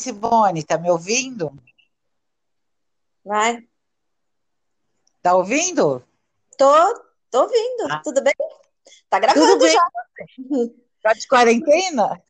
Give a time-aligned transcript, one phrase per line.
[0.00, 1.52] Simone, tá me ouvindo?
[3.24, 3.66] Vai.
[5.22, 6.04] Tá ouvindo?
[6.56, 7.00] Tô,
[7.30, 7.90] tô ouvindo.
[7.90, 8.00] Ah.
[8.04, 8.34] Tudo bem?
[9.08, 9.72] Tá gravando Tudo bem.
[9.72, 9.88] já.
[11.02, 12.22] Tá de quarentena?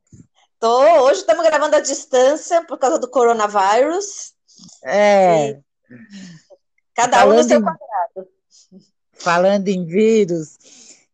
[0.59, 1.03] Tô.
[1.05, 4.35] Hoje estamos gravando à distância por causa do coronavírus.
[4.85, 5.51] É.
[5.51, 5.61] E
[6.95, 8.29] cada um no Falando seu em- quadrado.
[9.13, 10.57] Falando em vírus,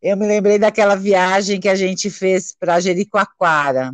[0.02, 3.92] eu me lembrei daquela viagem que a gente fez para Jericoacoara.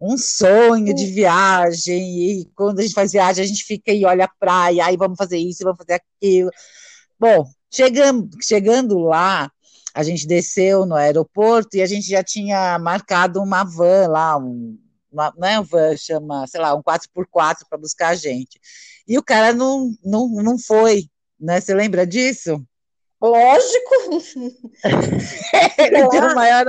[0.00, 4.26] Um sonho de viagem, e quando a gente faz viagem, a gente fica e olha
[4.26, 6.50] a praia, aí vamos fazer isso, vamos fazer aquilo.
[7.18, 9.50] Bom, chegando, chegando lá,
[9.94, 14.78] a gente desceu no aeroporto e a gente já tinha marcado uma van lá, um,
[15.10, 18.60] uma, não é uma van, chama, sei lá, um 4x4 para buscar a gente.
[19.08, 21.08] E o cara não, não, não foi,
[21.40, 21.60] né?
[21.60, 22.62] Você lembra disso?
[23.22, 23.94] Lógico.
[25.78, 26.66] Ele deu maior.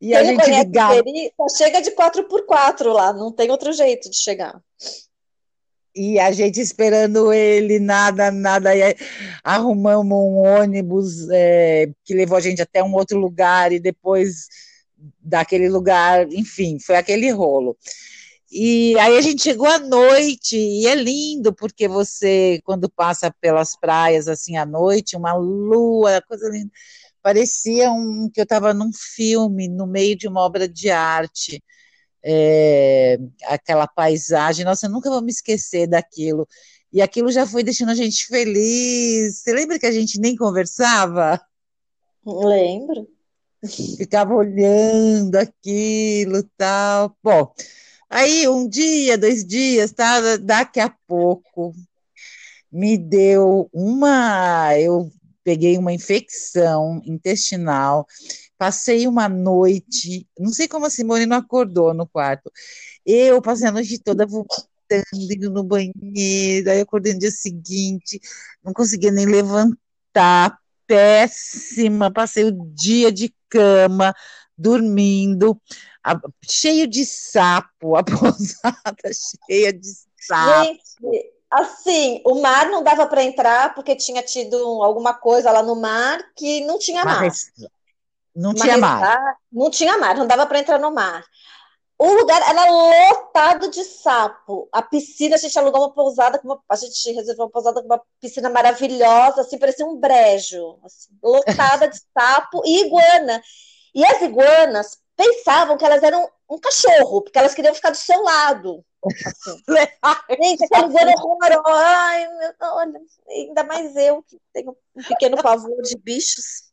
[0.00, 1.02] E a gente conhece ligava.
[1.02, 4.60] Peri, só chega de 4x4 lá, não tem outro jeito de chegar.
[5.94, 8.76] E a gente esperando ele, nada, nada.
[8.76, 8.96] E
[9.42, 14.46] arrumamos um ônibus é, que levou a gente até um outro lugar e depois
[15.20, 17.76] daquele lugar, enfim, foi aquele rolo.
[18.50, 23.76] E aí a gente chegou à noite e é lindo porque você, quando passa pelas
[23.76, 26.70] praias assim à noite, uma lua, coisa linda.
[27.28, 31.62] Parecia um, que eu estava num filme, no meio de uma obra de arte
[32.24, 36.48] é, aquela paisagem, nossa, eu nunca vou me esquecer daquilo.
[36.90, 39.40] E aquilo já foi deixando a gente feliz.
[39.40, 41.38] Você lembra que a gente nem conversava?
[42.24, 43.06] Lembro.
[43.98, 47.14] Ficava olhando aquilo, tal.
[47.22, 47.52] Bom,
[48.08, 50.38] aí um dia, dois dias, tá?
[50.38, 51.74] Daqui a pouco
[52.72, 55.10] me deu uma, eu
[55.44, 58.06] peguei uma infecção intestinal.
[58.56, 62.50] Passei uma noite, não sei como a Simone não acordou no quarto.
[63.06, 64.64] Eu passei a noite toda vomitando,
[65.14, 66.70] indo no banheiro.
[66.70, 68.20] Aí acordei no dia seguinte,
[68.64, 72.12] não conseguia nem levantar, péssima.
[72.12, 74.14] Passei o dia de cama,
[74.56, 75.60] dormindo,
[76.02, 76.20] a-
[76.50, 79.10] cheio de sapo, a pousada
[79.48, 79.88] cheia de
[80.20, 80.64] sapo.
[80.64, 85.76] Gente, assim, o mar não dava para entrar porque tinha tido alguma coisa lá no
[85.76, 87.20] mar que não tinha mar.
[87.22, 87.50] Mas
[88.34, 89.00] não tinha mar.
[89.00, 91.24] ressaca, Não tinha mar, não dava para entrar no mar.
[92.00, 94.68] O lugar era lotado de sapo.
[94.72, 98.00] A piscina, a gente alugou uma pousada, uma- a gente reservou uma pousada com uma
[98.20, 103.42] piscina maravilhosa, assim, parecia um brejo, assim, lotada de sapo e iguana.
[103.92, 108.22] E as iguanas pensavam que elas eram um cachorro, porque elas queriam ficar do seu
[108.22, 108.84] lado.
[110.30, 111.72] Gente, aquela iguana horrorosa.
[111.76, 116.68] Ai, meu, olha, ainda mais eu, que tenho um pequeno pavor de bichos.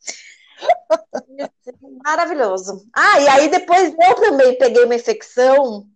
[2.03, 2.87] Maravilhoso.
[2.93, 5.87] Ah, e aí depois eu também peguei uma infecção.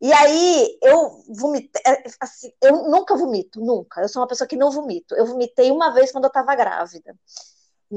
[0.00, 1.80] E aí eu vomitei.
[1.86, 4.02] é, Assim, eu nunca vomito, nunca.
[4.02, 5.14] Eu sou uma pessoa que não vomito.
[5.14, 7.16] Eu vomitei uma vez quando eu estava grávida.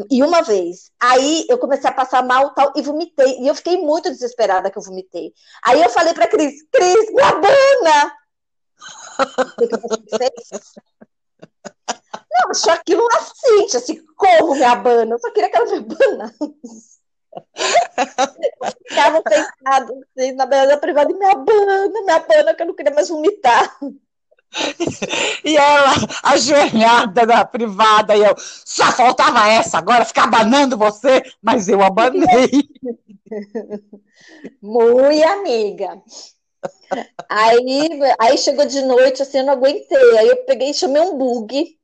[0.10, 0.92] E uma vez.
[1.00, 3.40] Aí eu comecei a passar mal tal, e vomitei.
[3.40, 5.34] E eu fiquei muito desesperada que eu vomitei.
[5.64, 8.14] Aí eu falei pra Cris, Cris, me abana!
[9.60, 10.32] O que você?
[12.32, 15.16] Não, achou aquilo assim, assim, como me abana?
[15.16, 16.98] Eu só queria que ela me abanasse.
[17.38, 22.76] Eu ficava sentada assim, na beira da privada me abana, me abana, que eu não
[22.76, 23.78] queria mais vomitar.
[25.44, 25.92] E ela,
[26.24, 32.50] ajoelhada na privada, e eu, só faltava essa, agora ficar abanando você, mas eu abanei.
[34.62, 36.02] Muito amiga.
[37.30, 40.18] Aí, aí chegou de noite, assim, eu não aguentei.
[40.18, 41.78] Aí eu peguei e chamei um bug.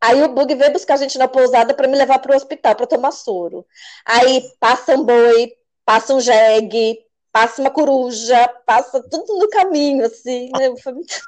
[0.00, 2.74] Aí o bug veio buscar a gente na pousada para me levar para o hospital
[2.74, 3.66] para tomar soro.
[4.06, 5.52] Aí passa um boi,
[5.84, 6.98] passa um jegue,
[7.30, 10.74] passa uma coruja, passa tudo no caminho, assim, né?
[10.82, 11.20] Foi muito-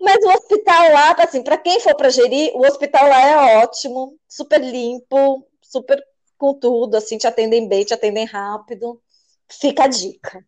[0.00, 4.16] Mas o hospital lá, assim, para quem for para Jeri, o hospital lá é ótimo,
[4.28, 6.02] super limpo, super
[6.38, 9.00] com tudo, assim, te atendem bem, te atendem rápido.
[9.48, 10.44] Fica a dica.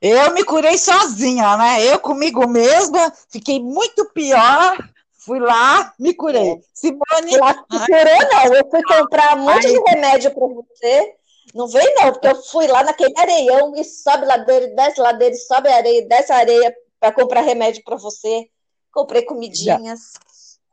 [0.00, 1.84] Eu me curei sozinha, né?
[1.84, 4.76] Eu comigo mesma, fiquei muito pior,
[5.24, 6.60] fui lá, me curei.
[6.72, 8.54] Simone, Lá se curou, não.
[8.54, 11.14] Eu fui comprar um monte de remédio para você.
[11.54, 15.68] Não vem, não, porque eu fui lá naquele areião e sobe ladeira, desce ladeira, sobe
[15.68, 18.48] areia, desce areia para comprar remédio para você.
[18.92, 20.12] Comprei comidinhas.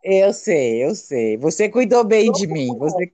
[0.04, 1.38] eu sei, eu sei.
[1.38, 2.68] Você cuidou bem de mim.
[2.78, 3.12] Você,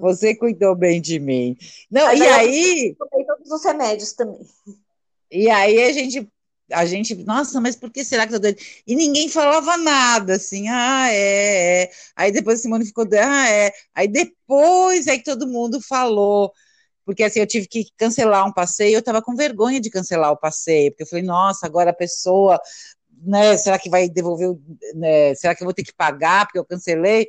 [0.00, 1.56] você cuidou bem de mim.
[1.88, 4.40] Não, Mas e aí eu- Comprei todos os remédios também.
[5.30, 6.28] e aí a gente,
[6.72, 8.58] a gente, nossa, mas por que será que eu tô doida?
[8.84, 11.90] E ninguém falava nada, assim, ah, é, é.
[12.16, 13.72] Aí depois a Simone ficou, ah, é.
[13.94, 16.52] Aí depois é que todo mundo falou
[17.06, 20.36] porque assim, eu tive que cancelar um passeio, eu estava com vergonha de cancelar o
[20.36, 22.60] passeio, porque eu falei, nossa, agora a pessoa,
[23.22, 24.58] né, será que vai devolver,
[24.92, 27.28] né, será que eu vou ter que pagar porque eu cancelei?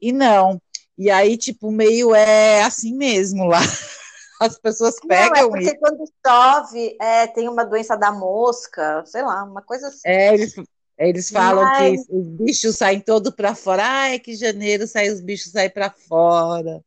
[0.00, 0.60] E não.
[0.98, 3.60] E aí, tipo, meio é assim mesmo lá.
[4.40, 5.78] As pessoas pegam Não, é porque e...
[5.78, 10.00] quando chove, é, tem uma doença da mosca, sei lá, uma coisa assim.
[10.04, 10.54] É, eles,
[10.98, 12.06] eles falam Mas...
[12.06, 13.82] que os bichos saem todo para fora.
[13.82, 16.82] Ai, que janeiro sai, os bichos saem para fora.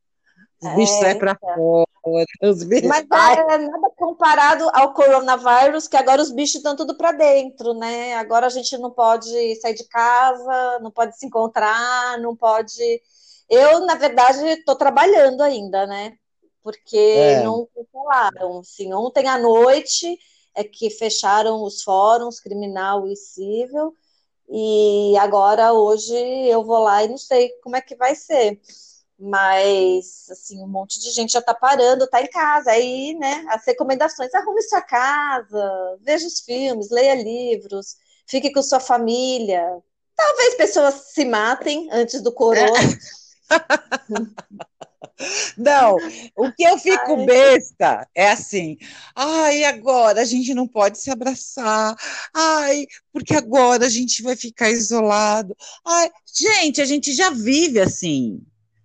[0.62, 1.54] Os bichos é, saem para então.
[1.54, 2.26] fora.
[2.42, 2.88] Os bichos...
[2.88, 8.14] Mas é nada comparado ao coronavírus, que agora os bichos estão tudo para dentro, né?
[8.14, 13.02] Agora a gente não pode sair de casa, não pode se encontrar, não pode.
[13.48, 16.14] Eu, na verdade, estou trabalhando ainda, né?
[16.62, 17.42] porque é.
[17.42, 18.60] não cancelaram.
[18.60, 20.18] Assim, ontem à noite
[20.54, 23.94] é que fecharam os fóruns criminal e civil,
[24.48, 28.60] e agora hoje eu vou lá e não sei como é que vai ser.
[29.20, 32.70] Mas, assim, um monte de gente já está parando, está em casa.
[32.70, 37.96] Aí, né, as recomendações, arrume sua casa, veja os filmes, leia livros,
[38.26, 39.62] fique com sua família.
[40.16, 42.72] Talvez pessoas se matem antes do corona.
[45.56, 45.96] Não,
[46.36, 47.26] o que eu fico ai.
[47.26, 48.78] besta é assim,
[49.14, 51.94] ai, agora a gente não pode se abraçar,
[52.34, 55.54] ai, porque agora a gente vai ficar isolado.
[55.86, 58.40] Ai, gente, a gente já vive assim.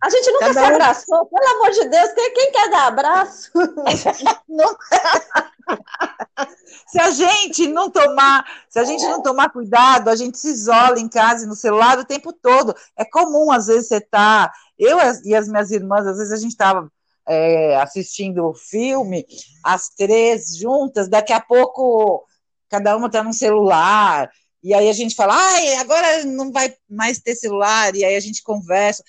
[0.06, 1.26] A gente nunca Cada se abraçou, um...
[1.26, 3.50] pelo amor de Deus, quem, quem quer dar abraço?
[6.88, 11.00] se a gente não tomar, se a gente não tomar cuidado, a gente se isola
[11.00, 12.76] em casa e no celular o tempo todo.
[12.96, 14.54] É comum, às vezes, você tá.
[14.78, 16.88] Eu e as minhas irmãs, às vezes a gente estava
[17.28, 19.26] é, assistindo o filme,
[19.64, 22.24] as três juntas, daqui a pouco
[22.70, 24.30] cada uma está no celular.
[24.62, 28.20] E aí a gente fala, ai, agora não vai mais ter celular, e aí a
[28.20, 29.04] gente conversa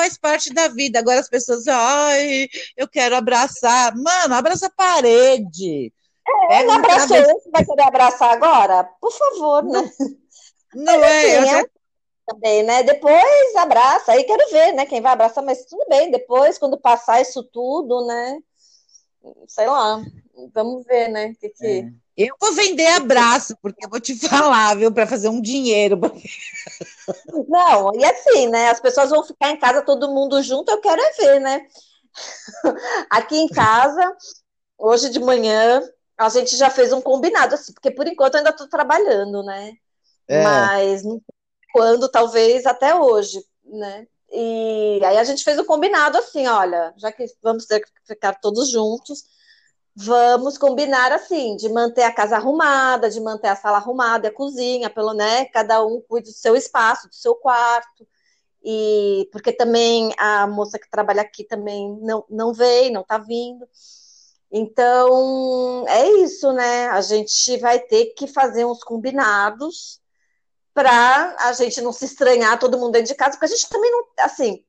[0.00, 0.98] faz parte da vida.
[0.98, 3.94] Agora as pessoas, ai, eu quero abraçar.
[3.94, 5.92] Mano, abraça a parede.
[6.50, 8.84] É, não abraçou esse, vai querer abraçar agora?
[9.00, 9.90] Por favor, né?
[10.74, 11.70] Não, é, assim, eu
[12.26, 12.82] também, né?
[12.82, 14.86] Depois abraça, aí quero ver, né?
[14.86, 18.38] Quem vai abraçar, mas tudo bem, depois, quando passar isso tudo, né?
[19.48, 20.02] Sei lá,
[20.54, 21.34] vamos ver, né?
[21.34, 21.66] Que que...
[21.66, 21.90] É.
[22.16, 25.98] Eu vou vender abraço, porque eu vou te falar, viu, para fazer um dinheiro.
[27.48, 28.70] Não, e assim, né?
[28.70, 31.66] As pessoas vão ficar em casa todo mundo junto, eu quero é ver, né?
[33.10, 34.16] Aqui em casa,
[34.78, 35.82] hoje de manhã,
[36.18, 39.72] a gente já fez um combinado, assim, porque por enquanto eu ainda estou trabalhando, né?
[40.28, 40.42] É.
[40.42, 41.02] Mas
[41.72, 44.06] quando, talvez até hoje, né?
[44.32, 48.34] E aí a gente fez um combinado assim, olha, já que vamos ter que ficar
[48.34, 49.24] todos juntos,
[49.94, 54.88] vamos combinar assim, de manter a casa arrumada, de manter a sala arrumada, a cozinha,
[54.90, 58.06] pelo né, cada um cuide do seu espaço, do seu quarto.
[58.62, 63.66] E porque também a moça que trabalha aqui também não, não veio, não está vindo.
[64.52, 66.88] Então, é isso, né?
[66.88, 70.00] A gente vai ter que fazer uns combinados
[70.74, 73.90] para a gente não se estranhar todo mundo dentro de casa, porque a gente também
[73.90, 74.64] não, assim,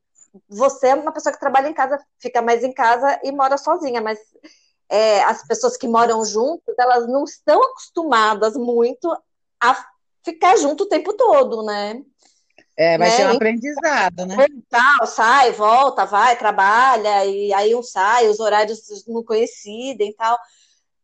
[0.47, 4.01] você é uma pessoa que trabalha em casa, fica mais em casa e mora sozinha,
[4.01, 4.19] mas
[4.91, 9.09] é, as pessoas que moram juntas, elas não estão acostumadas muito
[9.57, 9.85] a
[10.21, 12.01] ficar junto o tempo todo, né?
[12.77, 13.15] É, vai né?
[13.15, 14.35] ser um aprendizado, né?
[14.69, 20.37] Tal, sai, volta, vai, trabalha, e aí um sai, os horários não coincidem e tal.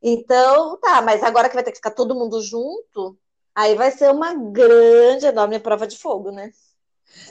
[0.03, 3.17] Então, tá, mas agora que vai ter que ficar todo mundo junto,
[3.55, 6.51] aí vai ser uma grande, enorme prova de fogo, né?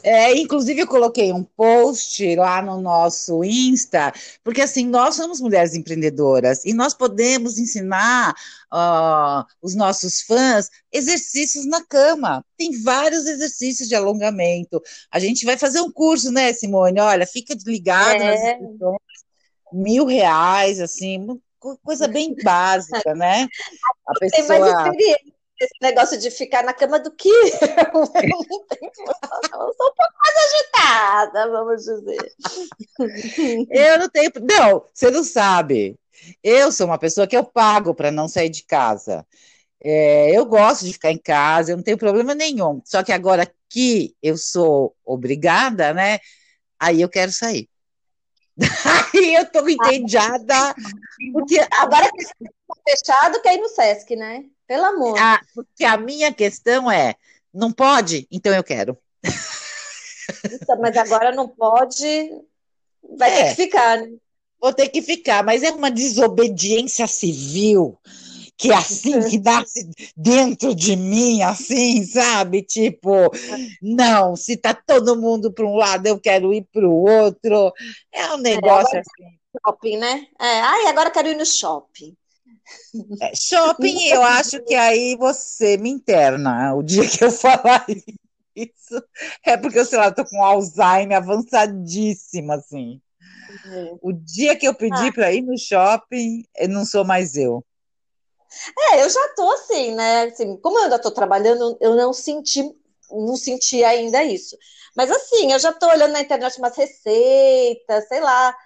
[0.03, 4.13] É, inclusive, eu coloquei um post lá no nosso Insta,
[4.45, 8.35] porque assim, nós somos mulheres empreendedoras e nós podemos ensinar
[8.73, 12.45] uh, os nossos fãs exercícios na cama.
[12.57, 14.81] Tem vários exercícios de alongamento.
[15.11, 17.01] A gente vai fazer um curso, né, Simone?
[17.01, 18.59] Olha, fica ligado é.
[18.59, 18.97] nas
[19.73, 21.27] mil reais, assim,
[21.83, 23.49] coisa bem básica, né?
[24.07, 24.47] A pessoa...
[24.47, 27.35] Tem mais experiência esse negócio de ficar na cama do que eu.
[27.35, 28.13] Eu sou
[29.63, 32.35] um pouco mais agitada, vamos dizer.
[33.71, 34.31] Eu não tenho.
[34.43, 35.99] Não, você não sabe.
[36.43, 39.27] Eu sou uma pessoa que eu pago para não sair de casa.
[39.83, 42.81] É, eu gosto de ficar em casa, eu não tenho problema nenhum.
[42.85, 46.19] Só que agora que eu sou obrigada, né?
[46.79, 47.69] Aí eu quero sair.
[49.15, 50.75] Aí eu tô entediada.
[51.33, 52.43] Porque agora que está
[52.89, 54.45] fechado, quer ir no Sesc, né?
[54.67, 55.19] Pelo amor.
[55.19, 57.15] Ah, porque a minha questão é:
[57.53, 58.27] não pode?
[58.31, 58.99] Então eu quero.
[60.45, 62.31] Então, mas agora não pode,
[63.17, 64.13] vai é, ter que ficar, né?
[64.61, 67.99] Vou ter que ficar, mas é uma desobediência civil
[68.57, 72.63] que é assim, que nasce dentro de mim, assim, sabe?
[72.63, 73.31] Tipo,
[73.83, 77.73] não, se tá todo mundo para um lado, eu quero ir para o outro.
[78.11, 79.39] É um negócio é, assim.
[79.65, 80.27] shopping, né?
[80.41, 82.17] É, ai, agora quero ir no shopping.
[83.21, 87.87] É, shopping, eu acho que aí você me interna o dia que eu falar
[88.55, 89.03] isso.
[89.45, 93.01] É porque, sei lá, eu tô com Alzheimer avançadíssimo, assim.
[93.67, 93.99] Uhum.
[94.03, 95.13] O dia que eu pedi ah.
[95.13, 97.65] para ir no shopping, eu não sou mais eu.
[98.93, 100.25] É, eu já tô assim, né?
[100.25, 102.63] Assim, como eu ainda tô trabalhando, eu não senti,
[103.11, 104.57] não senti ainda isso.
[104.97, 108.57] Mas assim, eu já tô olhando na internet umas receitas, sei lá.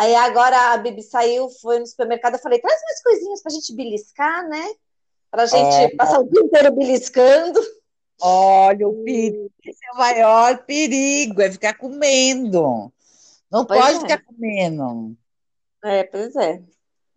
[0.00, 3.74] Aí agora a Bibi saiu, foi no supermercado, eu falei, traz umas coisinhas pra gente
[3.74, 4.66] beliscar, né?
[5.30, 7.60] Pra gente é, passar o dia inteiro beliscando.
[8.18, 12.90] Olha, o perigo, esse é o maior perigo, é ficar comendo.
[13.52, 14.00] Não pois pode é.
[14.00, 15.14] ficar comendo.
[15.84, 16.62] É, pois é.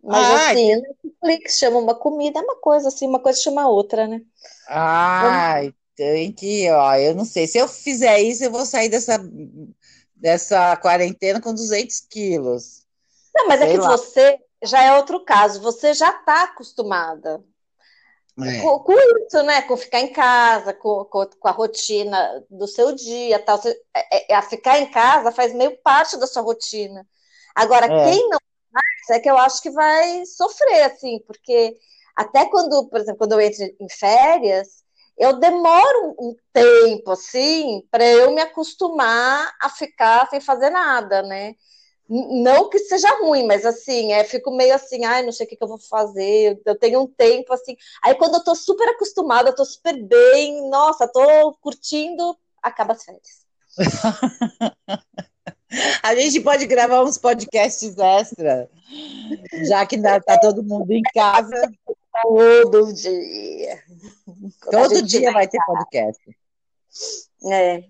[0.02, 4.06] Mas ah, assim, Netflix chama uma comida, é uma coisa assim, uma coisa chama outra,
[4.06, 4.20] né?
[4.68, 7.46] Ai, tem que, ó, eu não sei.
[7.46, 9.18] Se eu fizer isso, eu vou sair dessa,
[10.14, 12.84] dessa quarentena com 200 quilos.
[13.34, 13.90] Não, mas é sei é que lá.
[13.90, 17.42] você já é outro caso, você já está acostumada
[18.42, 18.60] é.
[18.62, 19.62] com, com, isso, né?
[19.62, 23.58] Com ficar em casa, com, com, com, a rotina do seu dia, tal.
[23.58, 27.06] Você, é, é, a ficar em casa faz meio parte da sua rotina.
[27.54, 28.10] Agora, é.
[28.10, 28.38] quem não
[28.72, 31.76] faz é que eu acho que vai sofrer, assim, porque
[32.16, 34.83] até quando, por exemplo, quando eu entro em férias,
[35.16, 41.54] eu demoro um tempo, assim, para eu me acostumar a ficar sem fazer nada, né?
[42.08, 45.56] Não que seja ruim, mas assim, é, fico meio assim, ai, não sei o que,
[45.56, 47.76] que eu vou fazer, eu tenho um tempo assim.
[48.02, 53.04] Aí quando eu tô super acostumada, eu tô super bem, nossa, tô curtindo, acaba as
[53.04, 53.44] férias.
[56.02, 58.68] A gente pode gravar uns podcasts extra,
[59.66, 61.68] já que tá todo mundo em casa.
[62.22, 63.82] Todo dia.
[64.70, 66.22] Todo dia vai ter podcast.
[67.50, 67.84] É.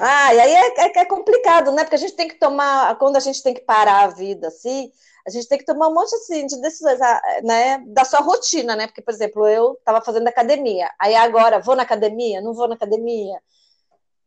[0.00, 1.84] Ah, e aí é, é, é, complicado, né?
[1.84, 4.90] Porque a gente tem que tomar, quando a gente tem que parar a vida assim,
[5.26, 7.82] a gente tem que tomar um monte assim, de decisões, ah, né?
[7.88, 8.86] Da sua rotina, né?
[8.86, 12.74] Porque, por exemplo, eu estava fazendo academia, aí agora vou na academia, não vou na
[12.74, 13.40] academia.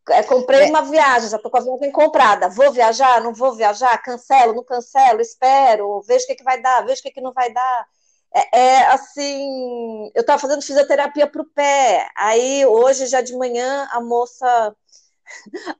[0.10, 0.70] É, comprei é.
[0.70, 2.50] uma viagem, já estou com a viagem comprada.
[2.50, 6.84] Vou viajar, não vou viajar, cancelo, não cancelo, espero, vejo o que, que vai dar,
[6.86, 7.88] vejo o que, que não vai dar.
[8.34, 12.10] É, é assim, eu estava fazendo fisioterapia para o pé.
[12.16, 14.76] Aí hoje, já de manhã, a moça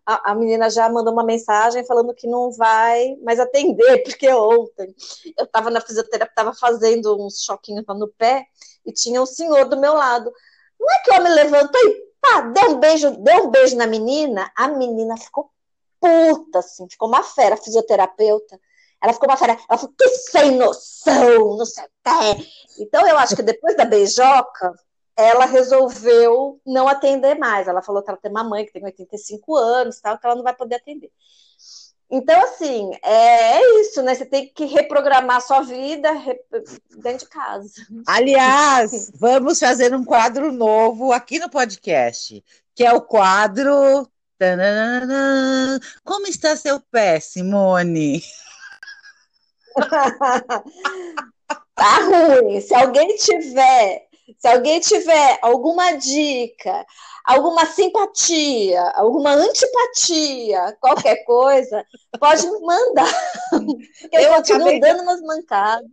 [0.06, 4.96] a, a, menina já mandou uma mensagem falando que não vai mais atender, porque ontem
[5.38, 8.46] eu estava na fisioterapia, estava fazendo uns choquinhos no pé
[8.86, 10.32] e tinha um senhor do meu lado.
[10.80, 13.88] Não é que o homem levantou e pá, deu um beijo, deu um beijo na
[13.88, 15.52] menina, a menina ficou
[16.00, 18.60] puta, assim, ficou uma fera, fisioterapeuta.
[19.02, 22.84] Ela ficou uma fera, ela falou, que sem noção, não sei o que.
[22.84, 24.74] Então, eu acho que depois da beijoca,
[25.16, 27.68] ela resolveu não atender mais.
[27.68, 30.44] Ela falou que ela tem uma mãe que tem 85 anos, tal, que ela não
[30.44, 31.12] vai poder atender.
[32.12, 34.16] Então, assim, é, é isso, né?
[34.16, 36.10] Você tem que reprogramar a sua vida
[36.98, 37.70] dentro de casa.
[38.08, 44.10] Aliás, vamos fazer um quadro novo aqui no podcast, que é o quadro.
[46.04, 48.24] Como está seu pé, Simone?
[51.76, 52.60] tá ruim.
[52.62, 56.86] Se alguém tiver se alguém tiver alguma dica,
[57.26, 61.84] alguma simpatia, alguma antipatia, qualquer coisa,
[62.20, 63.14] pode me mandar.
[64.12, 65.90] eu, eu continuo dando umas mancadas.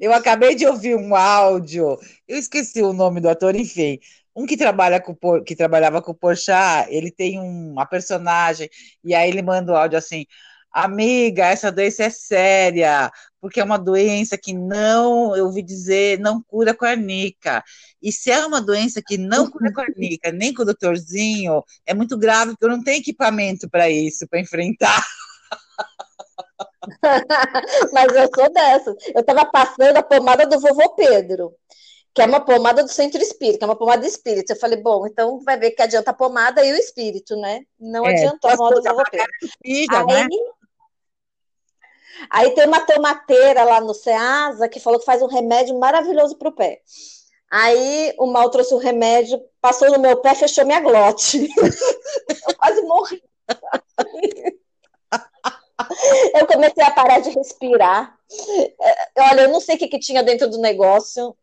[0.00, 1.98] Eu acabei de ouvir um áudio,
[2.28, 3.98] eu esqueci o nome do ator, enfim.
[4.34, 8.68] Um que trabalha com que trabalhava com o Porchat, ele tem uma personagem
[9.02, 10.26] e aí ele manda o áudio assim:
[10.72, 13.10] Amiga, essa doença é séria,
[13.40, 17.64] porque é uma doença que não, eu ouvi dizer, não cura cornica.
[18.00, 22.16] E se é uma doença que não cura cornica, nem com o doutorzinho, é muito
[22.16, 25.04] grave, porque eu não tenho equipamento para isso, para enfrentar.
[27.92, 28.94] Mas eu sou dessa.
[29.14, 31.52] Eu estava passando a pomada do vovô Pedro,
[32.14, 34.50] que é uma pomada do centro espírita, que é uma pomada de espírito.
[34.52, 37.62] Eu falei, bom, então vai ver que adianta a pomada e o espírito, né?
[37.78, 39.26] Não é, adiantou a pomada do vovô Pedro.
[39.64, 40.28] Aí, né?
[42.28, 46.48] Aí tem uma tomateira lá no Ceasa que falou que faz um remédio maravilhoso para
[46.48, 46.80] o pé.
[47.50, 51.48] Aí o mal trouxe o remédio, passou no meu pé, fechou minha glote.
[52.46, 53.22] eu quase morri.
[56.34, 58.16] eu comecei a parar de respirar.
[58.80, 61.36] É, olha, eu não sei o que, que tinha dentro do negócio.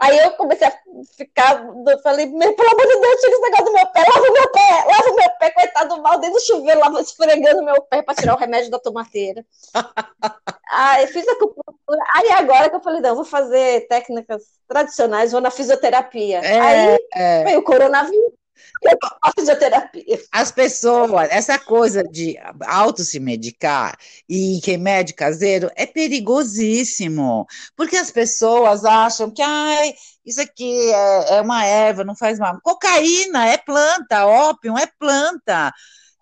[0.00, 0.72] Aí eu comecei a
[1.16, 4.32] ficar, eu falei, pelo amor de Deus, tira esse negócio do meu pé, lava o
[4.32, 7.80] meu pé, lava o meu pé, coitado do mal, dentro do chuveiro, lava esfregando meu
[7.82, 9.44] pé para tirar o remédio da tomateira.
[10.72, 15.40] Aí fiz a acupuntura, aí agora que eu falei, não, vou fazer técnicas tradicionais, vou
[15.40, 16.38] na fisioterapia.
[16.38, 17.44] É, aí é.
[17.44, 18.39] veio o coronavírus.
[18.82, 20.20] De fisioterapia.
[20.32, 22.36] As pessoas, essa coisa de
[22.66, 23.96] auto se medicar
[24.28, 31.40] e remédio caseiro é perigosíssimo, porque as pessoas acham que ai, isso aqui é, é
[31.40, 32.58] uma erva, não faz mal.
[32.62, 35.72] Cocaína é planta, ópio é planta.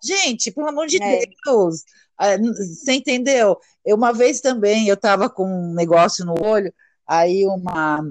[0.03, 1.21] Gente, pelo amor de é.
[1.45, 1.83] Deus,
[2.17, 3.57] ah, você entendeu?
[3.85, 6.73] Eu, uma vez também, eu estava com um negócio no olho,
[7.07, 8.01] aí uma,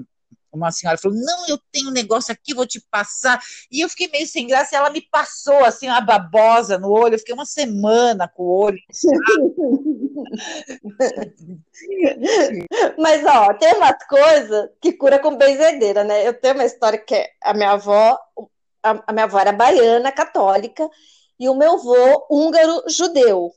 [0.51, 3.39] uma senhora falou: Não, eu tenho um negócio aqui, vou te passar.
[3.71, 7.15] E eu fiquei meio sem graça, e ela me passou assim, uma babosa no olho.
[7.15, 8.79] Eu fiquei uma semana com o olho.
[12.97, 16.27] Mas, ó, tem umas coisas que cura com benzedeira, né?
[16.27, 18.17] Eu tenho uma história que a minha avó,
[18.83, 20.87] a, a minha avó era baiana, católica,
[21.39, 23.51] e o meu avô húngaro judeu.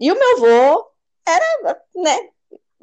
[0.00, 0.86] E o meu avô
[1.26, 2.28] era, né,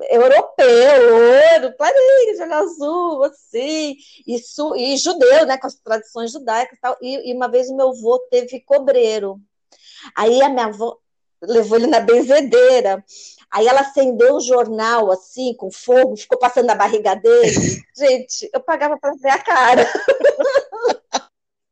[0.09, 3.95] europeu, loiro, clarinho, de olho azul, assim,
[4.27, 6.97] e, su, e judeu, né, com as tradições judaicas e tal.
[7.01, 9.39] E, e uma vez o meu avô teve cobreiro.
[10.15, 10.97] Aí a minha avó
[11.41, 13.03] levou ele na benzedeira.
[13.51, 17.51] Aí ela acendeu o jornal, assim, com fogo, ficou passando na barriga dele.
[17.95, 19.87] Gente, eu pagava para ver a cara.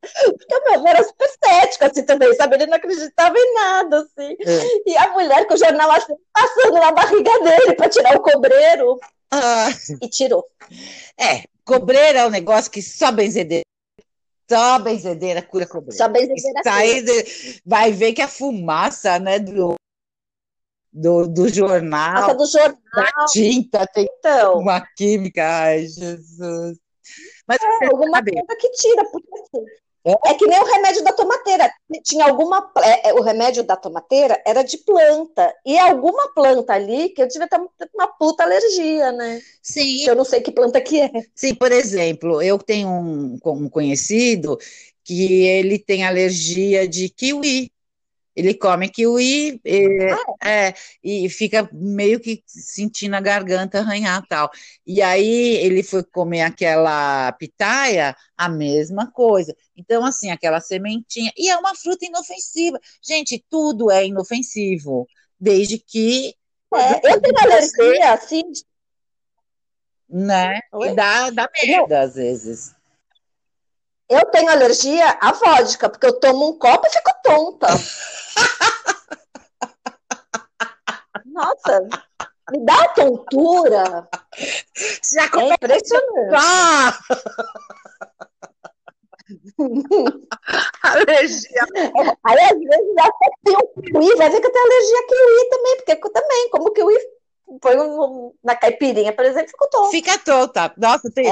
[0.04, 2.56] Porque o meu avô era super cético, assim, também, sabe?
[2.56, 4.36] Ele não acreditava em nada, assim.
[4.40, 4.90] É.
[4.90, 9.00] E a mulher com o jornal assim, passando na barriga dele para tirar o cobreiro.
[9.32, 9.70] Ah.
[10.02, 10.46] E tirou.
[11.18, 13.64] É, cobreiro é um negócio que só benzedeira.
[14.50, 15.98] Só benzedeira cura cobreiro.
[15.98, 17.24] Só benzedeira cura.
[17.66, 19.76] Vai ver que a fumaça, né, do,
[20.92, 25.44] do, do jornal, do jornal, da tinta, tem então, uma química.
[25.44, 26.78] Ai, Jesus.
[27.48, 29.66] Mas é, alguma coisa que tira, porque assim,
[30.06, 31.72] é que nem o remédio da tomateira.
[32.04, 32.72] Tinha alguma.
[32.84, 35.54] É, é, o remédio da tomateira era de planta.
[35.66, 37.58] E alguma planta ali que eu tive até
[37.94, 39.42] uma puta alergia, né?
[39.62, 40.04] Sim.
[40.04, 41.10] Que eu não sei que planta que é.
[41.34, 44.58] Sim, por exemplo, eu tenho um, um conhecido
[45.04, 47.72] que ele tem alergia de kiwi.
[48.36, 50.68] Ele come kiwi e, ah, é?
[50.68, 50.74] é,
[51.04, 54.50] e fica meio que sentindo a garganta arranhar tal.
[54.86, 59.56] E aí ele foi comer aquela pitaia, a mesma coisa.
[59.78, 61.32] Então, assim, aquela sementinha.
[61.38, 62.80] E é uma fruta inofensiva.
[63.02, 65.08] Gente, tudo é inofensivo,
[65.40, 66.34] desde que.
[66.74, 68.44] É, eu tenho alergia, assim.
[70.10, 70.60] Né?
[70.72, 70.90] Oi?
[70.90, 72.74] E dá, dá merda, às vezes.
[74.10, 77.68] Eu tenho alergia à vodka, porque eu tomo um copo e fico tonta.
[81.26, 81.88] Nossa,
[82.52, 84.08] me dá tontura.
[85.14, 86.36] Já é impressionante.
[90.84, 91.66] Alergia.
[92.24, 95.50] Aí às vezes até tem um kiwi, vai ver que eu tenho alergia a kiwi
[95.50, 96.96] também, porque eu também, como kiwi
[97.62, 99.92] põe um, na caipirinha, por exemplo, ficou tonto.
[99.92, 100.74] Fica tonta.
[100.78, 101.28] Nossa, tem,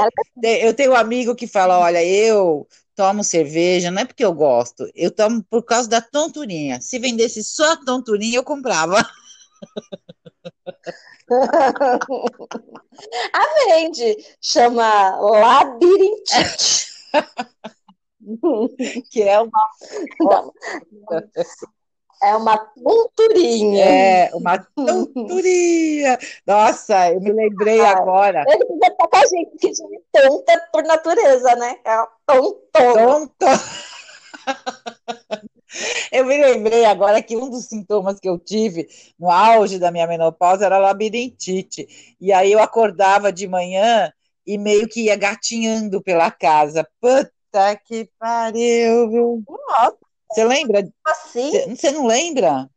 [0.62, 2.68] eu tenho um amigo que fala: olha, eu
[3.02, 6.80] tomo cerveja, não é porque eu gosto, eu tomo por causa da tonturinha.
[6.80, 8.96] Se vendesse só a tonturinha, eu comprava.
[13.34, 16.92] a vende, chama labirintite.
[19.10, 19.72] que é uma.
[22.24, 23.84] É uma tonturinha.
[23.84, 26.20] É, uma tonturinha.
[26.46, 28.44] Nossa, eu me lembrei ah, agora.
[28.48, 31.78] Ele podia estar com a gente, que gente é tonta por natureza, né?
[31.84, 32.62] É tonto.
[32.72, 33.46] Tonto.
[36.12, 40.06] Eu me lembrei agora que um dos sintomas que eu tive no auge da minha
[40.06, 41.88] menopausa era labirintite.
[42.20, 44.12] E aí eu acordava de manhã
[44.46, 46.86] e meio que ia gatinhando pela casa.
[47.00, 49.44] Puta que pariu, viu?
[49.48, 50.11] Nossa.
[50.32, 50.88] Você lembra?
[51.06, 51.76] Assim?
[51.76, 52.70] Você não lembra?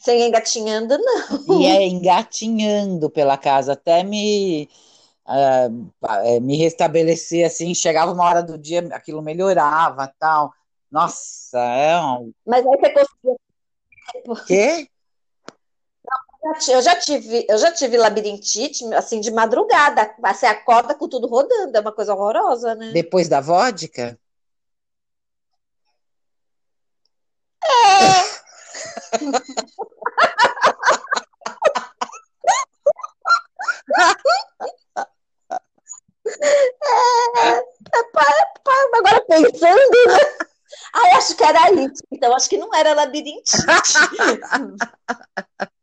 [0.00, 1.60] Sem engatinhando, não.
[1.60, 4.68] E é engatinhando pela casa, até me,
[5.26, 10.52] uh, me restabelecer, assim, chegava uma hora do dia, aquilo melhorava, tal.
[10.90, 12.32] Nossa, é um...
[12.44, 14.46] Mas aí você conseguia...
[14.46, 14.88] Quê?
[16.68, 20.14] Eu já tive, eu já tive labirintite, assim, de madrugada.
[20.20, 22.92] Você acorda com tudo rodando, é uma coisa horrorosa, né?
[22.92, 24.18] Depois da vodka?
[27.53, 27.53] É,
[38.96, 40.18] agora pensando, né?
[40.92, 42.02] Ah, acho que era isso.
[42.10, 43.58] Então, acho que não era labirintite.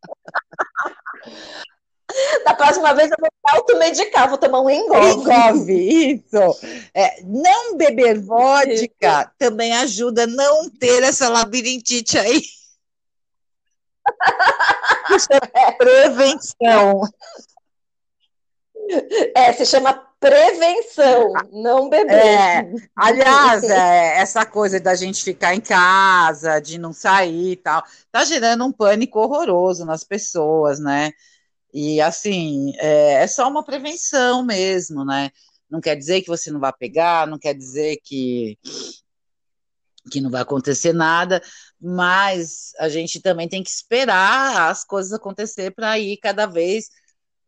[2.44, 5.12] Da próxima vez eu vou automedicar, vou tomar um engove.
[5.12, 5.74] Engove,
[6.14, 6.60] isso.
[6.94, 9.32] É, não beber vodka isso.
[9.38, 12.42] também ajuda a não ter essa labirintite aí.
[15.16, 17.02] Isso é prevenção.
[19.36, 22.14] É, se chama prevenção, não beber.
[22.14, 27.84] É, aliás, é, essa coisa da gente ficar em casa, de não sair e tal,
[28.12, 31.12] tá gerando um pânico horroroso nas pessoas, né?
[31.74, 35.32] E assim, é, é só uma prevenção mesmo, né?
[35.70, 38.58] Não quer dizer que você não vai pegar, não quer dizer que
[40.10, 41.44] que não vai acontecer nada,
[41.80, 46.90] mas a gente também tem que esperar as coisas acontecer para ir cada vez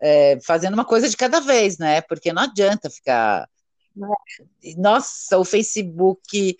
[0.03, 2.01] é, fazendo uma coisa de cada vez, né?
[2.01, 3.47] Porque não adianta ficar.
[4.77, 6.57] Nossa, o Facebook.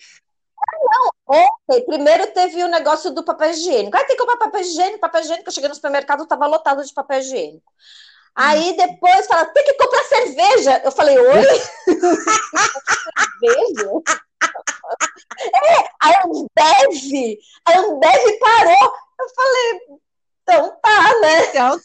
[0.82, 3.96] Não, ontem, primeiro teve o negócio do papel higiênico.
[3.96, 5.50] Aí tem que comprar papel higiênico, papel higiênico.
[5.50, 7.72] Eu cheguei no supermercado, estava lotado de papel higiênico.
[8.36, 10.82] Aí depois fala, tem que comprar cerveja.
[10.84, 11.44] Eu falei, oi?
[13.40, 13.90] cerveja?
[15.54, 18.94] é, a Ambev, a Ambev parou.
[19.20, 19.82] Eu falei,
[20.42, 21.46] então tá, né?
[21.48, 21.80] Então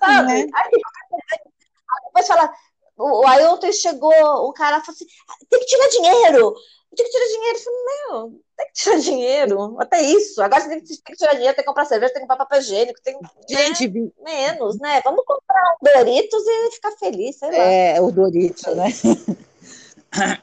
[0.00, 0.34] tá, né?
[0.34, 2.52] Aí, aí depois fala,
[3.00, 4.12] o, aí ontem chegou
[4.48, 5.06] um cara falou assim:
[5.48, 6.54] tem que tirar dinheiro,
[6.94, 7.58] tem que tirar dinheiro.
[7.58, 10.42] Eu falei, meu, tem que tirar dinheiro, até isso.
[10.42, 12.44] Agora você tem que, tem que tirar dinheiro, tem que comprar cerveja, tem que comprar
[12.44, 14.10] papel higiênico, tem Gente, né?
[14.22, 15.00] menos, né?
[15.02, 17.56] Vamos comprar Doritos e ficar feliz, sei lá.
[17.56, 18.86] É, o Doritos, né?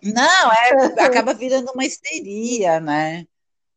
[0.01, 3.27] Não, é, acaba virando uma histeria, né?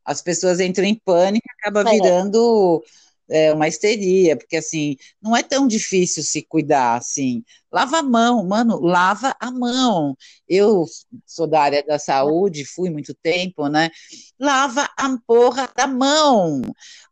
[0.04, 1.92] As pessoas entram em pânico, acaba é.
[1.92, 2.82] virando
[3.30, 7.44] é, uma histeria, porque assim, não é tão difícil se cuidar assim.
[7.72, 10.16] Lava a mão, mano, lava a mão.
[10.48, 10.84] Eu
[11.24, 13.90] sou da área da saúde, fui muito tempo, né?
[14.38, 16.60] Lava a porra da mão.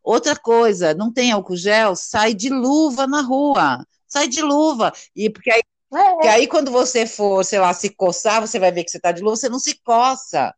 [0.03, 3.85] Outra coisa, não tem álcool gel, sai de luva na rua.
[4.07, 4.91] Sai de luva.
[5.15, 5.61] E porque aí,
[5.93, 6.11] é.
[6.11, 9.11] porque aí quando você for, sei lá, se coçar, você vai ver que você tá
[9.11, 10.53] de luva, você não se coça.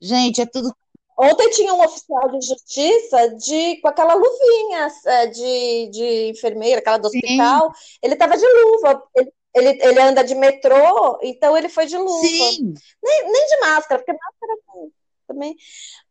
[0.00, 0.74] Gente, é tudo
[1.18, 6.98] Ontem tinha um oficial de justiça de, com aquela luvinha é, de, de enfermeira, aquela
[6.98, 7.72] do hospital.
[7.74, 7.98] Sim.
[8.02, 9.02] Ele estava de luva.
[9.16, 12.26] Ele, ele, ele, anda de metrô, então ele foi de luva.
[12.26, 12.74] Sim.
[13.02, 14.92] Nem, nem de máscara, porque máscara
[15.26, 15.56] também.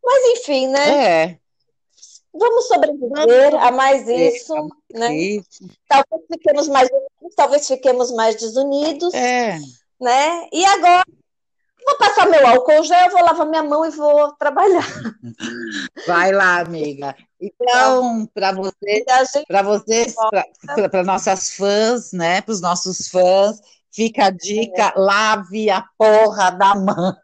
[0.02, 1.04] Mas enfim, né?
[1.04, 1.38] É.
[2.34, 4.54] Vamos sobreviver a mais isso,
[4.92, 5.08] né?
[5.88, 6.88] Talvez fiquemos mais
[7.34, 9.14] talvez fiquemos mais desunidos.
[9.14, 9.58] É.
[10.00, 10.48] Né?
[10.52, 11.06] E agora
[11.86, 14.84] Vou passar meu álcool gel, vou lavar minha mão e vou trabalhar.
[16.04, 17.14] Vai lá, amiga.
[17.40, 19.04] Então, para você,
[19.46, 20.14] para vocês,
[20.90, 22.40] para nossas fãs, né?
[22.40, 23.60] Para os nossos fãs,
[23.92, 24.92] fica a dica: é.
[24.96, 27.16] lave a porra da mão.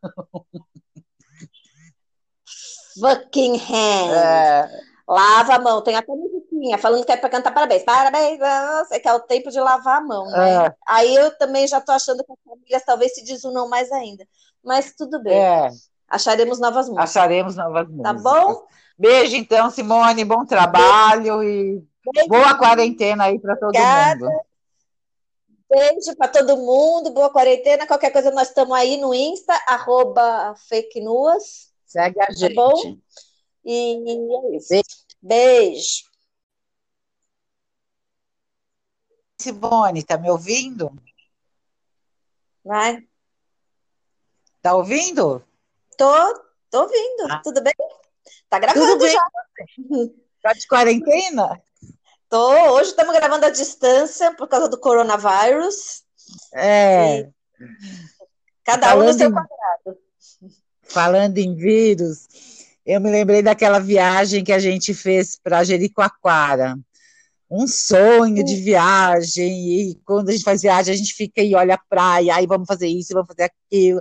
[3.01, 4.15] Fucking hand.
[4.15, 4.71] É.
[5.09, 5.83] Lava a mão.
[5.83, 7.83] Tem até musiquinha falando que é para cantar parabéns.
[7.83, 8.39] Parabéns,
[8.93, 10.67] é que é o tempo de lavar a mão, né?
[10.67, 10.75] É.
[10.87, 14.25] Aí eu também já estou achando que as famílias talvez se desunam mais ainda
[14.65, 15.39] mas tudo bem.
[15.39, 15.71] É.
[16.09, 17.11] Acharemos novas músicas.
[17.11, 18.23] Acharemos novas tá músicas.
[18.23, 18.67] Tá bom?
[18.99, 20.25] Beijo, então, Simone.
[20.25, 21.43] Bom trabalho Beijo.
[21.43, 22.29] e Beijo.
[22.29, 24.27] boa quarentena aí para todo Obrigada.
[24.27, 24.43] mundo.
[25.71, 27.87] Beijo para todo mundo, boa quarentena.
[27.87, 31.73] Qualquer coisa, nós estamos aí no Insta, arroba fake news.
[31.87, 32.55] Segue a gente.
[32.55, 32.99] Tá bom?
[33.65, 34.69] E é isso.
[34.69, 34.87] Beijo.
[35.23, 36.13] Beijo.
[39.41, 40.93] Simone, tá me ouvindo?
[42.65, 43.07] Vai.
[44.63, 45.43] Tá ouvindo?
[45.99, 46.15] Tô,
[46.71, 47.27] tô ouvindo.
[47.29, 47.41] Ah.
[47.43, 47.75] Tudo bem?
[48.49, 49.13] Tá gravando Tudo bem.
[49.13, 49.29] já.
[50.41, 51.61] Tá de quarentena?
[52.29, 52.73] Tô.
[52.75, 56.05] Hoje estamos gravando à distância por causa do coronavírus.
[56.55, 57.21] É.
[57.21, 57.29] E
[58.65, 59.99] cada falando um no seu em, quadrado.
[60.83, 62.29] Falando em vírus,
[62.87, 66.79] eu me lembrei daquela viagem que a gente fez para Jericoacoara
[67.51, 71.75] um sonho de viagem, e quando a gente faz viagem, a gente fica e olha
[71.75, 74.01] a praia, aí vamos fazer isso, vamos fazer aquilo.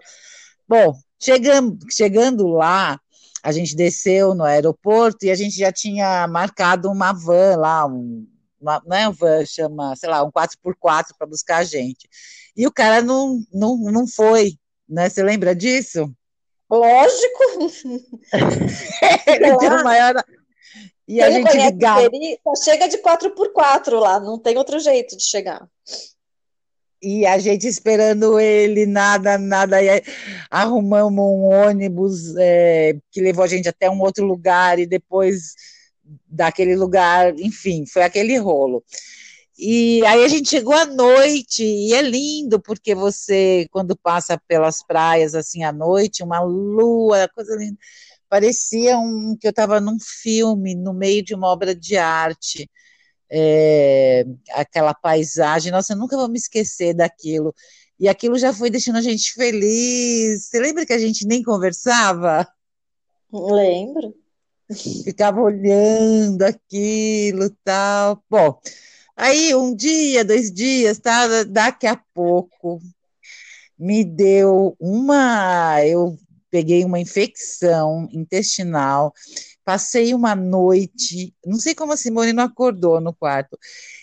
[0.71, 2.97] Bom, chegando, chegando lá,
[3.43, 8.25] a gente desceu no aeroporto e a gente já tinha marcado uma van lá, um,
[8.57, 12.07] uma, não é uma van, chama, sei lá, um 4x4 para buscar a gente.
[12.55, 14.53] E o cara não, não, não foi,
[14.87, 15.09] né?
[15.09, 16.09] Você lembra disso?
[16.69, 17.43] Lógico.
[19.27, 20.23] Ele deu maior.
[21.05, 22.09] E Quem a gente ligava.
[22.47, 25.67] Só chega de 4x4 lá, não tem outro jeito de chegar
[27.01, 30.03] e a gente esperando ele, nada, nada, e
[30.49, 35.55] arrumamos um ônibus é, que levou a gente até um outro lugar, e depois
[36.27, 38.83] daquele lugar, enfim, foi aquele rolo.
[39.57, 44.83] E aí a gente chegou à noite, e é lindo, porque você, quando passa pelas
[44.83, 47.77] praias assim à noite, uma lua, coisa linda,
[48.29, 52.69] parecia um, que eu estava num filme, no meio de uma obra de arte
[53.31, 57.55] é, aquela paisagem, nossa, eu nunca vou me esquecer daquilo.
[57.97, 60.47] E aquilo já foi deixando a gente feliz.
[60.47, 62.45] Você lembra que a gente nem conversava?
[63.31, 64.13] Lembro.
[65.03, 68.21] Ficava olhando aquilo tal.
[68.29, 68.59] Bom,
[69.15, 71.43] aí um dia, dois dias, tá?
[71.43, 72.81] daqui a pouco,
[73.77, 75.85] me deu uma.
[75.85, 76.17] Eu
[76.49, 79.13] peguei uma infecção intestinal,
[79.63, 83.57] passei uma noite, não sei como a Simone não acordou no quarto.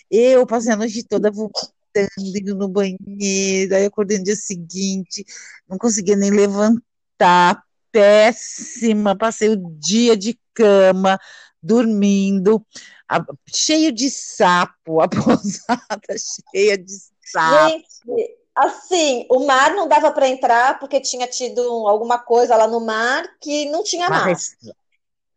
[0.09, 1.69] Eu passei a noite toda vomitando,
[2.17, 5.25] indo no banheiro, aí acordei no dia seguinte,
[5.67, 11.19] não conseguia nem levantar, péssima, passei o dia de cama,
[11.61, 12.65] dormindo,
[13.07, 16.15] a, cheio de sapo, a pousada
[16.51, 16.93] cheia de
[17.25, 17.69] sapo.
[17.69, 22.79] Gente, assim, o mar não dava para entrar porque tinha tido alguma coisa lá no
[22.79, 24.25] mar que não tinha mar.
[24.25, 24.55] Mas,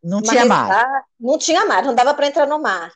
[0.03, 1.05] não Uma tinha mar.
[1.19, 2.93] Não tinha mar, não dava para entrar no mar.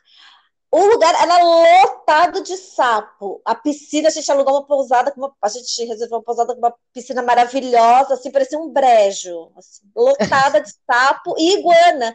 [0.69, 3.41] O lugar era lotado de sapo.
[3.45, 6.73] A piscina, a gente alugou uma pousada, uma, a gente reservou uma pousada com uma
[6.93, 12.13] piscina maravilhosa, assim, parecia um brejo, assim, lotada de sapo e iguana.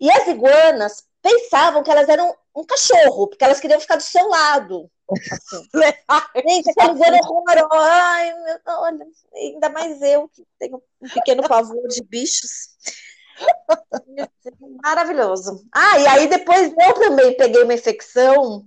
[0.00, 4.26] E as iguanas pensavam que elas eram um cachorro, porque elas queriam ficar do seu
[4.28, 4.90] lado.
[5.10, 5.68] Assim.
[6.48, 7.90] Gente, aquela iguana horrorosa.
[7.92, 12.70] Ai, meu, olha, ainda mais eu, que tenho um pequeno pavor de bichos.
[14.82, 15.64] Maravilhoso.
[15.72, 18.64] Ah, e aí depois eu também peguei uma infecção.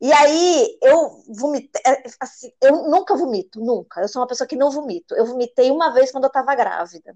[0.00, 1.82] E aí eu vomitei.
[1.86, 4.00] É, assim, eu nunca vomito, nunca.
[4.00, 5.14] Eu sou uma pessoa que não vomito.
[5.14, 7.14] Eu vomitei uma vez quando eu estava grávida.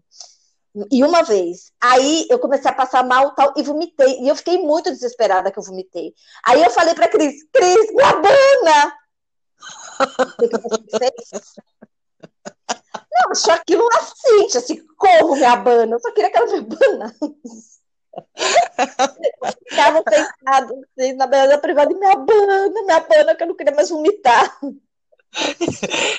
[0.91, 1.73] E uma vez.
[1.81, 4.21] Aí eu comecei a passar mal tal, e vomitei.
[4.21, 6.13] E eu fiquei muito desesperada que eu vomitei.
[6.45, 8.93] Aí eu falei pra Cris, Cris, me abana!
[13.35, 15.97] Não, achou aquilo assim, assim, como me abana?
[15.97, 17.75] Eu só queria que ela me abanasse.
[19.69, 23.57] Ficava sentado assim, na beira da privada e me abana, me abana, que eu não
[23.57, 24.57] queria mais vomitar.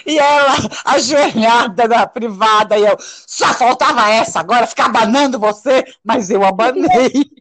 [0.05, 6.29] E ela, ajoelhada na privada, e eu, só faltava essa, agora ficar abanando você, mas
[6.29, 7.31] eu abanei.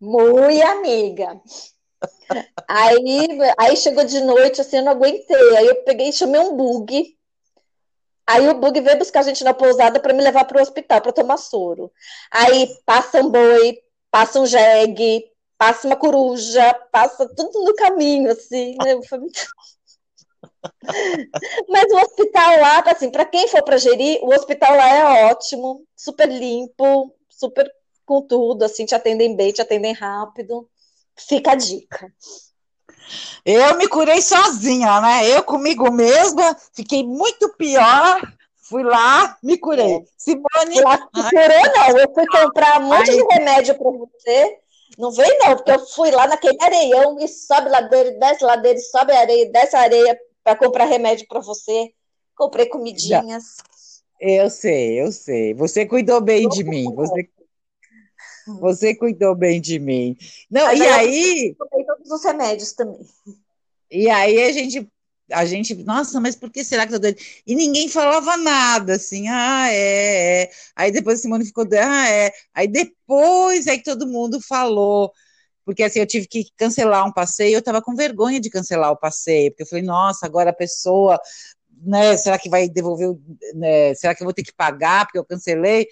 [0.00, 1.38] Muito amiga.
[2.66, 5.56] Aí, aí chegou de noite, assim, eu não aguentei.
[5.58, 7.14] Aí eu peguei e chamei um bug
[8.26, 11.00] Aí o bug veio buscar a gente na pousada para me levar para o hospital
[11.00, 11.90] para tomar soro.
[12.30, 13.78] Aí passa um boi,
[14.10, 15.24] passa um jegue,
[15.58, 19.00] passa uma coruja, passa tudo no caminho, assim, né?
[19.08, 19.40] Foi muito...
[21.68, 25.84] Mas o hospital lá, assim, para quem for para gerir, o hospital lá é ótimo,
[25.96, 27.70] super limpo, super
[28.04, 30.68] com tudo, assim, te atendem bem, te atendem rápido.
[31.16, 32.12] Fica a dica.
[33.44, 35.28] Eu me curei sozinha, né?
[35.28, 38.20] Eu comigo mesma, fiquei muito pior.
[38.56, 40.02] Fui lá, me curei.
[40.16, 40.80] Simone.
[40.82, 41.98] Lá se curou, não.
[41.98, 43.16] Eu fui comprar um monte Ai.
[43.16, 44.58] de remédio para você.
[44.98, 49.12] Não veio, não, porque eu fui lá naquele areião e sobe ladeira, desce ladeira, sobe
[49.12, 51.92] areia, desce areia para comprar remédio para você.
[52.36, 53.56] Comprei comidinhas.
[54.20, 55.54] Eu sei, eu sei.
[55.54, 56.94] Você cuidou bem de mim.
[56.94, 57.28] Você
[58.46, 60.16] você cuidou bem de mim.
[60.50, 61.56] Não, Mas e aí.
[61.58, 63.00] Tomei todos os remédios também.
[63.90, 64.88] E aí a gente,
[65.30, 67.20] a gente, nossa, mas por que será que eu tô doida?
[67.46, 70.50] E ninguém falava nada, assim, ah, é, é.
[70.74, 72.32] Aí depois a Simone ficou, ah, é.
[72.54, 75.12] Aí depois é que todo mundo falou.
[75.64, 78.96] Porque assim, eu tive que cancelar um passeio, eu estava com vergonha de cancelar o
[78.96, 81.20] passeio, porque eu falei, nossa, agora a pessoa,
[81.82, 83.16] né, será que vai devolver,
[83.54, 85.86] né, será que eu vou ter que pagar porque eu cancelei?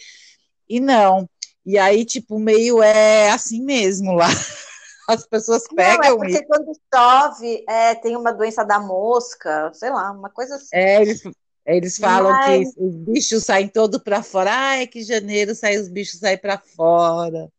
[0.68, 1.28] E não.
[1.64, 4.28] E aí, tipo, meio é assim mesmo lá.
[5.08, 5.98] As pessoas pegam.
[5.98, 6.46] Não, é porque e...
[6.46, 10.68] quando chove, é, tem uma doença da mosca, sei lá, uma coisa assim.
[10.72, 11.22] É, eles,
[11.66, 12.72] eles falam Mas...
[12.72, 14.50] que os bichos saem todo para fora.
[14.52, 17.50] Ai, que janeiro sai, os bichos saem para fora.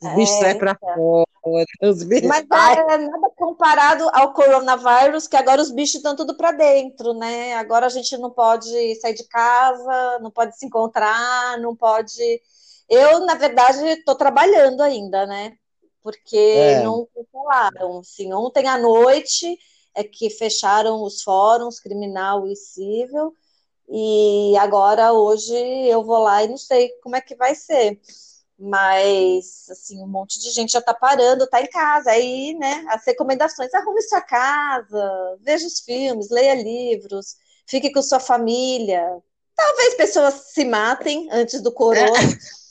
[0.00, 0.94] Os é, bichos saem para então.
[1.42, 1.66] fora.
[1.82, 2.28] Os bichos...
[2.28, 7.54] Mas é nada comparado ao coronavírus, que agora os bichos estão tudo para dentro, né?
[7.54, 12.40] Agora a gente não pode sair de casa, não pode se encontrar, não pode
[12.88, 15.56] eu, na verdade, estou trabalhando ainda, né?
[16.02, 16.82] Porque é.
[16.82, 17.98] não cancelaram.
[17.98, 19.58] Assim, ontem à noite
[19.94, 23.34] é que fecharam os fóruns criminal e civil,
[23.88, 28.00] e agora hoje eu vou lá e não sei como é que vai ser.
[28.58, 32.10] Mas, assim, um monte de gente já está parando, está em casa.
[32.10, 38.20] Aí, né, as recomendações: arrume sua casa, veja os filmes, leia livros, fique com sua
[38.20, 39.04] família.
[39.54, 42.12] Talvez pessoas se matem antes do corona.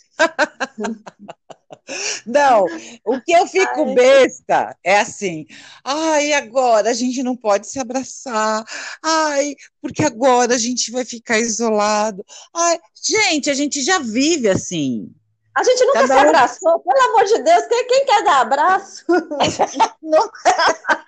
[2.25, 2.65] Não,
[3.05, 5.45] o que eu fico besta é assim,
[5.83, 8.65] ai, agora a gente não pode se abraçar,
[9.03, 12.25] ai, porque agora a gente vai ficar isolado.
[12.55, 15.13] Ai, gente, a gente já vive assim.
[15.55, 16.79] A gente nunca Cada se abraçou, um...
[16.79, 19.05] pelo amor de Deus, quem, quem quer dar abraço?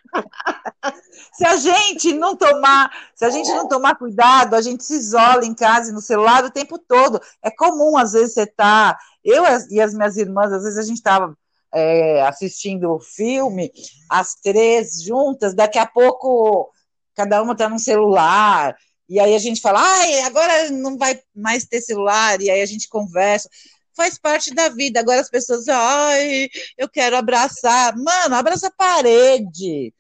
[1.34, 5.45] se a gente não tomar, se a gente não tomar cuidado, a gente se isola
[5.45, 7.21] em casa e no celular o tempo todo.
[7.41, 8.97] É comum, às vezes, você tá.
[9.23, 11.38] Eu e as minhas irmãs, às vezes a gente estava
[11.73, 13.71] é, assistindo o filme,
[14.10, 16.71] as três juntas, daqui a pouco
[17.15, 18.75] cada uma está no celular.
[19.10, 22.65] e aí a gente fala, ai, agora não vai mais ter celular, e aí a
[22.65, 23.49] gente conversa.
[23.95, 24.99] Faz parte da vida.
[24.99, 27.95] Agora as pessoas ai, eu quero abraçar.
[27.97, 29.93] Mano, abraça a parede.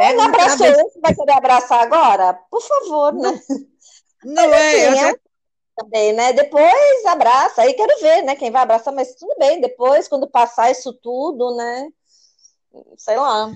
[0.00, 2.34] É, não abraçou esse, vai querer abraçar agora?
[2.50, 3.40] Por favor, né?
[4.24, 5.16] Não, mas, é, assim, é já...
[5.76, 6.32] também, né?
[6.32, 8.36] Depois abraça, aí quero ver, né?
[8.36, 11.88] Quem vai abraçar, mas tudo bem, depois, quando passar isso tudo, né?
[12.96, 13.52] Sei lá,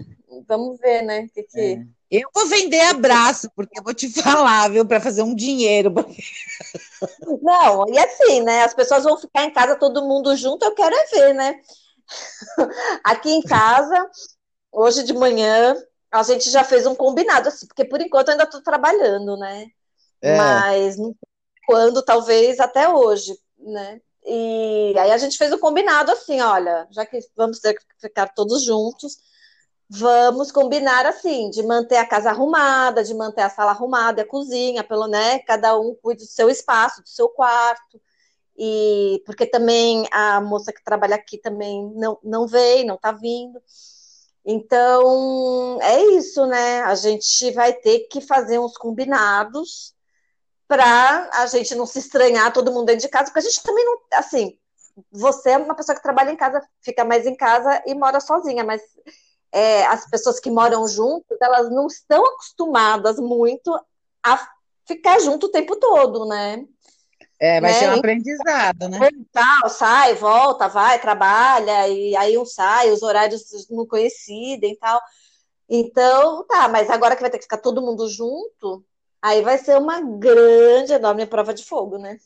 [0.46, 1.26] vamos ver, né?
[1.34, 1.60] Que que...
[1.60, 2.00] É.
[2.10, 5.94] Eu vou vender abraço, porque eu vou te falar, viu, para fazer um dinheiro.
[7.40, 8.64] Não, e assim, né?
[8.64, 11.60] As pessoas vão ficar em casa todo mundo junto, eu quero é ver, né?
[13.04, 14.10] Aqui em casa,
[14.72, 15.76] hoje de manhã,
[16.10, 19.68] a gente já fez um combinado, assim, porque por enquanto eu ainda estou trabalhando, né?
[20.20, 20.36] É.
[20.36, 20.96] Mas
[21.66, 24.00] quando, talvez até hoje, né?
[24.24, 28.28] E aí a gente fez um combinado assim, olha, já que vamos ter que ficar
[28.28, 29.18] todos juntos,
[29.88, 34.84] vamos combinar assim, de manter a casa arrumada, de manter a sala arrumada, a cozinha,
[34.84, 38.00] pelo né, cada um cuide do seu espaço, do seu quarto.
[38.56, 43.60] E porque também a moça que trabalha aqui também não, não veio, não está vindo.
[44.44, 46.82] Então, é isso, né?
[46.82, 49.94] A gente vai ter que fazer uns combinados
[50.66, 53.84] para a gente não se estranhar todo mundo dentro de casa, porque a gente também
[53.84, 54.56] não, assim,
[55.10, 58.64] você é uma pessoa que trabalha em casa, fica mais em casa e mora sozinha,
[58.64, 58.80] mas
[59.52, 63.78] é, as pessoas que moram juntas, elas não estão acostumadas muito
[64.22, 64.48] a
[64.86, 66.64] ficar junto o tempo todo, né?
[67.40, 67.78] É, vai né?
[67.78, 68.98] ser um aprendizado, né?
[69.32, 75.00] Tal, sai, volta, vai, trabalha, e aí um sai, os horários não coincidem e tal.
[75.66, 78.84] Então, tá, mas agora que vai ter que ficar todo mundo junto,
[79.22, 82.18] aí vai ser uma grande, enorme prova de fogo, né?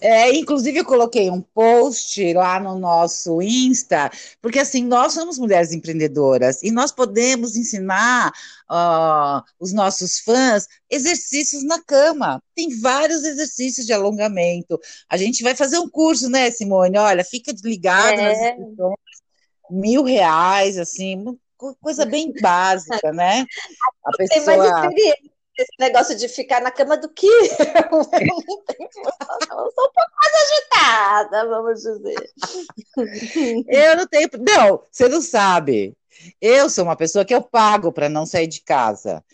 [0.00, 5.72] É, inclusive, eu coloquei um post lá no nosso Insta, porque assim, nós somos mulheres
[5.72, 8.32] empreendedoras e nós podemos ensinar
[8.70, 12.42] uh, os nossos fãs exercícios na cama.
[12.54, 14.78] Tem vários exercícios de alongamento.
[15.08, 16.96] A gente vai fazer um curso, né, Simone?
[16.98, 18.22] Olha, fica ligado é.
[18.22, 18.96] nas inscrições,
[19.70, 21.24] mil reais, assim,
[21.80, 23.44] coisa bem básica, né?
[24.04, 24.44] A pessoa.
[24.44, 25.29] Tem mais experiência
[25.60, 27.30] esse negócio de ficar na cama do que eu.
[27.90, 32.32] Eu sou um pouco mais agitada, vamos dizer.
[33.68, 34.28] Eu não tenho.
[34.38, 35.96] Não, você não sabe.
[36.40, 39.24] Eu sou uma pessoa que eu pago para não sair de casa.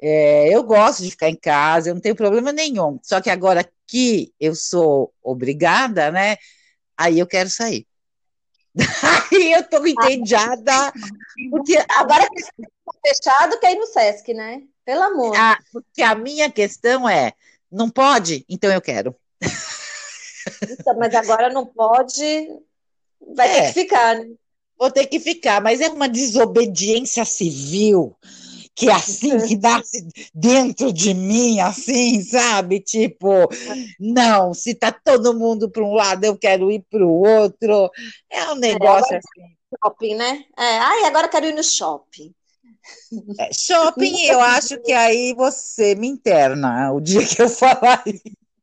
[0.00, 2.98] É, eu gosto de ficar em casa, eu não tenho problema nenhum.
[3.02, 6.36] Só que agora que eu sou obrigada, né?
[6.96, 7.86] Aí eu quero sair.
[9.32, 10.92] Aí eu tô entediada.
[11.50, 12.62] Porque agora que está
[13.04, 14.62] fechado, quer ir no Sesc, né?
[14.84, 15.36] Pelo amor.
[15.36, 17.32] Ah, porque a minha questão é:
[17.70, 18.44] não pode?
[18.48, 19.14] Então eu quero.
[20.62, 22.48] Então, mas agora não pode,
[23.34, 24.26] vai é, ter que ficar, né?
[24.78, 28.16] Vou ter que ficar, mas é uma desobediência civil
[28.74, 32.80] que é assim, que nasce dentro de mim, assim, sabe?
[32.80, 33.48] Tipo,
[33.98, 37.90] não, se tá todo mundo para um lado, eu quero ir para o outro.
[38.30, 39.56] É um é, negócio é, assim.
[39.84, 40.44] Shopping, né?
[40.58, 42.34] É, ai, agora quero ir no shopping.
[43.38, 46.92] É, shopping, eu acho que aí você me interna.
[46.92, 48.02] O dia que eu falar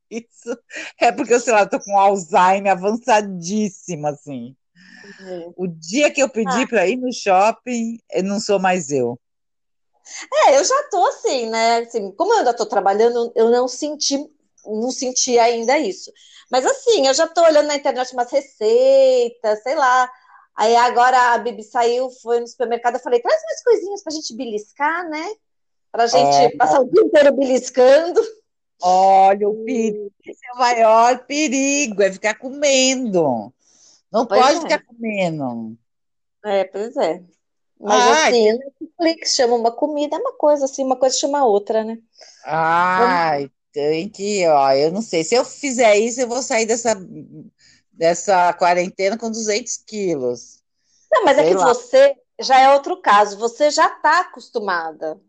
[0.10, 0.58] isso,
[1.00, 4.56] é porque, eu sei lá, tô com Alzheimer avançadíssimo, assim.
[5.20, 5.54] Uhum.
[5.56, 6.68] O dia que eu pedi ah.
[6.68, 9.20] para ir no shopping, eu não sou mais eu.
[10.46, 11.80] É, eu já tô assim, né?
[11.80, 14.18] Assim, como eu ainda tô trabalhando, eu não senti,
[14.66, 16.12] não senti ainda isso.
[16.50, 20.10] Mas assim, eu já tô olhando na internet umas receitas, sei lá,
[20.58, 24.36] Aí agora a Bibi saiu, foi no supermercado, eu falei, traz mais coisinhas pra gente
[24.36, 25.24] beliscar, né?
[25.92, 28.20] Pra gente é, passar o dia inteiro beliscando.
[28.82, 33.54] Olha, o perigo, esse é o maior perigo, é ficar comendo.
[34.12, 34.62] Não pois pode é.
[34.62, 35.78] ficar comendo.
[36.44, 37.22] É, pois é.
[37.80, 38.88] Mas ah, assim, que...
[38.98, 42.00] Netflix chama uma comida, é uma coisa assim, uma coisa chama outra, né?
[42.44, 46.96] Ai, tem que, ó, eu não sei, se eu fizer isso, eu vou sair dessa
[47.98, 50.62] dessa quarentena com 200 quilos.
[51.12, 51.66] Não, mas é Sei é que lá.
[51.66, 55.20] você já é outro caso, você já está acostumada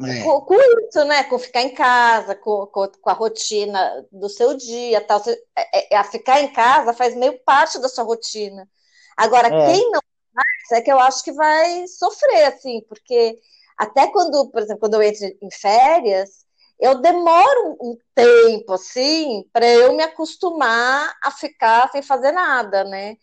[0.00, 0.22] é.
[0.22, 1.24] com, com, isso, né?
[1.24, 5.20] Com ficar em casa, com, com, com a rotina do seu dia, tal.
[5.20, 8.68] Você, é, é, a ficar em casa faz meio parte da sua rotina.
[9.16, 9.72] Agora, é.
[9.72, 10.00] quem não
[10.34, 13.38] faz, é que eu acho que vai sofrer, assim, porque
[13.76, 16.41] até quando, por exemplo, quando eu entro em férias,
[16.82, 23.16] eu demoro um tempo, assim, para eu me acostumar a ficar sem fazer nada, né?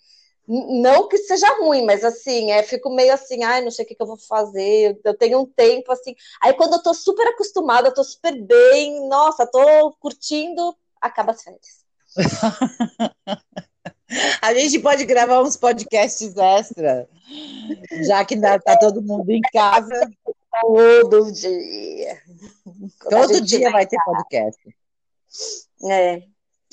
[0.47, 3.93] Não que seja ruim, mas assim, é, fico meio assim, ai, não sei o que,
[3.93, 6.15] que eu vou fazer, eu tenho um tempo assim.
[6.41, 11.43] Aí quando eu tô super acostumada, eu tô super bem, nossa, tô curtindo, acaba as
[11.43, 11.83] férias.
[14.41, 17.07] A gente pode gravar uns podcasts extra,
[18.07, 20.09] já que tá todo mundo em casa.
[20.61, 22.21] Todo dia.
[23.09, 24.75] Todo dia vai ter podcast.
[25.89, 26.23] É.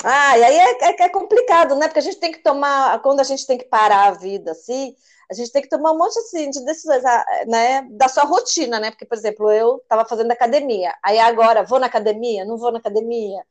[0.04, 1.88] Ah, e aí é, é, é, complicado, né?
[1.88, 4.94] Porque a gente tem que tomar, quando a gente tem que parar a vida assim,
[5.30, 7.86] a gente tem que tomar um monte assim, de decisões, ah, né?
[7.90, 8.90] Da sua rotina, né?
[8.90, 12.78] Porque, por exemplo, eu estava fazendo academia, aí agora vou na academia, não vou na
[12.78, 13.42] academia.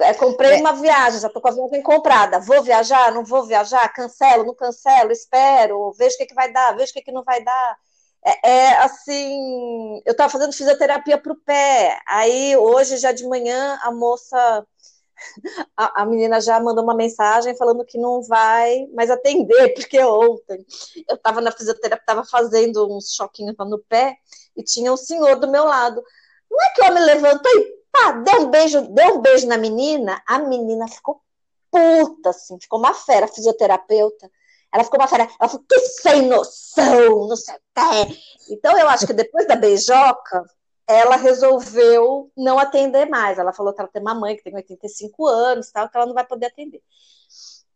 [0.00, 0.60] É, comprei é.
[0.60, 2.38] uma viagem, já estou com a viagem comprada.
[2.38, 6.76] Vou viajar, não vou viajar, cancelo, não cancelo, espero, vejo o que, que vai dar,
[6.76, 7.78] vejo o que, que não vai dar.
[8.24, 11.98] É, é assim, eu estava fazendo fisioterapia para o pé.
[12.06, 14.66] Aí hoje, já de manhã, a moça
[15.76, 20.64] a, a, menina já mandou uma mensagem falando que não vai mais atender, porque ontem
[21.08, 24.16] eu estava na fisioterapia, estava fazendo uns choquinhos no pé
[24.56, 26.02] e tinha um senhor do meu lado.
[26.50, 29.56] Não é que o homem levantou e pá, deu um beijo, deu um beijo na
[29.56, 31.20] menina, a menina ficou
[31.70, 34.30] puta, assim, ficou uma fera, fisioterapeuta.
[34.72, 38.18] Ela ficou uma fera, ela falou, que sem noção, não sei o quê.
[38.50, 40.44] Então eu acho que depois da beijoca,
[40.86, 43.38] ela resolveu não atender mais.
[43.38, 46.14] Ela falou que ela tem uma mãe que tem 85 anos, tal, que ela não
[46.14, 46.82] vai poder atender.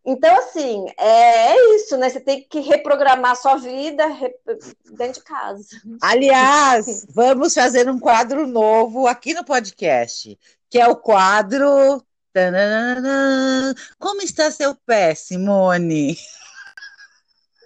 [0.05, 2.09] Então, assim, é, é isso, né?
[2.09, 4.05] Você tem que reprogramar sua vida
[4.93, 5.67] dentro de casa.
[6.01, 10.39] Aliás, vamos fazer um quadro novo aqui no podcast,
[10.71, 12.03] que é o quadro.
[13.99, 16.17] Como está seu pé, Simone?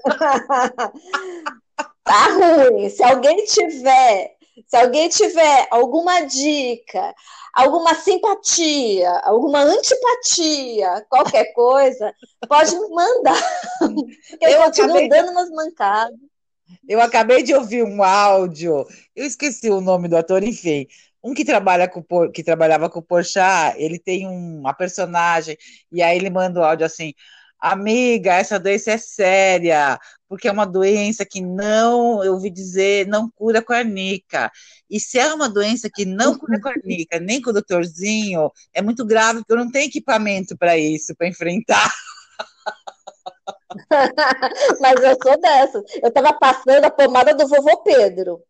[2.05, 2.89] tá ruim.
[2.89, 4.35] Se alguém tiver
[4.69, 7.15] se alguém tiver alguma dica,
[7.53, 12.13] alguma simpatia, alguma antipatia, qualquer coisa,
[12.49, 13.41] pode me mandar.
[14.41, 16.19] Eu, eu continuo dando umas mancadas.
[16.89, 20.87] Eu acabei de ouvir um áudio, eu esqueci o nome do ator, enfim.
[21.23, 25.57] Um que trabalha com que trabalhava com o Porchat, ele tem uma personagem
[25.93, 27.15] e aí ele manda o áudio assim:
[27.65, 29.99] Amiga, essa doença é séria,
[30.29, 34.51] porque é uma doença que não, eu ouvi dizer, não cura com arnica.
[34.91, 38.83] E se é uma doença que não cura com arnica, nem com o doutorzinho, é
[38.83, 41.91] muito grave, porque eu não tenho equipamento para isso, para enfrentar.
[44.81, 45.83] Mas eu sou dessas.
[46.03, 48.43] Eu estava passando a pomada do vovô Pedro,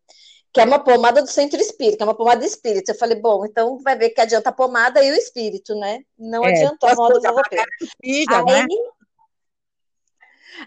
[0.53, 2.91] que é uma pomada do centro espírita, é uma pomada espírita.
[2.91, 5.99] Eu falei, bom, então vai ver que adianta a pomada e o espírito, né?
[6.17, 7.65] Não é, adiantou a pomada do vovô Pedro.
[8.03, 8.65] Filha, Aí, né?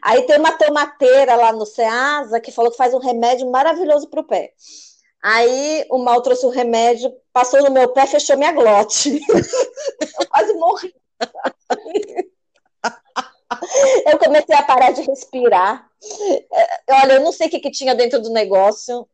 [0.02, 4.20] Aí tem uma tomateira lá no Ceasa que falou que faz um remédio maravilhoso para
[4.20, 4.52] o pé.
[5.22, 9.20] Aí o mal trouxe o remédio, passou no meu pé, fechou minha glote.
[10.20, 10.94] Eu quase morri.
[14.06, 15.88] Eu comecei a parar de respirar.
[16.52, 19.08] É, olha, eu não sei o que, que tinha dentro do negócio.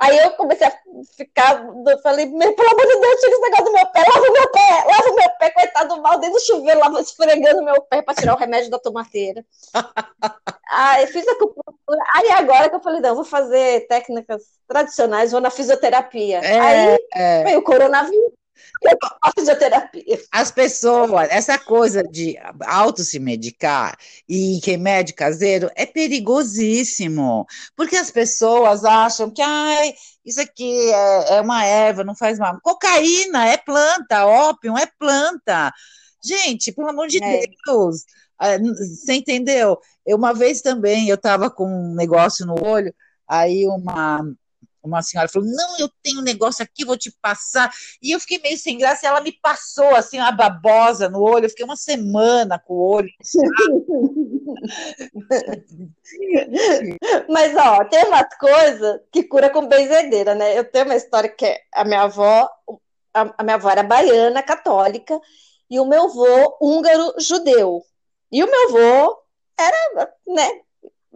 [0.00, 0.72] Aí eu comecei a
[1.16, 4.32] ficar, eu falei, pelo amor de Deus, tira esse negócio do meu pé, lava o
[4.32, 7.80] meu pé, lava o meu pé, coitado do mal, dentro do chuveiro, lava, esfregando meu
[7.82, 9.44] pé para tirar o remédio da tomateira.
[10.70, 15.40] Aí fiz a acupuntura, aí agora que eu falei, não, vou fazer técnicas tradicionais, vou
[15.40, 16.38] na fisioterapia.
[16.38, 17.44] É, aí é.
[17.44, 18.32] veio o coronavírus.
[19.22, 20.20] A fisioterapia.
[20.30, 23.96] As pessoas, essa coisa de auto se medicar
[24.28, 27.46] e remédio caseiro é perigosíssimo,
[27.76, 29.94] porque as pessoas acham que ai,
[30.24, 32.58] isso aqui é, é uma erva, não faz mal.
[32.62, 35.72] Cocaína é planta, ópio é planta.
[36.24, 37.42] Gente, pelo amor de é.
[37.66, 38.04] Deus,
[38.38, 39.78] ah, você entendeu?
[40.04, 42.94] Eu, uma vez também, eu estava com um negócio no olho,
[43.26, 44.22] aí uma
[44.86, 47.70] uma senhora falou: Não, eu tenho um negócio aqui, vou te passar.
[48.02, 51.46] E eu fiquei meio sem graça, e ela me passou assim, uma babosa no olho.
[51.46, 53.08] Eu fiquei uma semana com o olho.
[57.28, 60.58] Mas, ó, tem umas coisas que cura com benzedeira, né?
[60.58, 62.48] Eu tenho uma história que a minha avó,
[63.12, 65.20] a, a minha avó era baiana, católica,
[65.68, 67.82] e o meu avô húngaro judeu.
[68.30, 69.18] E o meu avô
[69.58, 70.60] era, né,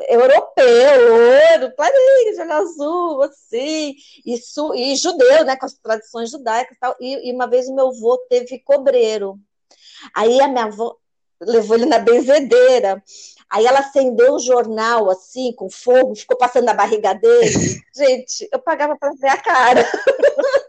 [0.08, 3.94] europeu, loiro, clarinho, de olho azul, assim,
[4.42, 6.96] su, e judeu, né, com as tradições judaicas e tal.
[7.00, 9.38] E, e uma vez o meu avô teve cobreiro.
[10.14, 10.96] Aí a minha avó
[11.40, 13.02] levou ele na benzedeira.
[13.48, 17.50] Aí ela acendeu o jornal, assim, com fogo, ficou passando na barriga dele.
[17.96, 19.84] Gente, eu pagava para ver a cara.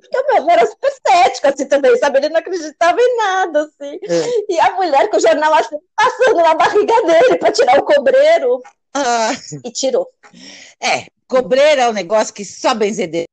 [0.00, 2.18] Porque o meu avô era super cético, assim, também, sabe?
[2.18, 3.98] Ele não acreditava em nada, assim.
[4.02, 4.52] É.
[4.52, 8.62] E a mulher com o jornal assim, passando na barriga dele para tirar o cobreiro.
[8.94, 9.32] Ah.
[9.64, 10.08] E tirou.
[10.80, 13.26] É, cobreiro é um negócio que só benzedeira.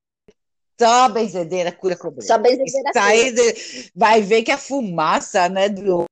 [0.80, 2.26] Só benzedeira cura cobreiro.
[2.26, 3.34] Só benzedeira cura.
[3.34, 6.06] De, vai ver que a fumaça, né, do,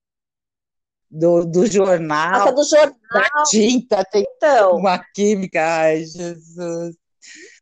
[1.09, 6.95] do, do jornal, Nossa, do jornal, da tinta, tem então, uma química, ai, Jesus.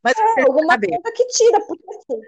[0.03, 2.21] Mas é, alguma coisa que tira, porque assim,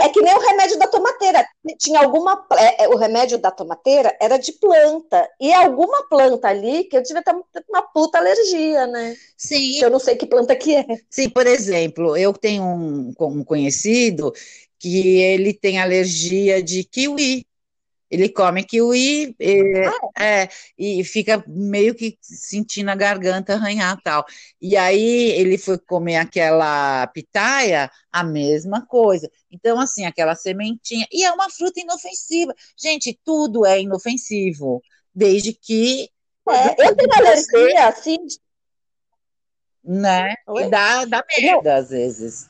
[0.00, 1.46] É que nem o remédio da tomateira.
[1.78, 2.46] Tinha alguma.
[2.56, 5.28] É, é, o remédio da tomateira era de planta.
[5.40, 7.20] E alguma planta ali que eu tive
[7.68, 9.16] uma puta alergia, né?
[9.36, 9.80] Sim.
[9.80, 10.84] Eu não sei que planta que é.
[11.10, 14.32] Sim, por exemplo, eu tenho um, um conhecido
[14.78, 17.46] que ele tem alergia de kiwi.
[18.14, 20.48] Ele come kiwi e, ah, é,
[20.78, 24.24] e fica meio que sentindo a garganta arranhar tal.
[24.62, 29.28] E aí ele foi comer aquela pitaia, a mesma coisa.
[29.50, 31.04] Então, assim, aquela sementinha.
[31.10, 32.54] E é uma fruta inofensiva.
[32.78, 34.80] Gente, tudo é inofensivo,
[35.12, 36.08] desde que.
[36.48, 38.18] É, eu tenho alergia, assim.
[39.82, 40.36] Né?
[40.70, 42.48] Dá, dá merda, às vezes.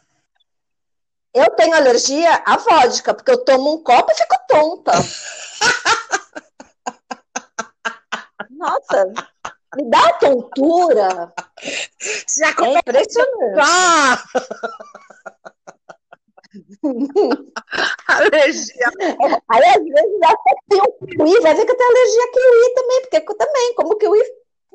[1.33, 4.93] Eu tenho alergia à vodka, porque eu tomo um copo e fico tonta.
[8.51, 9.13] Nossa,
[9.77, 11.33] me dá tontura.
[12.37, 13.61] Já é impressionante.
[18.07, 18.91] Alergia.
[19.49, 22.75] Aí às vezes até tem um kiwi, vai ver que eu tenho alergia a kiwi
[22.75, 24.21] também, porque eu também, como kiwi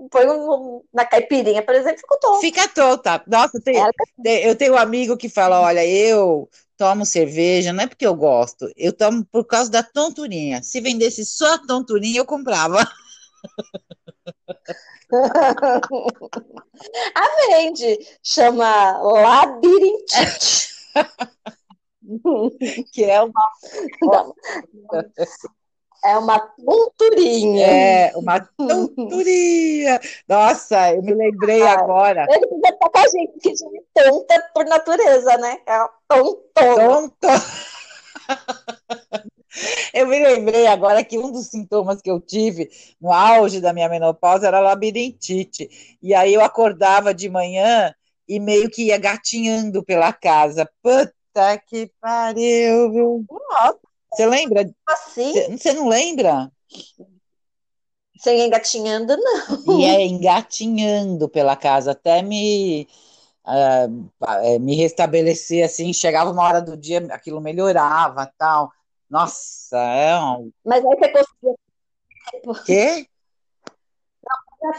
[0.09, 2.41] põe um, na caipirinha, por exemplo, ficou tonto.
[2.41, 3.21] Fica tonta.
[3.27, 3.75] Nossa, tem,
[4.23, 6.49] tem, eu tenho um amigo que fala: olha, eu
[6.79, 10.63] tomo cerveja, não é porque eu gosto, eu tomo por causa da tonturinha.
[10.63, 12.79] Se vendesse só a tonturinha, eu comprava.
[17.15, 20.69] a vende, chama labirintite.
[22.93, 24.33] que é uma.
[26.03, 27.67] É uma tonturinha.
[27.67, 29.99] É, uma tonturinha.
[30.27, 32.25] Nossa, eu me lembrei ah, agora.
[32.29, 35.57] Ele precisa estar com a gente, que gente é tonta por natureza, né?
[35.67, 36.43] É tonto.
[36.53, 37.27] Tonto.
[39.93, 42.69] Eu me lembrei agora que um dos sintomas que eu tive
[43.01, 45.97] no auge da minha menopausa era labirintite.
[46.01, 47.93] E aí eu acordava de manhã
[48.27, 50.69] e meio que ia gatinhando pela casa.
[50.81, 53.25] Puta que pariu, viu?
[53.29, 53.88] Nossa.
[54.11, 54.69] Você lembra?
[54.87, 55.57] Assim?
[55.57, 56.51] Você não lembra?
[58.19, 59.79] Sem engatinhando, não.
[59.79, 62.87] E é engatinhando pela casa, até me,
[63.45, 68.71] uh, me restabelecer, assim, chegava uma hora do dia, aquilo melhorava, tal.
[69.09, 70.51] Nossa, é um...
[70.65, 71.55] Mas aí você conseguia...
[72.65, 73.07] Quê?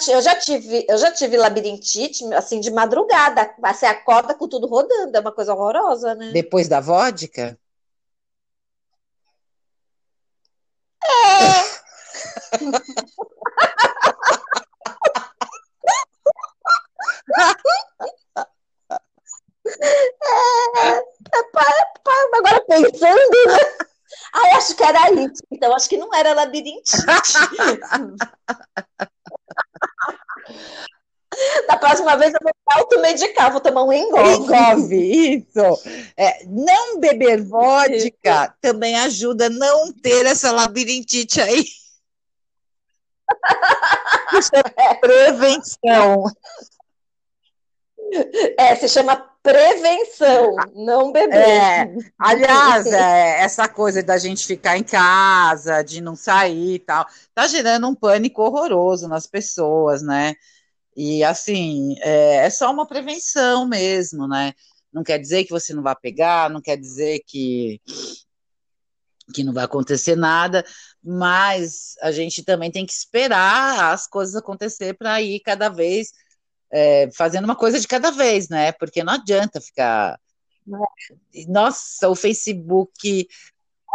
[0.08, 3.54] Eu já tive, eu já tive labirintite, assim, de madrugada.
[3.58, 6.30] Você acorda com tudo rodando, é uma coisa horrorosa, né?
[6.32, 7.58] Depois da vodka?
[19.82, 21.02] É, é,
[22.34, 23.58] agora pensando, né?
[24.56, 25.42] Acho que era isso.
[25.50, 26.96] Então, acho que não era labirintite.
[31.66, 34.30] Da próxima vez eu vou automedicar, vou tomar um engove.
[34.34, 35.82] Engove, isso.
[36.16, 38.54] É, não beber vodka isso.
[38.60, 41.64] também ajuda a não ter essa labirintite aí.
[44.38, 46.24] Isso é prevenção.
[48.58, 51.36] É, se chama prevenção, não beber.
[51.36, 57.06] É, aliás, é, essa coisa da gente ficar em casa, de não sair e tal,
[57.34, 60.34] tá gerando um pânico horroroso nas pessoas, né?
[60.96, 64.52] E assim, é, é só uma prevenção mesmo, né?
[64.92, 67.80] Não quer dizer que você não vai pegar, não quer dizer que
[69.32, 70.64] que não vai acontecer nada,
[71.00, 76.10] mas a gente também tem que esperar as coisas acontecer para ir cada vez
[76.70, 78.72] é, fazendo uma coisa de cada vez, né?
[78.72, 80.18] Porque não adianta ficar.
[81.48, 83.26] Nossa, o Facebook.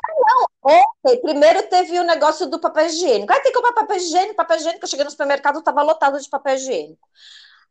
[0.07, 3.31] Não, ontem, primeiro teve o negócio do papel higiênico.
[3.31, 4.85] Aí tem que comprar papel higiênico, papel higiênico.
[4.85, 7.07] Eu cheguei no supermercado, estava lotado de papel higiênico.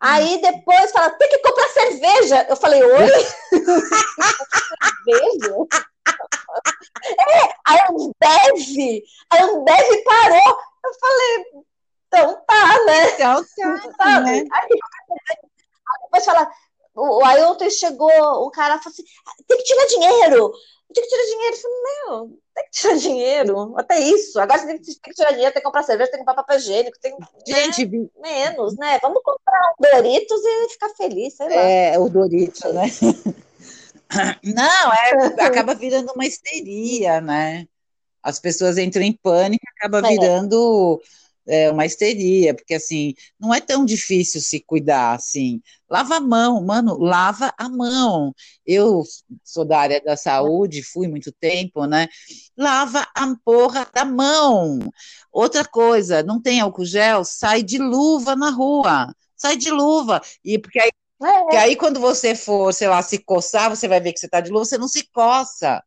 [0.01, 2.47] Aí depois fala, tem que comprar cerveja.
[2.49, 3.09] Eu falei, oi?
[5.05, 5.55] cerveja?
[7.20, 10.59] é, aí um deve, aí um deve parou.
[10.85, 11.45] Eu falei,
[12.07, 13.11] então tá, né?
[13.12, 14.32] Então tá, tá né?
[14.32, 16.51] Aí, aí depois fala,
[16.95, 19.05] o, aí ontem chegou o cara falou assim,
[19.47, 20.53] tem que tirar dinheiro,
[20.92, 21.57] tem que tirar dinheiro.
[21.57, 21.76] Eu falei,
[22.07, 24.40] meu, tem que tirar dinheiro, até isso.
[24.40, 26.42] Agora você tem que, tem que tirar dinheiro, tem que comprar cerveja, tem que comprar
[26.42, 27.16] papel higiênico, tem
[27.47, 28.09] Gente, né?
[28.22, 28.99] menos, né?
[29.03, 31.55] Vamos comprar Doritos e ficar feliz, sei lá.
[31.55, 32.84] É, o Doritos, né?
[34.45, 37.66] Não, é, acaba virando uma histeria, né?
[38.22, 40.11] As pessoas entram em pânico, acaba é.
[40.11, 41.24] virando é,
[41.70, 45.61] uma histeria, porque assim, não é tão difícil se cuidar assim.
[45.88, 48.34] Lava a mão, mano, lava a mão.
[48.66, 49.03] Eu
[49.45, 52.09] sou da área da saúde, fui muito tempo, né?
[52.57, 54.80] Lava a porra da mão.
[55.30, 59.14] Outra coisa, não tem álcool gel, sai de luva na rua.
[59.36, 60.20] Sai de luva.
[60.45, 60.90] E porque aí,
[61.22, 61.40] é.
[61.40, 64.40] porque aí quando você for, sei lá, se coçar, você vai ver que você tá
[64.40, 65.82] de luva, você não se coça.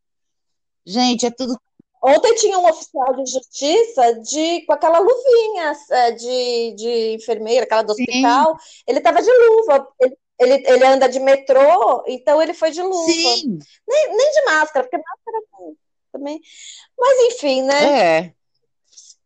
[0.86, 1.60] Gente, é tudo.
[2.02, 7.82] Ontem tinha um oficial de justiça de, com aquela luvinha é, de, de enfermeira, aquela
[7.82, 8.58] do hospital.
[8.60, 8.84] Sim.
[8.88, 9.88] Ele estava de luva.
[10.00, 13.12] Ele, ele, ele anda de metrô, então ele foi de luva.
[13.12, 13.60] Sim.
[13.88, 15.78] Nem, nem de máscara, porque máscara
[16.12, 16.40] também.
[16.98, 18.00] Mas enfim, né?
[18.00, 18.34] É.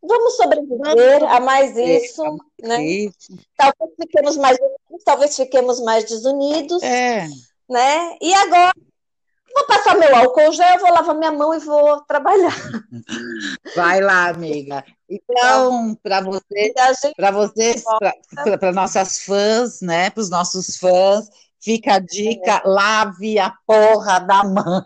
[0.01, 2.23] Vamos sobreviver a mais isso,
[2.59, 2.77] né?
[3.55, 4.57] Talvez fiquemos mais
[5.05, 7.27] talvez fiquemos mais desunidos, é.
[7.69, 8.17] né?
[8.19, 8.73] E agora
[9.53, 12.55] vou passar meu álcool gel, vou lavar minha mão e vou trabalhar.
[13.75, 14.83] Vai lá, amiga.
[15.09, 16.73] Então, para você,
[17.15, 17.83] para vocês,
[18.59, 20.09] para nossas fãs, né?
[20.09, 21.29] Para os nossos fãs,
[21.59, 22.67] fica a dica: é.
[22.67, 24.85] lave a porra da mão.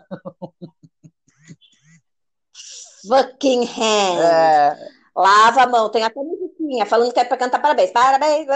[3.06, 4.20] Fucking hand.
[4.20, 4.96] É.
[5.16, 7.90] Lava a mão, tem até musiquinha falando que é para cantar parabéns.
[7.90, 8.46] Parabéns,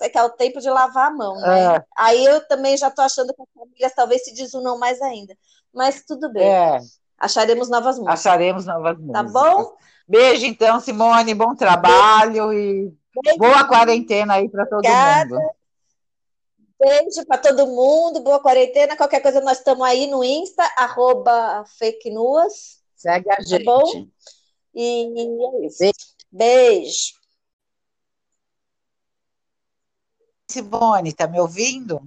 [0.00, 1.76] é que é o tempo de lavar a mão, né?
[1.76, 1.84] É.
[1.96, 5.36] Aí eu também já estou achando que as famílias talvez se desunam mais ainda.
[5.72, 6.46] Mas tudo bem.
[6.46, 6.78] É.
[7.18, 8.20] Acharemos novas músicas.
[8.20, 9.32] Acharemos novas tá músicas.
[9.32, 9.76] Tá bom?
[10.06, 11.34] Beijo, então, Simone.
[11.34, 12.92] Bom trabalho e
[13.22, 13.38] Beijo.
[13.38, 15.34] boa quarentena aí para todo Obrigada.
[15.34, 15.50] mundo.
[16.80, 18.96] Beijo para todo mundo, boa quarentena.
[18.96, 22.80] Qualquer coisa, nós estamos aí no Insta, arroba fake news.
[22.94, 23.64] Segue a tá gente.
[23.64, 24.06] Bom?
[24.74, 25.78] E é isso.
[25.80, 25.94] Beijo.
[26.30, 27.18] Beijo.
[30.50, 32.00] Simone, tá me ouvindo?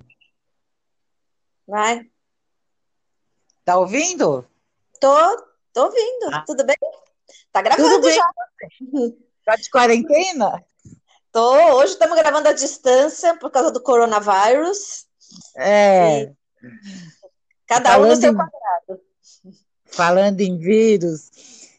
[1.67, 2.09] Vai.
[3.71, 4.45] Tá ouvindo?
[4.99, 6.25] Tô, tô ouvindo.
[6.33, 6.43] Ah.
[6.45, 6.75] Tudo bem?
[7.53, 8.13] Tá gravando Tudo bem.
[8.13, 8.29] já.
[9.45, 10.61] Tá de quarentena?
[11.31, 11.77] Tô.
[11.77, 15.05] Hoje estamos gravando à distância por causa do coronavírus.
[15.55, 16.23] É.
[16.23, 16.31] E
[17.65, 19.01] cada falando um no seu quadrado.
[19.85, 21.31] falando em vírus,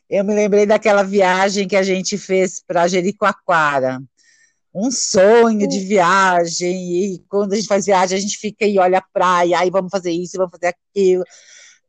[0.08, 4.02] eu me lembrei daquela viagem que a gente fez para Jericoacoara.
[4.74, 8.98] Um sonho de viagem, e quando a gente faz viagem, a gente fica e olha
[8.98, 11.22] a praia, aí vamos fazer isso, vamos fazer aquilo.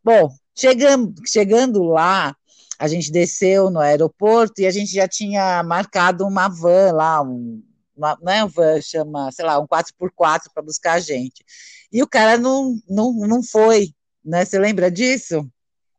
[0.03, 2.35] Bom, chegando, chegando lá,
[2.77, 7.63] a gente desceu no aeroporto e a gente já tinha marcado uma van lá, um,
[7.95, 11.43] uma, não é uma van, chama, sei lá, um 4x4 para buscar a gente.
[11.91, 13.91] E o cara não, não, não foi,
[14.25, 14.43] né?
[14.43, 15.47] Você lembra disso?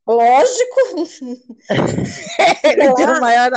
[0.06, 0.80] Lógico.
[2.62, 3.52] Ele deu maior.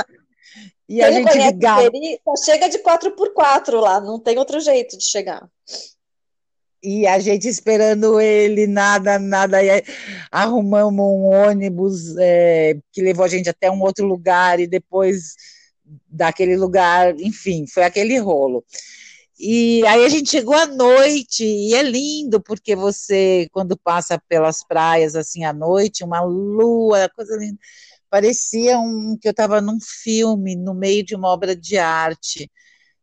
[0.88, 1.90] E Quem a gente ligava.
[2.24, 5.46] Só chega de 4x4 lá, não tem outro jeito de chegar.
[6.82, 9.62] E a gente esperando ele, nada, nada.
[9.62, 9.82] E
[10.30, 15.34] arrumamos um ônibus é, que levou a gente até um outro lugar, e depois
[16.08, 18.64] daquele lugar, enfim, foi aquele rolo.
[19.38, 24.64] E aí a gente chegou à noite, e é lindo, porque você, quando passa pelas
[24.64, 27.58] praias assim à noite, uma lua, coisa linda.
[28.10, 32.50] Parecia um, que eu estava num filme, no meio de uma obra de arte.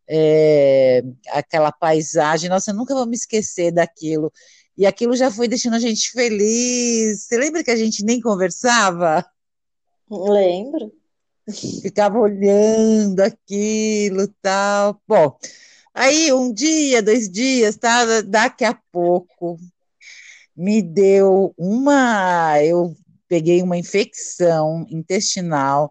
[0.07, 4.31] É, aquela paisagem, nossa, eu nunca vou me esquecer daquilo.
[4.77, 7.23] E aquilo já foi deixando a gente feliz.
[7.23, 9.25] Você lembra que a gente nem conversava?
[10.09, 10.91] Lembro.
[11.81, 14.99] Ficava olhando aquilo tal.
[15.07, 15.37] Bom,
[15.97, 18.21] Aí, um dia, dois dias, tá?
[18.21, 19.57] Daqui a pouco,
[20.53, 22.61] me deu uma.
[22.61, 22.93] Eu
[23.29, 25.89] peguei uma infecção intestinal,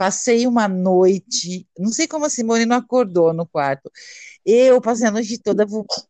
[0.00, 3.92] passei uma noite, não sei como a Simone não acordou no quarto.
[4.46, 6.00] Eu passei a noite toda vomitando,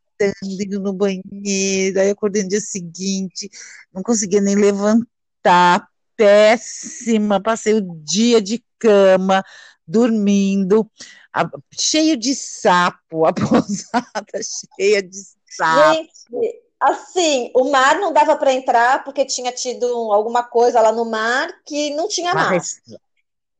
[0.44, 3.50] indo no banheiro, aí acordei no dia seguinte,
[3.92, 9.42] não conseguia nem levantar, péssima, passei o dia de cama,
[9.84, 10.88] dormindo
[11.32, 14.40] a, cheio de sapo, a pousada
[14.78, 15.18] cheia de
[15.50, 15.94] sapo.
[15.94, 21.04] Gente, assim, o mar não dava para entrar porque tinha tido alguma coisa lá no
[21.04, 22.52] mar que não tinha mar.
[22.52, 22.80] Mas,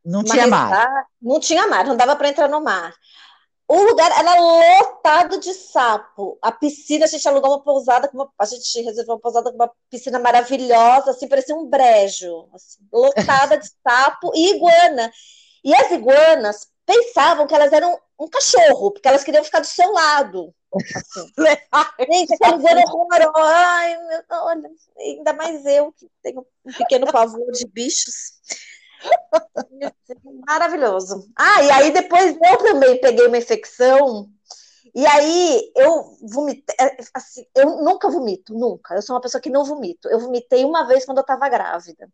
[0.04, 1.06] não tinha mar.
[1.20, 2.94] Não tinha mar, não dava para entrar no mar.
[3.68, 6.36] O lugar era lotado de sapo.
[6.42, 9.56] A piscina, a gente alugou uma pousada, com uma, a gente reservou uma pousada com
[9.56, 15.12] uma piscina maravilhosa, assim, parecia um brejo, assim, lotada de sapo e iguana.
[15.62, 19.92] E as iguanas pensavam que elas eram um cachorro, porque elas queriam ficar do seu
[19.92, 20.52] lado.
[20.74, 21.32] Assim.
[22.12, 23.54] Gente, aquela iguana horrorosa.
[23.54, 23.96] Ai,
[24.30, 28.32] olha, ainda mais eu, que tenho um pequeno pavor de bichos.
[30.46, 31.28] Maravilhoso.
[31.36, 34.28] Ah, e aí depois eu também peguei uma infecção.
[34.94, 38.94] E aí eu vomitei, é, assim, eu nunca vomito, nunca.
[38.94, 40.08] Eu sou uma pessoa que não vomito.
[40.08, 42.08] Eu vomitei uma vez quando eu estava grávida.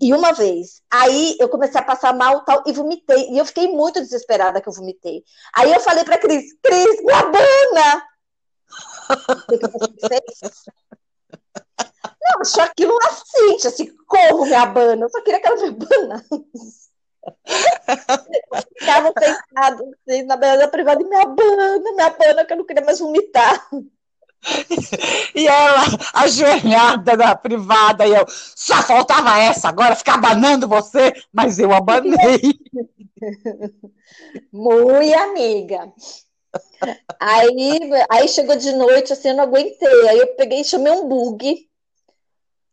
[0.00, 0.82] E uma vez.
[0.90, 3.30] Aí eu comecei a passar mal tal, e vomitei.
[3.30, 5.24] E eu fiquei muito desesperada que eu vomitei.
[5.54, 7.12] Aí eu falei pra Cris, Cris, me
[12.22, 15.06] Não, achou aquilo assim, assim, como me abana?
[15.06, 16.24] Eu só queria que ela me abana.
[18.78, 22.66] Ficava sentado assim, na beira da privada e me abana, me abana, que eu não
[22.66, 23.68] queria mais vomitar.
[25.34, 25.82] E ela,
[26.14, 32.40] ajoelhada na privada, e eu, só faltava essa, agora ficar abanando você, mas eu abanei.
[34.52, 35.92] Muito amiga.
[37.20, 40.08] Aí, aí chegou de noite, assim, eu não aguentei.
[40.08, 41.69] Aí eu peguei e chamei um bug.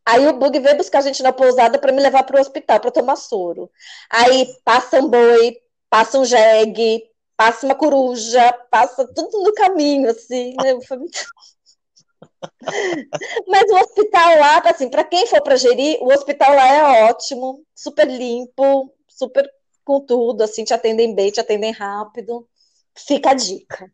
[0.07, 2.79] Aí o bug veio buscar a gente na pousada para me levar para o hospital
[2.79, 3.69] para tomar soro.
[4.09, 5.57] Aí passa um boi,
[5.89, 7.03] passa um jegue,
[7.35, 10.75] passa uma coruja, passa tudo no caminho, assim, né?
[13.47, 17.65] Mas o hospital lá, assim, para quem for para gerir, o hospital lá é ótimo,
[17.75, 19.45] super limpo, super
[19.83, 22.47] com tudo, assim, te atendem bem, te atendem rápido.
[22.95, 23.91] Fica a dica.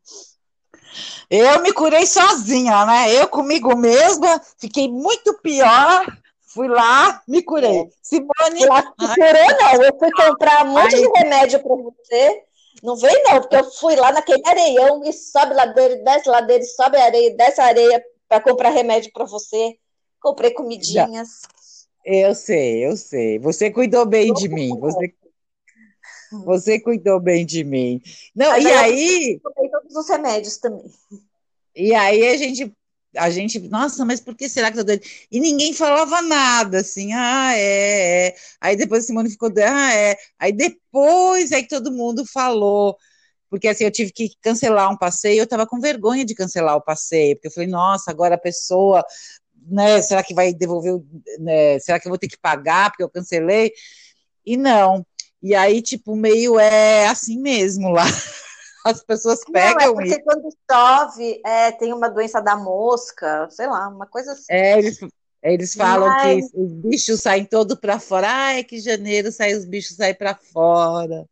[1.29, 3.13] Eu me curei sozinha, né?
[3.13, 6.05] Eu comigo mesma, fiquei muito pior.
[6.41, 7.79] Fui lá, me curei.
[7.79, 7.87] É.
[8.01, 8.65] Simone.
[8.67, 9.83] Lá curou, não.
[9.83, 12.43] Eu fui comprar um monte de remédio para você.
[12.83, 16.97] Não veio, não, porque eu fui lá naquele areião e sobe ladeira, desce ladeira, sobe
[16.97, 19.77] areia, desce areia para comprar remédio para você.
[20.19, 21.41] Comprei comidinhas.
[22.05, 23.39] Eu sei, eu sei.
[23.39, 24.77] Você cuidou bem eu de mim.
[24.79, 25.13] Você,
[26.41, 28.01] você cuidou bem de mim.
[28.35, 29.33] Não, Mas e aí.
[29.33, 30.85] Eu comprei todos os remédios também.
[31.75, 32.71] E aí a gente
[33.15, 35.03] a gente, nossa, mas por que será que tá doido?
[35.31, 38.35] E ninguém falava nada, assim, ah, é, é.
[38.59, 40.17] Aí depois a Simone ficou, ah, é.
[40.39, 42.97] Aí depois é que todo mundo falou,
[43.49, 46.81] porque assim, eu tive que cancelar um passeio, eu estava com vergonha de cancelar o
[46.81, 49.05] passeio, porque eu falei, nossa, agora a pessoa,
[49.67, 50.99] né, será que vai devolver,
[51.39, 53.71] né, será que eu vou ter que pagar porque eu cancelei?
[54.45, 55.05] E não.
[55.43, 58.05] E aí, tipo, meio é assim mesmo lá.
[58.85, 59.75] As pessoas pegam.
[59.75, 60.23] Não, é porque e...
[60.23, 64.45] quando chove, é, tem uma doença da mosca, sei lá, uma coisa assim.
[64.49, 64.99] É, eles,
[65.41, 66.49] eles falam Mas...
[66.49, 68.27] que os bichos saem todo para fora.
[68.29, 71.25] Ah, é que janeiro sai, os bichos saem para fora.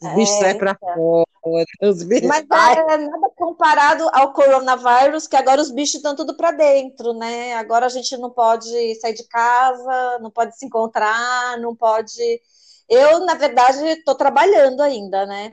[0.00, 0.94] Os é, bichos saem para então.
[0.94, 1.26] fora.
[1.82, 2.28] Os bichos...
[2.28, 7.54] Mas é nada comparado ao coronavírus, que agora os bichos estão tudo para dentro, né?
[7.54, 12.40] Agora a gente não pode sair de casa, não pode se encontrar, não pode.
[12.88, 15.52] Eu, na verdade, estou trabalhando ainda, né?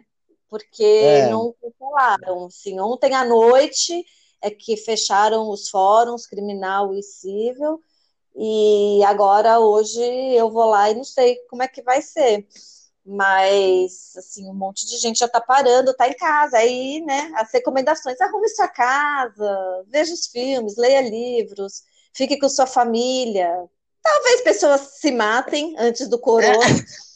[0.49, 1.29] Porque é.
[1.29, 2.45] não cancelaram.
[2.45, 4.05] Assim, ontem à noite
[4.41, 7.81] é que fecharam os fóruns criminal e civil,
[8.35, 12.47] e agora hoje eu vou lá e não sei como é que vai ser
[13.09, 16.57] mas assim, um monte de gente já está parando, está em casa.
[16.57, 22.67] Aí, né, as recomendações: arrume sua casa, veja os filmes, leia livros, fique com sua
[22.67, 23.51] família.
[24.03, 26.53] Talvez pessoas se matem antes do corona.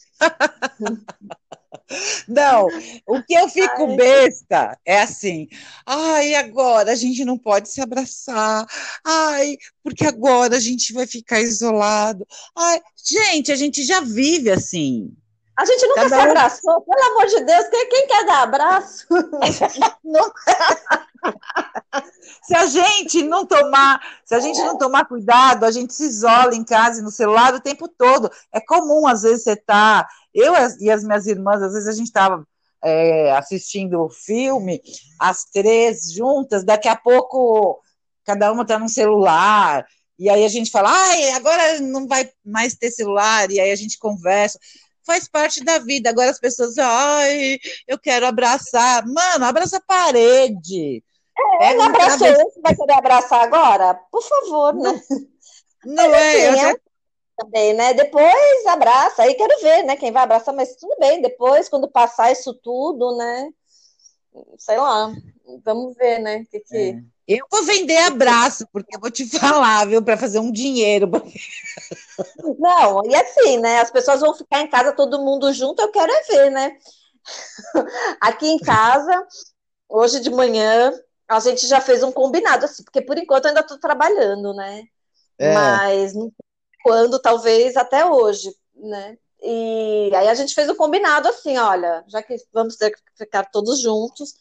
[2.27, 2.67] Não,
[3.05, 3.95] o que eu fico ai.
[3.95, 5.47] besta é assim,
[5.85, 8.65] ai, agora a gente não pode se abraçar,
[9.05, 12.25] ai, porque agora a gente vai ficar isolado.
[12.55, 15.11] Ai, gente, a gente já vive assim.
[15.57, 16.81] A gente nunca Cada se abraçou, um...
[16.81, 19.05] pelo amor de Deus, quem, quem quer dar abraço?
[22.43, 26.55] se a gente não tomar, se a gente não tomar cuidado, a gente se isola
[26.55, 28.31] em casa e no celular o tempo todo.
[28.51, 30.07] É comum, às vezes, você tá.
[30.33, 32.45] Eu e as minhas irmãs, às vezes a gente estava
[32.83, 34.81] é, assistindo o filme,
[35.19, 37.81] as três juntas, daqui a pouco
[38.25, 39.85] cada uma está no celular.
[40.17, 43.75] E aí a gente fala, ai, agora não vai mais ter celular, e aí a
[43.75, 44.59] gente conversa
[45.05, 46.09] faz parte da vida.
[46.09, 49.05] Agora as pessoas, ai, eu quero abraçar.
[49.05, 51.03] Mano, abraça a parede.
[51.61, 53.93] É, não abraçou você vai querer abraçar agora?
[54.11, 55.01] Por favor, né?
[55.85, 56.47] Não, não é.
[56.49, 56.75] Assim, é
[57.37, 57.93] também, né?
[57.93, 59.95] Depois abraça, aí quero ver, né?
[59.95, 63.49] Quem vai abraçar, mas tudo bem, depois, quando passar isso tudo, né?
[64.57, 65.11] Sei lá,
[65.63, 66.45] vamos ver, né?
[66.49, 66.75] Que que...
[66.77, 67.13] É.
[67.25, 71.09] Eu vou vender abraço, porque eu vou te falar, viu, para fazer um dinheiro.
[72.59, 73.79] Não, e assim, né?
[73.79, 76.77] As pessoas vão ficar em casa todo mundo junto, eu quero é ver, né?
[78.19, 79.25] Aqui em casa,
[79.87, 80.91] hoje de manhã,
[81.27, 84.83] a gente já fez um combinado, assim, porque por enquanto eu ainda estou trabalhando, né?
[85.37, 85.53] É.
[85.53, 86.13] Mas
[86.83, 89.17] quando, talvez até hoje, né?
[89.41, 92.99] E aí a gente fez o um combinado assim, olha, já que vamos ter que
[93.17, 94.35] ficar todos juntos,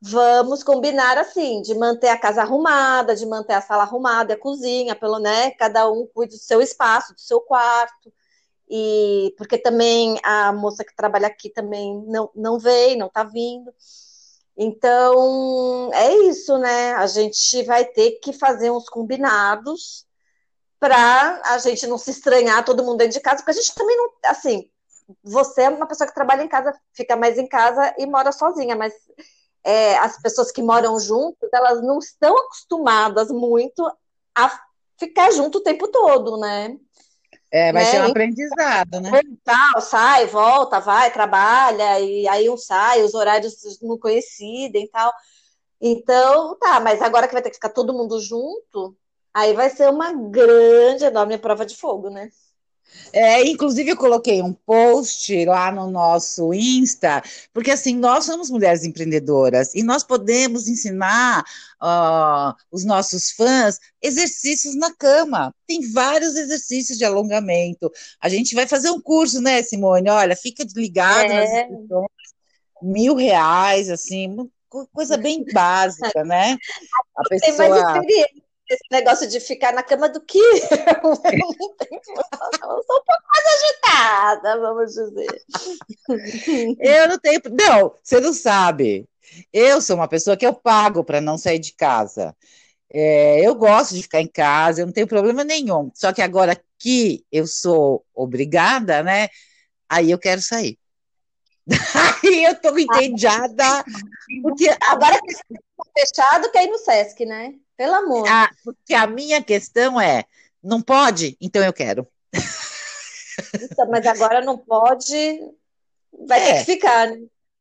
[0.00, 4.94] vamos combinar assim, de manter a casa arrumada, de manter a sala arrumada, a cozinha,
[4.94, 8.12] pelo né, cada um cuide do seu espaço, do seu quarto.
[8.70, 13.72] E porque também a moça que trabalha aqui também não, não veio, não está vindo.
[14.60, 16.92] Então, é isso, né?
[16.94, 20.04] A gente vai ter que fazer uns combinados
[20.80, 23.96] para a gente não se estranhar todo mundo dentro de casa, porque a gente também
[23.96, 24.68] não, assim,
[25.22, 28.74] você é uma pessoa que trabalha em casa, fica mais em casa e mora sozinha,
[28.74, 28.92] mas
[29.64, 33.88] é, as pessoas que moram juntas, elas não estão acostumadas muito
[34.36, 34.60] a
[34.98, 36.76] ficar junto o tempo todo, né?
[37.50, 37.90] É, vai né?
[37.90, 39.10] ser um aprendizado, né?
[39.42, 45.12] Tal, sai, volta, vai, trabalha, e aí um sai, os horários não coincidem e tal.
[45.80, 48.96] Então, tá, mas agora que vai ter que ficar todo mundo junto,
[49.32, 52.28] aí vai ser uma grande, enorme prova de fogo, né?
[53.12, 57.22] É, inclusive, eu coloquei um post lá no nosso Insta,
[57.52, 61.42] porque assim, nós somos mulheres empreendedoras e nós podemos ensinar
[61.82, 65.54] uh, os nossos fãs exercícios na cama.
[65.66, 67.90] Tem vários exercícios de alongamento.
[68.20, 70.10] A gente vai fazer um curso, né, Simone?
[70.10, 71.68] Olha, fica ligado é.
[71.68, 72.06] nas
[72.82, 74.36] mil reais, assim,
[74.92, 76.56] coisa bem básica, né?
[77.16, 77.56] A pessoa...
[77.56, 81.02] Tem mais experiência esse negócio de ficar na cama do que eu.
[81.02, 82.22] Não tenho, eu
[82.56, 85.44] sou um pouco mais agitada, vamos dizer.
[86.78, 87.40] Eu não tenho.
[87.50, 89.08] Não, você não sabe.
[89.52, 92.36] Eu sou uma pessoa que eu pago para não sair de casa.
[92.90, 95.90] É, eu gosto de ficar em casa, eu não tenho problema nenhum.
[95.94, 99.28] Só que agora que eu sou obrigada, né?
[99.88, 100.78] Aí eu quero sair.
[102.24, 103.84] Aí eu tô entediada.
[104.42, 107.54] Porque agora que está fechado, quer ir no Sesc, né?
[107.78, 108.28] Pelo amor.
[108.28, 110.24] Ah, porque a minha questão é:
[110.62, 111.36] não pode?
[111.40, 112.06] Então eu quero.
[113.54, 115.40] Então, mas agora não pode,
[116.26, 117.20] vai é, ter que ficar, né?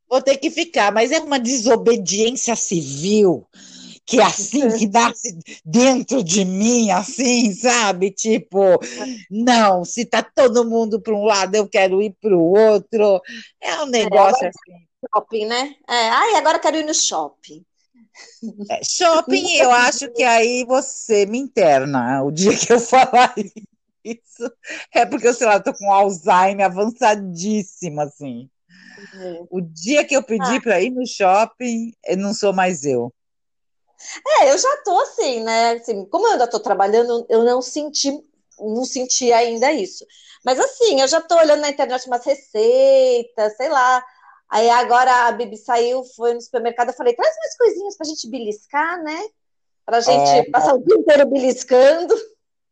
[0.09, 3.47] Vou ter que ficar, mas é uma desobediência civil
[4.07, 8.09] que é assim que nasce dentro de mim, assim, sabe?
[8.09, 8.79] Tipo,
[9.29, 13.21] não, se tá todo mundo para um lado, eu quero ir para o outro.
[13.61, 14.87] É um é, negócio é, assim.
[15.13, 15.75] Shopping, né?
[15.87, 17.63] É, ai, agora quero ir no shopping.
[18.69, 22.23] É, shopping, eu acho que aí você me interna.
[22.23, 23.33] O dia que eu falar
[24.03, 24.51] isso,
[24.93, 28.49] é porque, sei lá, tô com Alzheimer avançadíssimo, assim.
[29.13, 29.47] Uhum.
[29.49, 30.61] O dia que eu pedi ah.
[30.61, 33.13] para ir no shopping, eu não sou mais eu.
[34.39, 35.71] É, eu já tô assim, né?
[35.71, 38.11] Assim, como eu ainda tô trabalhando, eu não senti,
[38.59, 40.05] não senti ainda isso.
[40.45, 44.03] Mas assim, eu já tô olhando na internet umas receitas, sei lá,
[44.49, 48.29] Aí agora a Bibi saiu, foi no supermercado, eu falei, traz mais coisinhas pra gente
[48.29, 49.21] beliscar, né?
[49.85, 52.15] Pra gente é, passar o dia inteiro beliscando.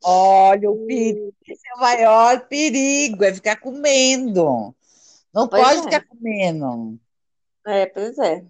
[0.03, 4.75] Olha, o perigo, esse é o maior perigo, é ficar comendo.
[5.33, 5.83] Não pois pode é.
[5.83, 6.99] ficar comendo.
[7.65, 8.43] É, pois é.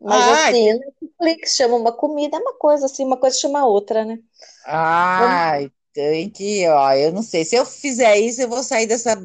[0.00, 1.06] Mas ah, assim, que...
[1.06, 4.18] Netflix chama uma comida, é uma coisa assim, uma coisa chama outra, né?
[4.66, 7.44] Ai, tem que, ó, eu não sei.
[7.44, 9.16] Se eu fizer isso, eu vou sair dessa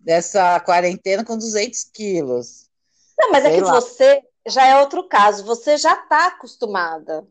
[0.00, 2.66] dessa quarentena com 200 quilos.
[3.18, 3.72] Não, mas é Sei é que lá.
[3.72, 7.26] você já é outro caso, você já está acostumada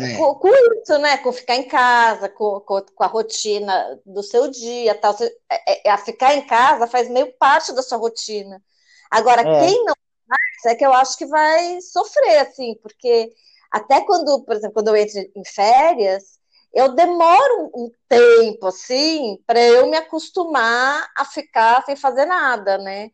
[0.00, 0.16] é.
[0.16, 1.18] com, com, isso, né?
[1.18, 5.12] Com ficar em casa, com, com, com a rotina do seu dia, tal.
[5.12, 8.62] Você, é, é, a ficar em casa faz meio parte da sua rotina.
[9.10, 9.66] Agora, é.
[9.66, 9.94] quem não
[10.26, 13.32] faz é que eu acho que vai sofrer, assim, porque
[13.70, 16.38] até quando, por exemplo, quando eu entro em férias,
[16.74, 23.10] eu demoro um tempo assim para eu me acostumar a ficar sem fazer nada, né?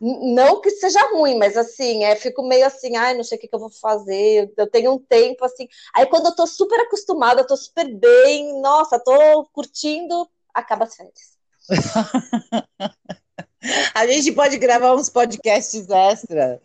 [0.00, 3.48] Não que seja ruim, mas assim, é, fico meio assim, ai, não sei o que,
[3.48, 5.66] que eu vou fazer, eu tenho um tempo assim.
[5.92, 10.94] Aí quando eu tô super acostumada, eu tô super bem, nossa, tô curtindo, acaba as
[10.94, 11.36] férias.
[13.92, 16.62] A gente pode gravar uns podcasts extra,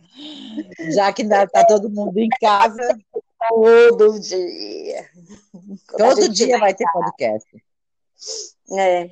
[0.91, 2.95] já que tá todo mundo em casa.
[3.49, 5.09] Todo dia.
[5.97, 7.63] Todo dia vai ter podcast.
[8.71, 9.09] É.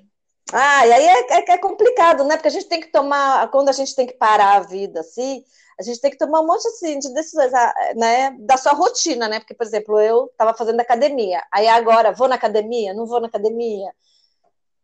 [0.53, 2.35] Ah, e aí é, é, é, complicado, né?
[2.35, 5.43] Porque a gente tem que tomar, quando a gente tem que parar a vida assim,
[5.79, 8.35] a gente tem que tomar um monte assim, de decisões, ah, né?
[8.39, 9.39] Da sua rotina, né?
[9.39, 13.27] Porque, por exemplo, eu estava fazendo academia, aí agora vou na academia, não vou na
[13.27, 13.93] academia.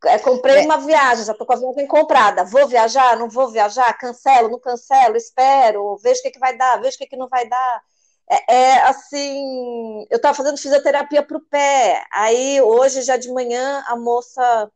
[0.06, 0.66] É, comprei é.
[0.66, 2.46] uma viagem, já estou com a viagem comprada.
[2.46, 6.80] Vou viajar, não vou viajar, cancelo, não cancelo, espero, vejo o que, que vai dar,
[6.80, 7.82] vejo o que, que não vai dar
[8.30, 13.84] é, é assim, eu estava fazendo fisioterapia para o pé, aí hoje já de manhã
[13.88, 14.72] a moça,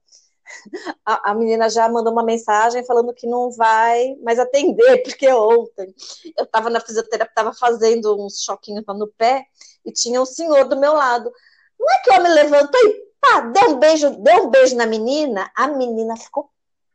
[1.06, 5.94] a, a, menina já mandou uma mensagem falando que não vai mais atender, porque ontem
[6.38, 9.46] eu estava na fisioterapia, estava fazendo uns choquinhos no pé
[9.86, 11.32] e tinha um senhor do meu lado.
[11.80, 14.86] Não é que o homem levantou e pá, deu um beijo, deu um beijo na
[14.86, 16.50] menina, a menina ficou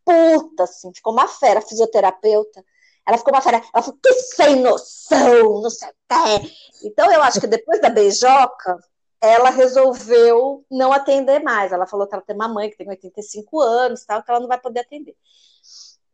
[0.06, 2.64] puta, assim, ficou uma fera, fisioterapeuta.
[3.06, 7.40] Ela ficou uma fera, ela falou, que sem noção, não sei o Então, eu acho
[7.40, 8.78] que depois da beijoca,
[9.20, 11.72] ela resolveu não atender mais.
[11.72, 14.48] Ela falou que ela tem uma mãe que tem 85 anos, tal, que ela não
[14.48, 15.14] vai poder atender.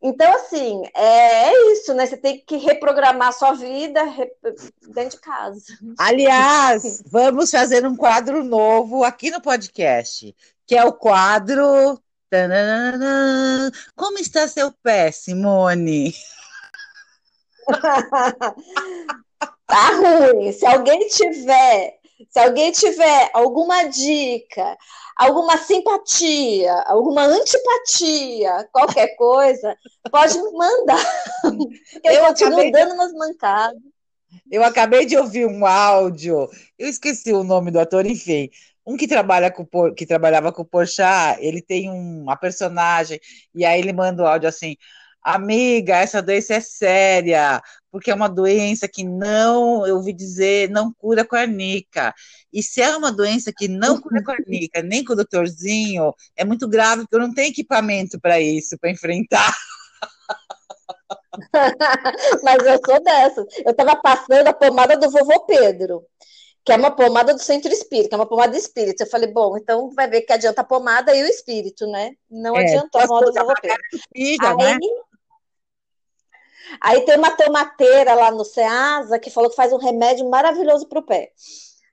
[0.05, 2.05] Então, assim, é, é isso, né?
[2.05, 4.03] Você tem que reprogramar a sua vida
[4.89, 5.63] dentro de casa.
[5.97, 10.35] Aliás, vamos fazer um quadro novo aqui no podcast,
[10.67, 11.97] que é o quadro.
[13.95, 16.13] Como está seu pé, Simone?
[19.67, 20.51] tá ruim.
[20.51, 21.93] Se alguém tiver,
[22.29, 24.77] se alguém tiver alguma dica,
[25.15, 29.75] alguma simpatia, alguma antipatia, qualquer coisa,
[30.11, 31.03] pode me mandar.
[32.03, 33.81] Eu, eu continuo dando umas mancadas.
[34.51, 38.49] Eu acabei de ouvir um áudio, eu esqueci o nome do ator, enfim.
[38.85, 43.19] Um que trabalha com que trabalhava com o Porchat, ele tem uma personagem
[43.55, 44.75] e aí ele manda o áudio assim:
[45.23, 50.91] Amiga, essa doença é séria, porque é uma doença que não, eu ouvi dizer, não
[50.91, 52.13] cura com a arnica.
[52.51, 56.13] E se é uma doença que não cura com a arnica, nem com o doutorzinho,
[56.35, 59.55] é muito grave, porque eu não tenho equipamento para isso, para enfrentar.
[62.43, 63.45] Mas eu sou dessa.
[63.65, 66.03] Eu estava passando a pomada do vovô Pedro,
[66.65, 69.03] que é uma pomada do centro espírita, é uma pomada espírita.
[69.03, 72.11] Eu falei, bom, então vai ver que adianta a pomada e o espírito, né?
[72.29, 73.77] Não é, adiantou a moda do vovô Pedro.
[74.13, 74.79] Filha, Aí, né?
[76.79, 80.99] Aí tem uma tomateira lá no Ceasa que falou que faz um remédio maravilhoso para
[80.99, 81.31] o pé.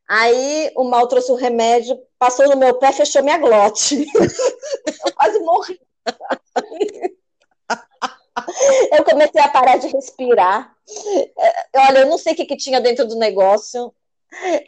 [0.08, 4.06] Aí o mal trouxe o remédio, passou no meu pé, fechou minha glote.
[5.06, 5.80] Eu quase morri.
[8.92, 10.74] Eu comecei a parar de respirar.
[11.38, 13.92] É, olha, eu não sei o que, que tinha dentro do negócio.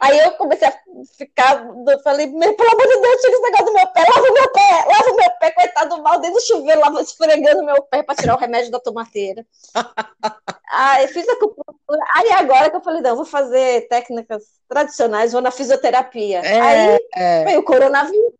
[0.01, 0.73] Aí eu comecei a
[1.17, 4.33] ficar, eu falei, pelo amor de Deus, tira esse negócio do meu pé, lava o
[4.33, 7.81] meu pé, lava o meu pé, coitado do mal, dentro do chuveiro, lava, esfregando meu
[7.83, 9.45] pé para tirar o remédio da tomateira.
[10.69, 15.41] Aí fiz a acupuntura, aí agora que eu falei, não, vou fazer técnicas tradicionais, vou
[15.41, 16.39] na fisioterapia.
[16.39, 17.43] É, aí é.
[17.43, 18.33] veio o coronavírus,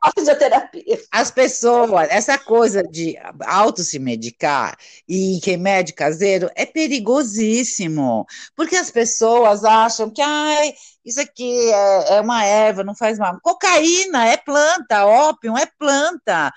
[0.00, 1.00] a fisioterapia.
[1.10, 4.76] As pessoas, essa coisa de auto se medicar
[5.08, 8.26] e remédio caseiro é perigosíssimo,
[8.56, 10.72] porque as pessoas acham que ai,
[11.04, 13.38] isso aqui é, é uma erva, não faz mal.
[13.42, 16.52] Cocaína é planta, ópio é planta.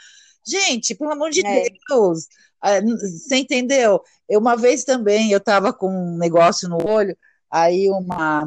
[0.48, 1.66] Gente, pelo amor de é.
[1.90, 2.28] Deus,
[2.62, 4.02] ah, você entendeu?
[4.28, 7.16] Eu, uma vez também eu estava com um negócio no olho,
[7.50, 8.46] aí uma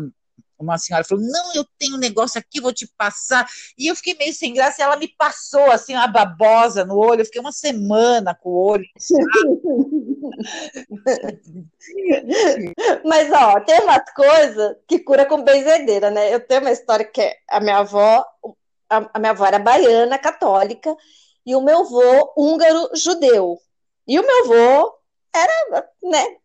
[0.58, 3.46] uma senhora falou: Não, eu tenho um negócio aqui, vou te passar.
[3.76, 7.20] E eu fiquei meio sem graça, e ela me passou assim, uma babosa no olho.
[7.20, 8.84] Eu fiquei uma semana com o olho.
[13.04, 16.34] Mas, ó, tem umas coisas que cura com benzedeira, né?
[16.34, 18.24] Eu tenho uma história que a minha avó,
[18.88, 20.94] a, a minha avó era baiana, católica,
[21.46, 23.58] e o meu avô húngaro judeu.
[24.06, 24.94] E o meu avô
[25.34, 26.36] era, né,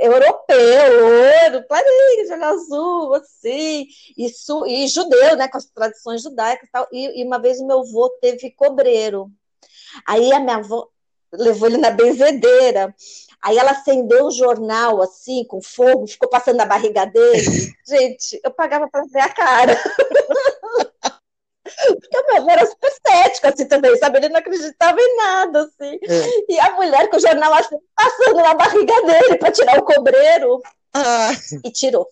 [0.00, 3.86] europeu, loiro, clarinho, de olho azul, assim,
[4.16, 6.86] e, su, e judeu, né, com as tradições judaicas e tal.
[6.92, 9.30] E, e uma vez o meu avô teve cobreiro.
[10.06, 10.88] Aí a minha avó
[11.32, 12.94] levou ele na benzedeira.
[13.40, 17.40] Aí ela acendeu um jornal assim, com fogo, ficou passando na barriga dele.
[17.86, 19.76] Gente, eu pagava para ver a cara.
[22.00, 24.18] Porque avô era super cético, assim, também, sabe?
[24.18, 25.98] Ele não acreditava em nada, assim.
[26.02, 26.52] É.
[26.52, 30.60] E a mulher com o jornal assim, passando na barriga dele para tirar o cobreiro.
[30.92, 31.30] Ah.
[31.64, 32.08] E tirou.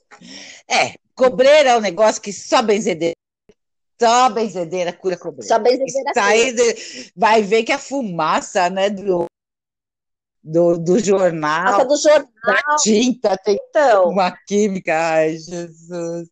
[0.68, 3.14] É, cobreiro é um negócio que só benzedeira.
[4.00, 5.48] Só benzedeira cura cobreiro.
[5.48, 6.52] Só benzedeira cura.
[6.52, 9.26] De, vai ver que a fumaça, né, do,
[10.42, 14.92] do, do jornal, do jornal, da tinta, tem então, uma química.
[14.94, 16.28] Ai, Jesus.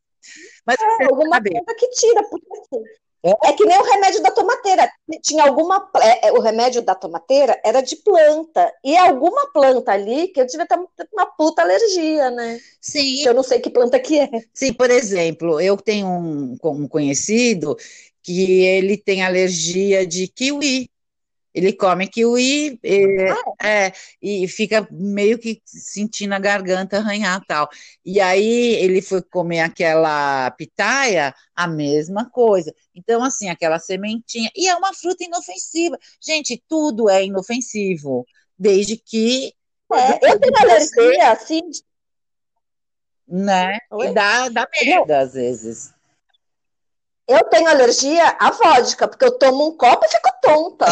[0.67, 2.85] Mas é, alguma sabe, coisa que tira, porque assim,
[3.25, 4.91] é que nem o remédio da tomateira.
[5.23, 5.89] Tinha alguma.
[5.97, 8.71] É, é, o remédio da tomateira era de planta.
[8.85, 10.79] E alguma planta ali que eu devia ter
[11.13, 12.61] uma puta alergia, né?
[12.81, 13.23] Sim.
[13.23, 14.29] Que eu não sei que planta que é.
[14.53, 17.77] Sim, por exemplo, eu tenho um, um conhecido
[18.23, 20.91] que ele tem alergia de kiwi.
[21.55, 23.87] Ele come kiwi e, ah, é?
[23.87, 27.69] é, e fica meio que sentindo a garganta arranhar tal.
[28.05, 32.75] E aí ele foi comer aquela pitaia, a mesma coisa.
[32.93, 34.51] Então, assim, aquela sementinha.
[34.57, 35.97] E é uma fruta inofensiva.
[36.21, 38.27] Gente, tudo é inofensivo,
[38.59, 39.55] desde que.
[39.93, 41.61] É, eu tenho alergia, assim.
[43.29, 43.79] Né?
[44.01, 45.94] E dá, dá merda, às vezes.
[47.27, 50.87] Eu tenho alergia à vodka, porque eu tomo um copo e fico tonta.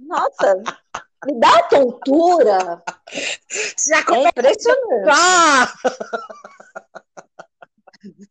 [0.00, 0.56] Nossa,
[1.26, 2.82] me dá uma tontura.
[3.86, 5.10] Já é impressionante.
[5.10, 5.72] Ah!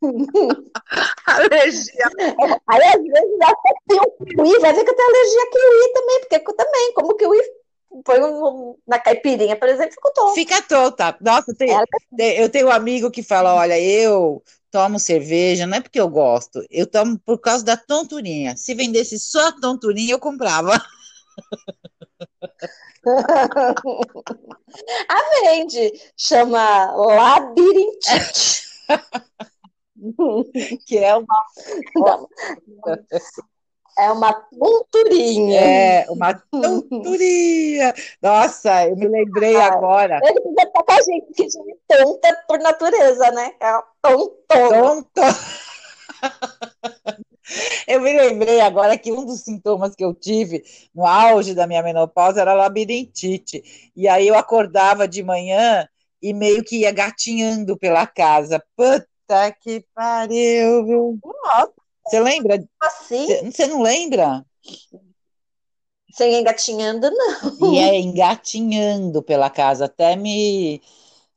[1.28, 2.10] alergia.
[2.68, 5.94] Aí às vezes até tem um kiwi, vai ver que eu tenho alergia a kiwi
[5.94, 7.40] também, porque eu também, como kiwi
[8.04, 8.20] põe
[8.88, 10.36] na caipirinha, por exemplo, ficou tonto.
[10.36, 11.18] Fica tonta.
[11.22, 11.70] Nossa, tem,
[12.16, 16.10] tem, eu tenho um amigo que fala: olha, eu tomo cerveja, não é porque eu
[16.10, 18.56] gosto, eu tomo por causa da tonturinha.
[18.56, 20.72] Se vendesse só a tonturinha, eu comprava.
[25.10, 28.64] a vende, chama labirintite.
[30.86, 31.48] que é uma.
[34.00, 35.60] É uma tonturinha.
[35.60, 37.94] É, uma tonturinha.
[38.22, 40.20] Nossa, eu me lembrei ah, agora.
[40.24, 43.52] Ele podia estar com a gente, que gente é tonta por natureza, né?
[43.60, 44.82] É tontona.
[44.82, 45.22] Tonta.
[47.88, 51.66] Eu eu me lembrei agora que um dos sintomas que eu tive no auge da
[51.68, 53.92] minha menopausa era labirintite.
[53.96, 55.88] E aí eu acordava de manhã
[56.22, 58.64] e meio que ia gatinhando pela casa.
[58.76, 61.20] Puta que pariu, viu?
[61.24, 61.74] Nossa,
[62.06, 62.64] Você lembra?
[62.82, 64.46] assim, Você não lembra?
[66.12, 67.58] sem engatinhando, não.
[67.60, 70.82] E é engatinhando pela casa até me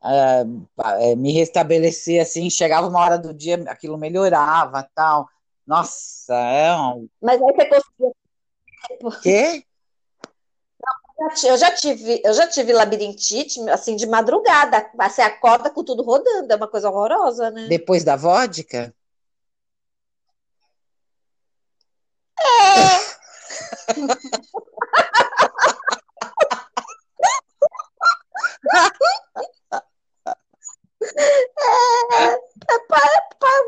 [0.02, 2.48] eh, me restabelecer assim.
[2.50, 5.28] Chegava uma hora do dia, aquilo melhorava, tal.
[5.66, 9.22] Nossa, é um Mas aí você conseguia.
[9.22, 9.64] quê?
[11.44, 14.90] Eu já tive, eu já tive labirintite, assim, de madrugada.
[14.96, 17.68] Você acorda com tudo rodando, é uma coisa horrorosa, né?
[17.68, 18.92] Depois da vodka?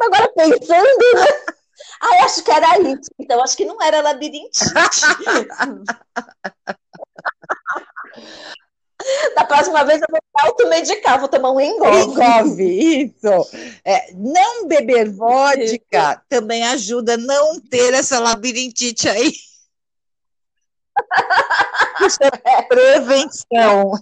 [0.01, 1.27] Agora pensando, né?
[2.01, 3.11] Ah, eu acho que era isso.
[3.19, 4.65] Então, acho que não era labirintite.
[9.35, 12.01] Da próxima vez eu vou me automedicar, vou tomar um engolve.
[12.03, 12.65] Engove,
[13.05, 13.57] isso.
[13.85, 19.33] É, não beber vodka também ajuda a não ter essa labirintite aí.
[22.07, 23.93] Isso é prevenção.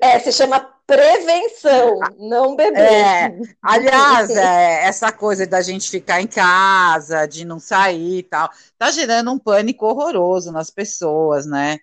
[0.00, 2.80] É, se chama prevenção, não beber.
[2.80, 8.50] É, aliás, é, essa coisa da gente ficar em casa, de não sair e tal,
[8.76, 11.78] tá gerando um pânico horroroso nas pessoas, né?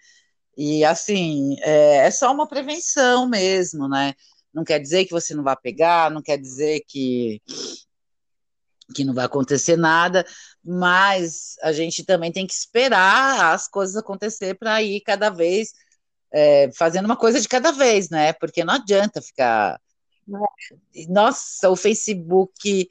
[0.58, 4.14] E assim, é, é só uma prevenção mesmo, né?
[4.54, 7.42] Não quer dizer que você não vai pegar, não quer dizer que,
[8.96, 10.26] que não vai acontecer nada,
[10.64, 15.74] mas a gente também tem que esperar as coisas acontecer para ir cada vez
[16.32, 18.34] é, fazendo uma coisa de cada vez, né?
[18.34, 19.80] Porque não adianta ficar.
[21.08, 22.90] Nossa, o Facebook.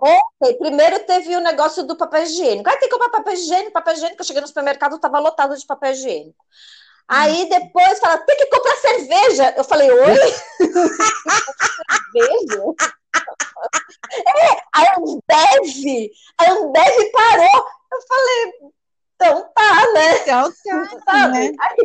[0.00, 2.68] Ontem, primeiro teve o negócio do papel higiênico.
[2.68, 4.20] Aí tem que comprar papel higiênico, papel higiênico.
[4.20, 6.38] Eu cheguei no supermercado, estava lotado de papel higiênico.
[7.08, 9.54] Aí depois fala, tem que comprar cerveja.
[9.56, 10.14] Eu falei, oi?
[12.12, 12.62] cerveja?
[14.12, 17.66] É, a Ambev, a Ambev parou.
[17.92, 18.52] Eu falei,
[19.14, 20.18] então tá, né?
[20.20, 20.52] Então,
[21.04, 21.32] tá, Sabe?
[21.32, 21.52] né?
[21.60, 21.76] Aí,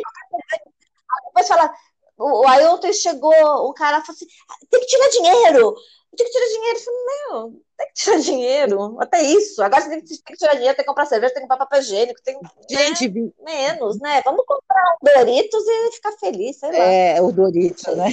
[0.53, 1.73] aí depois fala,
[2.17, 4.27] o- aí ontem chegou um cara e falou assim:
[4.69, 5.75] tem que tirar dinheiro,
[6.15, 6.79] tem que tirar dinheiro.
[6.85, 9.61] Eu meu, tem que tirar dinheiro, até isso.
[9.63, 11.65] Agora você tem que, tem que tirar dinheiro, tem que comprar cerveja, tem que comprar
[11.65, 12.39] papel higiênico, tem
[12.69, 14.21] Gente, vi- menos, né?
[14.23, 16.77] Vamos comprar um Doritos e ficar feliz, sei lá.
[16.77, 18.05] é o Doritos, né?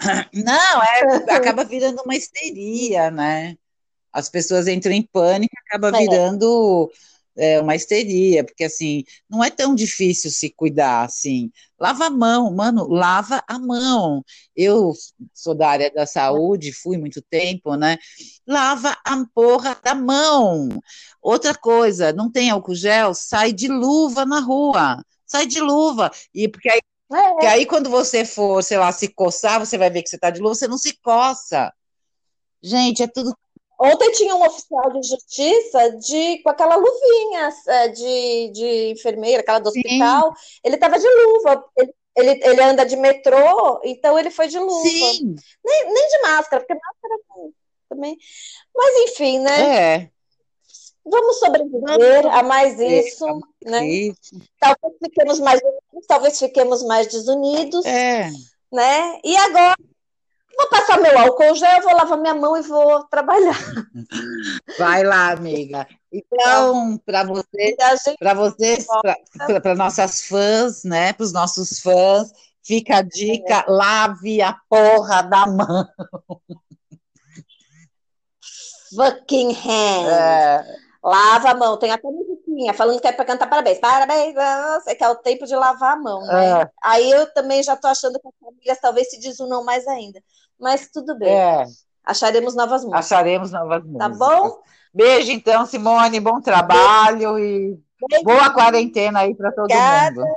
[0.32, 3.56] Não, é, acaba virando uma histeria, né?
[4.12, 6.00] As pessoas entram em pânico, acaba É.
[6.00, 6.90] virando
[7.36, 11.50] é, uma histeria, porque assim, não é tão difícil se cuidar assim.
[11.78, 14.22] Lava a mão, mano, lava a mão.
[14.54, 14.92] Eu
[15.32, 17.96] sou da área da saúde, fui muito tempo, né?
[18.46, 20.68] Lava a porra da mão.
[21.22, 25.02] Outra coisa, não tem álcool gel, sai de luva na rua.
[25.26, 26.10] Sai de luva.
[26.34, 26.80] E porque aí
[27.12, 30.18] É, porque aí, quando você for, sei lá, se coçar, você vai ver que você
[30.18, 31.72] tá de luva, você não se coça.
[32.62, 33.34] Gente, é tudo.
[33.82, 39.58] Ontem tinha um oficial de justiça de, com aquela luvinha é, de, de enfermeira, aquela
[39.58, 39.80] do Sim.
[39.80, 40.34] hospital.
[40.62, 41.64] Ele estava de luva.
[41.78, 44.86] Ele, ele, ele anda de metrô, então ele foi de luva.
[44.86, 47.54] Sim, Nem, nem de máscara, porque máscara
[47.88, 48.18] também.
[48.76, 49.76] Mas enfim, né?
[49.76, 50.10] é.
[51.02, 53.24] Vamos sobreviver a mais isso,
[53.64, 53.88] né?
[53.88, 58.30] Isso, Talvez fiquemos mais unidos, talvez fiquemos mais desunidos, é.
[58.70, 59.18] né?
[59.24, 59.74] E agora
[60.60, 63.56] vou passar meu álcool gel, vou lavar minha mão e vou trabalhar.
[64.78, 65.86] Vai lá, amiga.
[66.12, 68.86] Então, para você, a gente para vocês,
[69.62, 71.12] para nossas fãs, né?
[71.12, 72.32] Para os nossos fãs,
[72.62, 75.88] fica a dica: lave a porra da mão.
[78.94, 80.06] fucking hand.
[80.08, 80.64] É,
[81.02, 81.78] Lava a mão.
[81.78, 83.78] Tem até musiquinha falando que é para cantar parabéns.
[83.78, 86.62] Parabéns, você que é o tempo de lavar a mão, né?
[86.62, 86.70] É.
[86.82, 90.20] Aí eu também já tô achando que as famílias talvez se desunam mais ainda.
[90.60, 91.30] Mas tudo bem.
[91.34, 91.64] é.
[92.04, 93.06] Acharemos novas músicas.
[93.06, 94.18] Acharemos novas Tá músicas.
[94.18, 94.62] bom?
[94.92, 96.18] Beijo, então, Simone.
[96.18, 97.78] Bom trabalho e
[98.24, 100.20] boa quarentena aí para todo Obrigada.
[100.20, 100.36] mundo.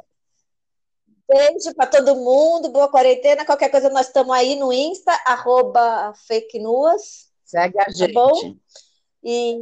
[1.27, 2.69] Beijo para todo mundo.
[2.69, 3.45] Boa quarentena.
[3.45, 7.31] Qualquer coisa, nós estamos aí no Insta, arroba fake news.
[7.43, 8.13] Segue a gente.
[8.13, 8.55] Tá bom?
[9.23, 9.53] E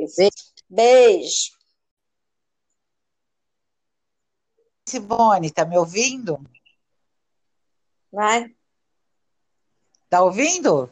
[0.00, 0.16] é isso.
[0.16, 0.32] Beijo.
[0.68, 1.52] Beijo.
[4.88, 6.38] Simone, tá me ouvindo?
[8.10, 8.54] Vai.
[10.12, 10.90] Tá ouvindo?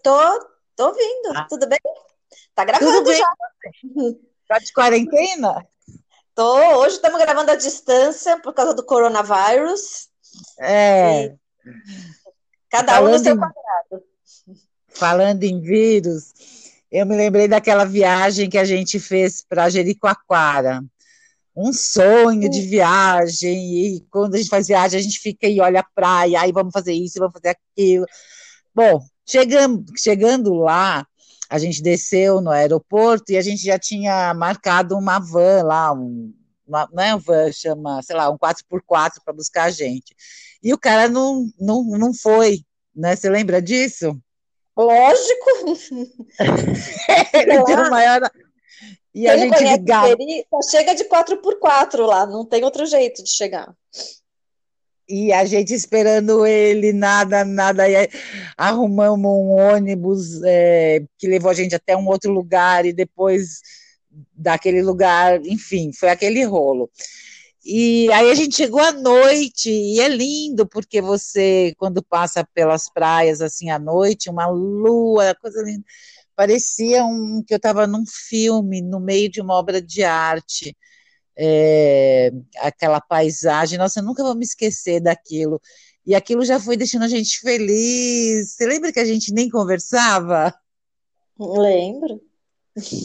[0.00, 1.32] Tô, tô ouvindo.
[1.34, 1.44] Ah.
[1.50, 1.80] Tudo bem?
[2.54, 3.18] Tá Tudo gravando bem.
[3.18, 3.32] já.
[4.46, 5.66] Tá de quarentena?
[6.36, 6.78] Tô.
[6.78, 10.08] Hoje estamos gravando à distância por causa do coronavírus.
[10.60, 11.34] É.
[12.70, 14.04] Cada um no Falando seu em- quadrado.
[14.86, 16.32] Falando em vírus,
[16.92, 20.80] eu me lembrei daquela viagem que a gente fez para Jericoacoara.
[21.56, 25.80] Um sonho de viagem, e quando a gente faz viagem, a gente fica e olha
[25.80, 28.06] a praia, aí vamos fazer isso, vamos fazer aquilo.
[28.74, 31.06] Bom, chegando, chegando lá,
[31.48, 36.32] a gente desceu no aeroporto e a gente já tinha marcado uma van lá, um,
[36.66, 40.14] uma, não é uma van, chama, sei lá, um 4x4 para buscar a gente.
[40.62, 42.60] E o cara não, não, não foi,
[42.94, 43.16] né?
[43.16, 44.16] Você lembra disso?
[44.76, 45.50] Lógico.
[47.34, 48.30] Ele o maior.
[49.12, 50.16] E Quem a gente ligava.
[50.48, 53.74] só chega de 4x4 lá, não tem outro jeito de chegar.
[55.10, 57.88] E a gente esperando ele, nada, nada.
[57.88, 58.08] E
[58.56, 63.60] arrumamos um ônibus é, que levou a gente até um outro lugar e depois
[64.32, 66.88] daquele lugar, enfim, foi aquele rolo.
[67.64, 72.88] E aí a gente chegou à noite, e é lindo, porque você, quando passa pelas
[72.88, 75.84] praias assim à noite, uma lua, coisa linda.
[76.36, 80.74] Parecia um, que eu estava num filme, no meio de uma obra de arte.
[81.36, 85.60] É, aquela paisagem, nossa, eu nunca vou me esquecer daquilo.
[86.06, 88.52] E aquilo já foi deixando a gente feliz.
[88.52, 90.54] Você lembra que a gente nem conversava?
[91.38, 92.20] Lembro.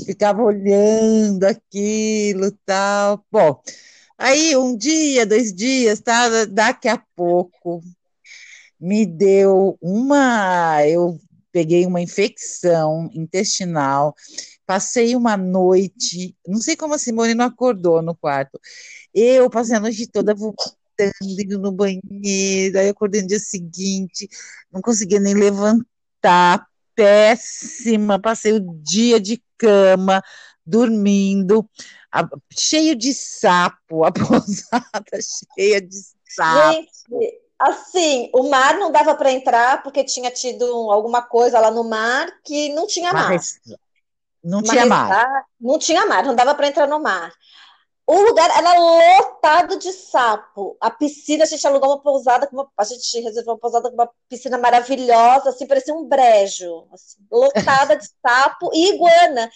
[0.06, 3.26] Ficava olhando aquilo tal.
[3.31, 3.61] Bom,
[4.18, 6.45] Aí, um dia, dois dias, tá?
[6.45, 7.81] Daqui a pouco,
[8.80, 10.85] me deu uma.
[10.88, 11.19] Eu
[11.52, 14.15] peguei uma infecção intestinal,
[14.66, 16.36] passei uma noite.
[16.48, 18.60] Não sei como a Simone não acordou no quarto.
[19.14, 22.80] Eu passei a noite toda vomitando, indo no banheiro.
[22.80, 24.28] Aí, acordei no dia seguinte,
[24.72, 26.68] não conseguia nem levantar.
[26.96, 30.24] Péssima, passei o dia de cama,
[30.66, 31.70] dormindo
[32.16, 32.26] a,
[32.58, 35.20] cheio de sapo, a pousada
[35.54, 35.98] cheia de
[36.30, 36.72] sapo.
[36.72, 41.84] Gente, assim, o mar não dava para entrar porque tinha tido alguma coisa lá no
[41.84, 43.38] mar que não tinha mar.
[44.46, 45.46] Não tinha mar.
[45.60, 47.34] Não tinha mar, não dava para entrar no mar.
[48.08, 50.78] O lugar era lotado de sapo.
[50.80, 54.10] A piscina, a gente alugou uma pousada, uma, a gente reservou uma pousada com uma
[54.30, 59.50] piscina maravilhosa, assim, parecia um brejo, assim, lotada de sapo e iguana.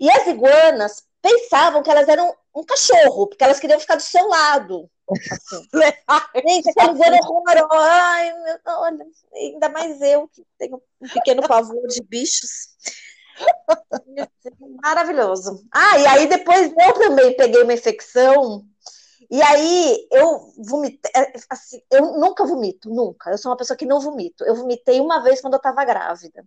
[0.00, 4.26] E as iguanas pensavam que elas eram um cachorro, porque elas queriam ficar do seu
[4.26, 4.90] lado.
[5.08, 5.68] Assim.
[6.48, 7.68] Gente, aqueles eram horrorosos.
[7.70, 12.72] Ai, meu, olha, ainda mais eu, que tenho um pequeno pavor de bichos.
[14.82, 15.64] Maravilhoso.
[15.72, 18.64] Ah, e aí depois eu também peguei uma infecção.
[19.30, 23.30] E aí eu vomitei, é, assim, eu nunca vomito, nunca.
[23.30, 24.44] Eu sou uma pessoa que não vomito.
[24.44, 26.44] Eu vomitei uma vez quando eu estava grávida.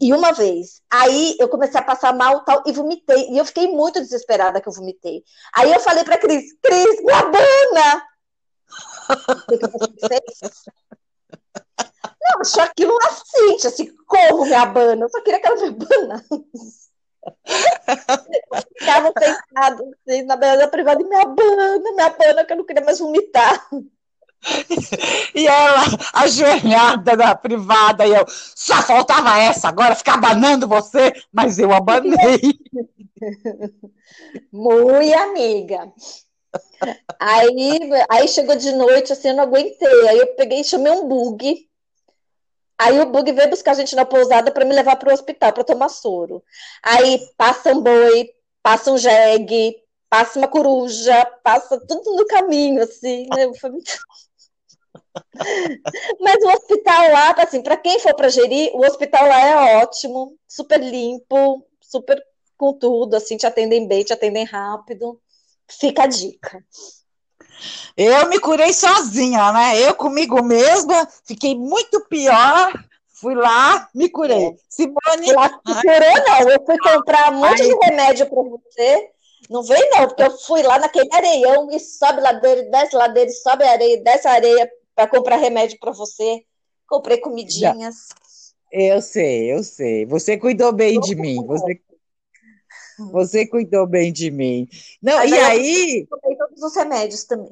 [0.00, 0.82] E uma vez.
[0.90, 3.30] Aí eu comecei a passar mal tal, e vomitei.
[3.30, 5.22] E eu fiquei muito desesperada que eu vomitei.
[5.54, 8.02] Aí eu falei pra Cris, Cris, me abana!
[12.28, 15.04] Não, achou aquilo assim, assim, como me abana?
[15.04, 16.24] Eu só queria que ela me abana.
[18.78, 22.64] Ficava sentada assim, na beira da privada e me abana, me abana, que eu não
[22.64, 23.68] queria mais vomitar.
[25.34, 25.82] E ela,
[26.12, 32.40] ajoelhada na privada, e eu, só faltava essa, agora ficar abanando você, mas eu abanei.
[34.52, 35.92] Muito amiga.
[37.18, 40.08] Aí, aí chegou de noite, assim, eu não aguentei.
[40.08, 41.66] Aí eu peguei e chamei um bug.
[42.78, 45.52] Aí o bug veio buscar a gente na pousada para me levar para o hospital
[45.52, 46.42] para tomar soro.
[46.82, 48.30] Aí passa um boi,
[48.62, 49.76] passa um jegue,
[50.10, 53.46] passa uma coruja, passa tudo no caminho, assim, né?
[56.20, 60.36] Mas o hospital lá, assim, para quem for para gerir, o hospital lá é ótimo,
[60.46, 62.22] super limpo, super
[62.56, 65.20] com tudo, assim, te atendem bem, te atendem rápido.
[65.68, 66.64] Fica a dica.
[67.96, 69.80] Eu me curei sozinha, né?
[69.80, 72.72] Eu comigo mesma, fiquei muito pior.
[73.08, 74.54] Fui lá, me curei.
[74.68, 75.32] Simone.
[75.32, 76.50] Lá se curou, não.
[76.50, 77.68] Eu fui comprar um monte Ai.
[77.68, 79.10] de remédio para você.
[79.48, 83.64] Não vem, não, porque eu fui lá naquele areião e sobe ladeira, desce ladeira, sobe
[83.64, 86.42] areia, desce areia para comprar remédio para você.
[86.86, 88.08] Comprei comidinhas.
[88.70, 90.04] Eu sei, eu sei.
[90.06, 91.36] Você cuidou bem de mim.
[91.46, 91.80] Você,
[92.98, 94.68] você cuidou bem de mim.
[95.02, 96.06] Não, Mas e aí.
[96.08, 97.50] Comprei todos os remédios também.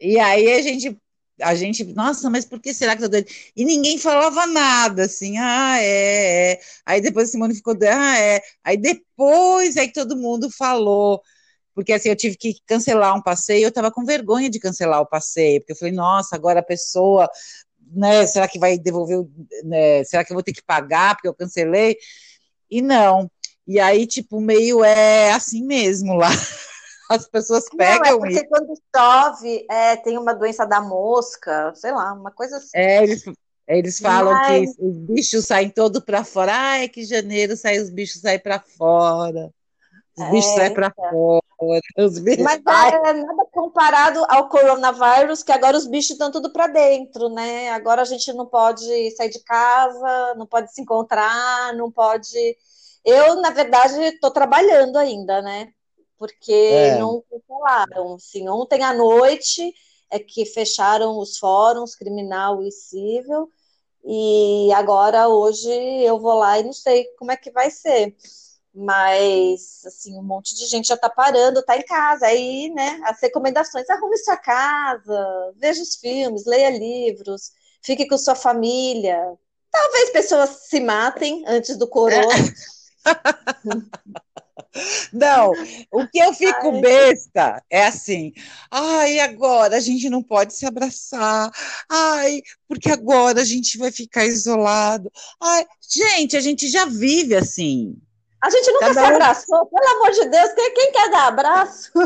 [0.00, 0.96] E aí a gente
[1.40, 3.28] a gente, nossa, mas por que será que eu tô doida?
[3.56, 6.60] E ninguém falava nada, assim, ah, é, é.
[6.86, 8.40] Aí depois a Simone ficou, ah, é.
[8.62, 11.20] Aí depois é que todo mundo falou,
[11.74, 15.06] porque assim, eu tive que cancelar um passeio, eu estava com vergonha de cancelar o
[15.06, 17.28] passeio, porque eu falei, nossa, agora a pessoa,
[17.92, 19.26] né, será que vai devolver,
[19.64, 21.96] né, será que eu vou ter que pagar porque eu cancelei?
[22.70, 23.30] E não.
[23.66, 26.28] E aí, tipo, meio é assim mesmo lá.
[27.10, 28.00] As pessoas pegam.
[28.00, 28.48] Não, é porque e...
[28.48, 32.70] quando chove, é, tem uma doença da mosca, sei lá, uma coisa assim.
[32.74, 33.24] É, eles,
[33.66, 34.76] Eles falam Mas...
[34.76, 36.52] que os bichos saem todo para fora.
[36.52, 39.50] Ai, que janeiro sai, os bichos saem para fora.
[40.16, 41.10] Os bichos é, saem para então.
[41.10, 41.40] fora.
[41.98, 42.44] Os bichos...
[42.44, 47.70] Mas é nada comparado ao coronavírus, que agora os bichos estão tudo para dentro, né?
[47.70, 52.36] Agora a gente não pode sair de casa, não pode se encontrar, não pode.
[53.04, 55.68] Eu, na verdade, estou trabalhando ainda, né?
[56.18, 56.98] Porque é.
[56.98, 58.14] não falaram.
[58.14, 59.74] Assim, ontem à noite
[60.10, 63.48] é que fecharam os fóruns criminal e civil,
[64.04, 68.14] e agora hoje eu vou lá e não sei como é que vai ser.
[68.74, 72.26] Mas, assim, um monte de gente já tá parando, tá em casa.
[72.26, 77.52] Aí, né, as recomendações, arrume sua casa, veja os filmes, leia livros,
[77.82, 79.20] fique com sua família.
[79.70, 82.28] Talvez pessoas se matem antes do corona.
[85.12, 85.52] Não,
[85.92, 86.80] o que eu fico ai.
[86.80, 88.32] besta é assim,
[88.70, 91.50] ai, agora a gente não pode se abraçar,
[91.88, 95.10] ai, porque agora a gente vai ficar isolado.
[95.40, 97.96] Ai, gente, a gente já vive assim.
[98.44, 99.66] A gente nunca Cada se abraçou, um...
[99.66, 101.90] pelo amor de Deus, quem, quem quer dar abraço?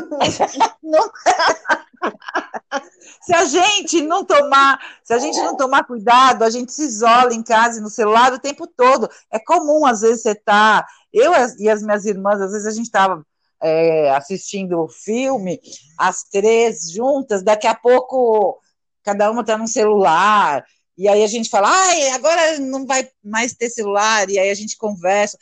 [3.22, 7.34] se a gente não tomar, se a gente não tomar cuidado, a gente se isola
[7.34, 9.10] em casa e no celular o tempo todo.
[9.32, 10.86] É comum, às vezes, você tá.
[11.12, 13.26] Eu e as minhas irmãs, às vezes a gente estava
[13.60, 15.60] é, assistindo o filme,
[15.98, 18.60] as três juntas, daqui a pouco
[19.02, 20.64] cada uma está no celular.
[20.96, 24.54] E aí a gente fala, ai, agora não vai mais ter celular, e aí a
[24.54, 25.36] gente conversa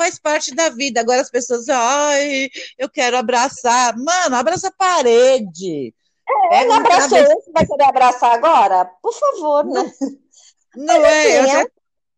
[0.00, 1.00] faz parte da vida.
[1.00, 2.48] Agora as pessoas, ai,
[2.78, 3.94] eu quero abraçar.
[3.98, 5.94] Mano, abraça a parede.
[6.52, 8.86] É, não abraçou esse, vai querer abraçar agora?
[9.02, 9.92] Por favor, né?
[10.74, 11.66] Não, não é, assim, é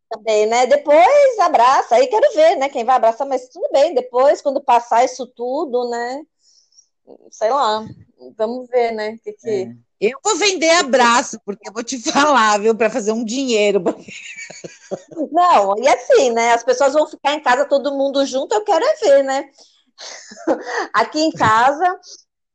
[0.09, 0.66] também, né?
[0.66, 2.68] Depois abraça, aí quero ver, né?
[2.68, 6.22] Quem vai abraçar, mas tudo bem, depois, quando passar isso tudo, né?
[7.30, 7.84] Sei lá,
[8.36, 9.18] vamos ver, né?
[9.24, 9.50] Que que...
[9.50, 9.74] É.
[10.03, 13.81] Eu vou vender abraço, porque eu vou te falar, viu, para fazer um dinheiro.
[15.31, 16.53] Não, e assim, né?
[16.53, 19.49] As pessoas vão ficar em casa todo mundo junto, eu quero é ver, né?
[20.93, 22.01] Aqui em casa,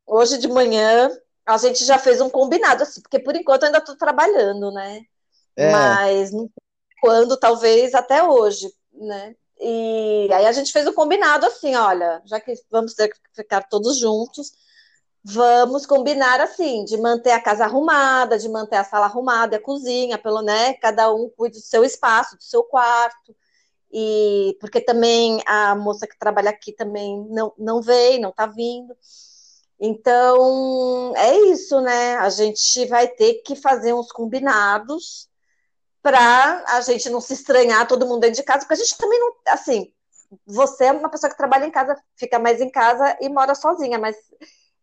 [0.05, 1.09] hoje de manhã,
[1.45, 5.03] a gente já fez um combinado, assim, porque por enquanto eu ainda estou trabalhando, né?
[5.55, 5.71] É.
[5.71, 6.31] Mas
[7.01, 9.35] quando, talvez até hoje, né?
[9.57, 13.63] E aí a gente fez um combinado assim, olha, já que vamos ter que ficar
[13.69, 14.51] todos juntos,
[15.29, 20.17] vamos combinar assim, de manter a casa arrumada, de manter a sala arrumada, a cozinha,
[20.17, 23.35] pelo né, cada um cuide do seu espaço, do seu quarto.
[23.91, 28.95] E porque também a moça que trabalha aqui também não, não veio, não está vindo.
[29.79, 32.15] Então, é isso, né?
[32.17, 35.29] A gente vai ter que fazer uns combinados
[36.01, 39.19] para a gente não se estranhar todo mundo dentro de casa, porque a gente também
[39.19, 39.91] não, assim,
[40.45, 43.99] você é uma pessoa que trabalha em casa, fica mais em casa e mora sozinha,
[43.99, 44.15] mas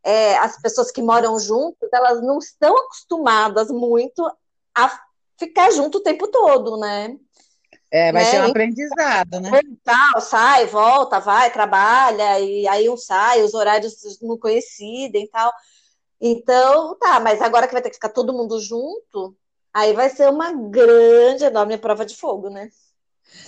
[0.05, 4.31] é, as pessoas que moram juntas, elas não estão acostumadas muito
[4.77, 5.01] a
[5.39, 7.17] ficar junto o tempo todo, né?
[7.91, 8.31] É, vai né?
[8.31, 9.51] ser um aprendizado, né?
[9.83, 15.53] Tal, sai, volta, vai, trabalha, e aí um sai, os horários não coincidem e tal.
[16.21, 19.37] Então, tá, mas agora que vai ter que ficar todo mundo junto,
[19.73, 22.69] aí vai ser uma grande, enorme prova de fogo, né?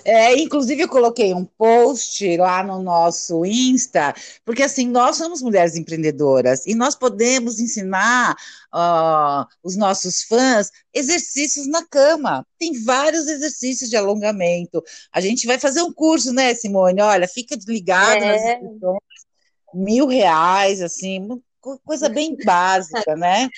[0.04, 5.76] É, inclusive, eu coloquei um post lá no nosso Insta, porque assim, nós somos mulheres
[5.76, 8.36] empreendedoras e nós podemos ensinar
[8.72, 12.46] uh, os nossos fãs exercícios na cama.
[12.58, 14.82] Tem vários exercícios de alongamento.
[15.12, 17.00] A gente vai fazer um curso, né, Simone?
[17.00, 18.32] Olha, fica ligado é.
[18.32, 19.00] nas inscrições,
[19.74, 21.28] mil reais, assim,
[21.84, 23.48] coisa bem básica, né?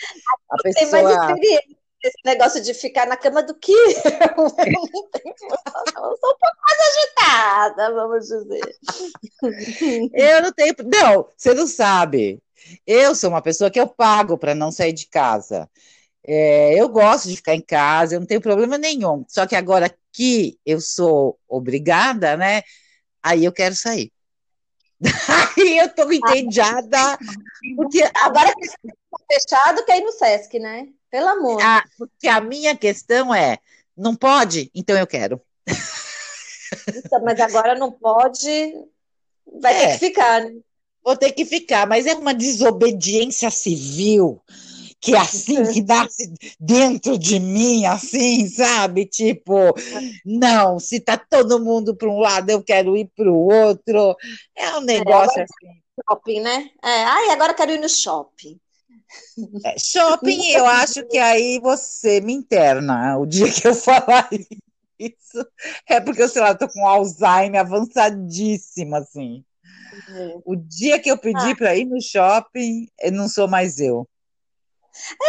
[0.50, 0.90] A pessoa...
[0.90, 1.77] Tem mais experiência
[2.08, 3.88] esse negócio de ficar na cama do que eu.
[4.36, 4.58] Eu sou
[6.06, 8.76] um pouco mais agitada, vamos dizer.
[10.12, 10.74] Eu não tenho.
[10.84, 12.42] Não, você não sabe.
[12.86, 15.68] Eu sou uma pessoa que eu pago para não sair de casa.
[16.24, 19.24] É, eu gosto de ficar em casa, eu não tenho problema nenhum.
[19.28, 22.62] Só que agora que eu sou obrigada, né?
[23.22, 24.12] Aí eu quero sair.
[25.56, 27.18] Aí eu tô entediada.
[27.76, 28.84] Porque agora que está
[29.30, 30.88] fechado, quer ir no Sesc, né?
[31.10, 31.62] Pelo amor.
[31.62, 33.58] A, porque a minha questão é:
[33.96, 34.70] não pode?
[34.74, 35.40] Então eu quero.
[36.86, 38.74] Então, mas agora não pode,
[39.60, 40.52] vai é, ter que ficar, né?
[41.02, 44.42] Vou ter que ficar, mas é uma desobediência civil
[45.00, 49.06] que é assim, que nasce dentro de mim, assim, sabe?
[49.06, 49.74] Tipo,
[50.24, 54.16] não, se tá todo mundo para um lado, eu quero ir para o outro.
[54.54, 55.80] É um negócio é, assim.
[56.08, 56.70] Shopping, né?
[56.82, 58.58] É, ai, agora quero ir no shopping.
[59.64, 63.18] É, shopping, eu acho que aí você me interna.
[63.18, 64.28] O dia que eu falar
[64.98, 65.46] isso,
[65.86, 69.44] é porque, sei lá, eu tô com Alzheimer avançadíssimo, assim.
[70.08, 70.42] Uhum.
[70.44, 71.56] O dia que eu pedi ah.
[71.56, 74.06] para ir no shopping, eu não sou mais eu.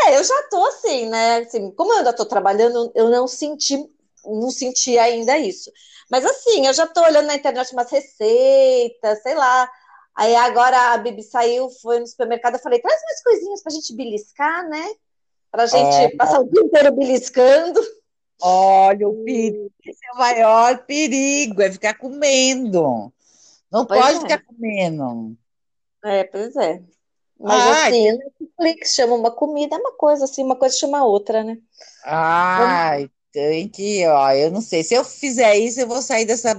[0.05, 1.37] É, eu já tô assim, né?
[1.37, 3.77] Assim, como eu ainda tô trabalhando, eu não senti,
[4.25, 5.71] não senti ainda isso.
[6.09, 9.69] Mas assim, eu já tô olhando na internet umas receitas, sei lá.
[10.15, 13.95] Aí agora a Bibi saiu, foi no supermercado, eu falei, traz umas coisinhas pra gente
[13.95, 14.89] beliscar, né?
[15.51, 17.79] Pra gente é, passar o dia inteiro beliscando.
[18.41, 23.11] Olha, o perigo, esse é o maior perigo, é ficar comendo.
[23.71, 24.19] Não pois pode é.
[24.21, 25.37] ficar comendo.
[26.03, 26.81] É, pois é.
[27.39, 31.43] Mas ah, assim, Netflix chama uma comida, é uma coisa assim, uma coisa chama outra,
[31.43, 31.57] né?
[32.03, 32.97] Ah,
[33.31, 34.83] tem que, ó, eu não sei.
[34.83, 36.53] Se eu fizer isso, eu vou sair dessa,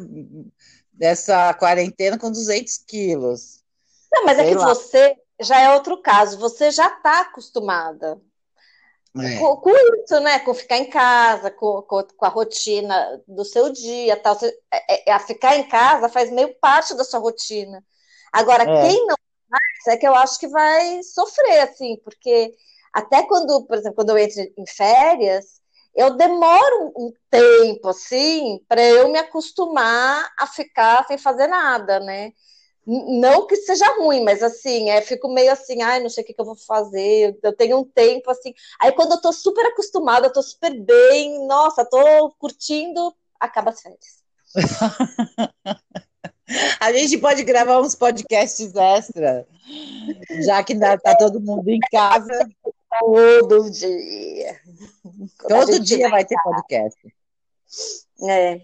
[1.00, 3.64] dessa quarentena com 200 quilos.
[4.12, 4.66] Não, mas é sei é que lá.
[4.66, 8.20] você já é outro caso, você já está acostumada.
[9.18, 9.38] É.
[9.38, 10.38] Com, com, isso, né?
[10.40, 14.34] Com ficar em casa, com, com, com, a rotina do seu dia, tal.
[14.34, 17.82] Você, é, é, a ficar em casa faz meio parte da sua rotina.
[18.30, 18.88] Agora, é.
[18.88, 19.16] quem não
[19.48, 22.54] faz, é que eu acho que vai sofrer, assim, porque
[22.92, 25.59] até quando, por exemplo, quando eu entro em férias,
[25.94, 32.32] eu demoro um tempo, assim, para eu me acostumar a ficar sem fazer nada, né?
[32.86, 36.32] Não que seja ruim, mas assim, é, fico meio assim, ai, não sei o que,
[36.32, 38.54] que eu vou fazer, eu tenho um tempo assim.
[38.80, 43.80] Aí quando eu tô super acostumada, eu tô super bem, nossa, tô curtindo, acaba as
[43.80, 44.20] férias.
[46.80, 49.46] A gente pode gravar uns podcasts extra,
[50.40, 52.48] já que tá todo mundo em casa.
[52.98, 54.60] Todo dia.
[55.48, 57.14] Todo dia vai ter podcast.
[58.28, 58.60] É.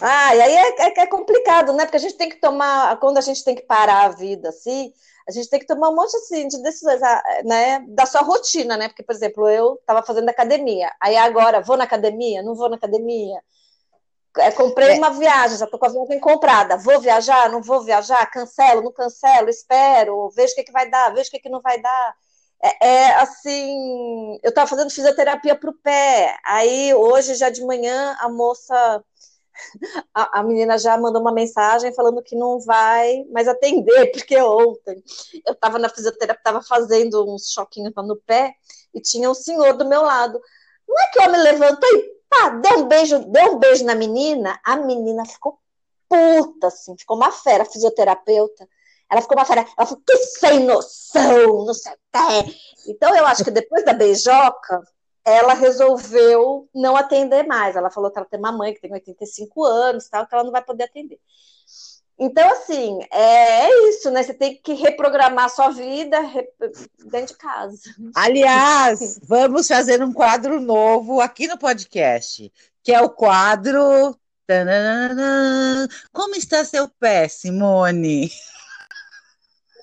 [0.00, 1.84] Ah, e aí é, é, é, complicado, né?
[1.84, 4.92] Porque a gente tem que tomar, quando a gente tem que parar a vida assim,
[5.26, 7.84] a gente tem que tomar um monte assim, de decisões, ah, né?
[7.88, 8.88] Da sua rotina, né?
[8.88, 12.76] Porque, por exemplo, eu estava fazendo academia, aí agora vou na academia, não vou na
[12.76, 13.40] academia.
[14.38, 14.98] É, comprei é.
[14.98, 16.76] uma viagem, já estou com a viagem comprada.
[16.76, 21.14] Vou viajar, não vou viajar, cancelo, não cancelo, espero, vejo o que, que vai dar,
[21.14, 22.14] vejo o que, que não vai dar.
[22.62, 26.36] É, é assim, eu estava fazendo fisioterapia para o pé.
[26.44, 29.04] Aí hoje, já de manhã, a moça
[30.14, 35.02] a, a, menina já mandou uma mensagem falando que não vai mais atender, porque ontem
[35.46, 38.54] eu estava na fisioterapia, estava fazendo uns choquinhos no pé
[38.94, 40.40] e tinha um senhor do meu lado.
[40.88, 43.94] Não é que o homem levantou e pá, deu um beijo, deu um beijo na
[43.94, 45.58] menina, a menina ficou
[46.08, 48.68] puta, assim, ficou uma fera, fisioterapeuta.
[49.10, 52.90] Ela ficou uma fera, ela falou, que sem noção, não sei o que.
[52.90, 54.82] Então eu acho que depois da beijoca,
[55.24, 57.74] ela resolveu não atender mais.
[57.74, 60.52] Ela falou que ela tem uma mãe que tem 85 anos, tal, que ela não
[60.52, 61.18] vai poder atender.
[62.18, 64.22] Então, assim, é, é isso, né?
[64.22, 66.18] Você tem que reprogramar sua vida
[67.10, 67.78] dentro de casa.
[68.14, 72.50] Aliás, vamos fazer um quadro novo aqui no podcast,
[72.82, 74.16] que é o quadro.
[76.12, 78.30] Como está seu pé, Simone?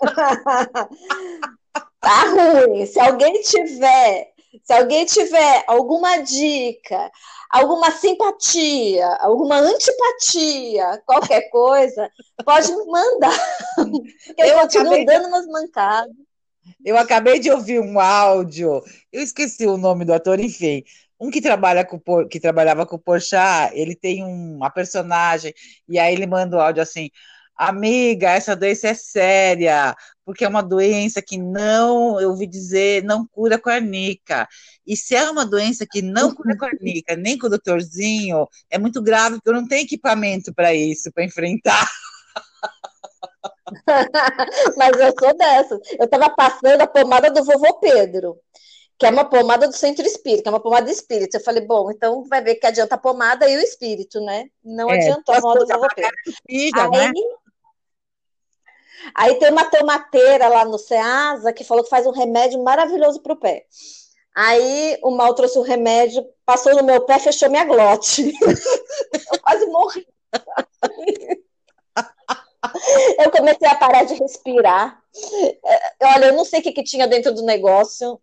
[1.99, 2.85] tá ruim.
[2.85, 7.11] Se alguém tiver se alguém tiver alguma dica,
[7.49, 12.09] alguma simpatia, alguma antipatia, qualquer coisa,
[12.45, 13.37] pode me mandar.
[14.37, 16.13] eu, eu continuo dando umas mancadas.
[16.85, 18.81] Eu acabei de ouvir um áudio,
[19.11, 20.83] eu esqueci o nome do ator, enfim.
[21.19, 25.53] Um que trabalha com que trabalhava com o Porchat, ele tem uma personagem
[25.87, 27.09] e aí ele manda o áudio assim:
[27.55, 33.27] Amiga, essa doença é séria, porque é uma doença que não, eu ouvi dizer, não
[33.27, 34.47] cura com arnica.
[34.85, 38.79] E se é uma doença que não cura com arnica, nem com o doutorzinho, é
[38.79, 41.87] muito grave, porque eu não tenho equipamento para isso, para enfrentar.
[44.77, 45.79] Mas eu sou dessa.
[45.99, 48.37] Eu estava passando a pomada do vovô Pedro,
[48.97, 51.37] que é uma pomada do centro espírita, é uma pomada espírita.
[51.37, 54.45] Eu falei, bom, então vai ver que adianta a pomada e o espírito, né?
[54.63, 56.11] Não é, adiantou a pomada do vovô Pedro.
[56.47, 57.11] Filha, Aí, né?
[59.15, 63.33] Aí tem uma tomateira lá no Ceasa que falou que faz um remédio maravilhoso para
[63.33, 63.65] o pé.
[64.35, 68.33] Aí o mal trouxe o remédio, passou no meu pé, fechou minha glote.
[69.31, 70.07] eu quase morri.
[73.19, 75.01] eu comecei a parar de respirar.
[75.63, 78.19] É, olha, eu não sei o que, que tinha dentro do negócio.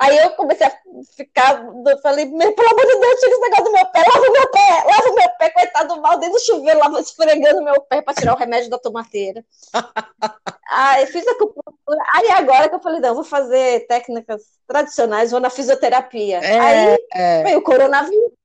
[0.00, 0.72] Aí eu comecei a
[1.16, 4.32] ficar, eu falei, pelo amor de Deus, tira esse negócio do meu pé, lava o
[4.32, 7.80] meu pé, lava o meu pé, coitado do mal, dentro do chuveiro, lava, esfregando meu
[7.82, 9.44] pé para tirar o remédio da tomateira.
[10.70, 15.40] Aí fiz a acupuntura, aí agora que eu falei, não, vou fazer técnicas tradicionais, vou
[15.40, 16.40] na fisioterapia.
[16.40, 17.42] É, aí é.
[17.42, 18.37] veio o coronavírus.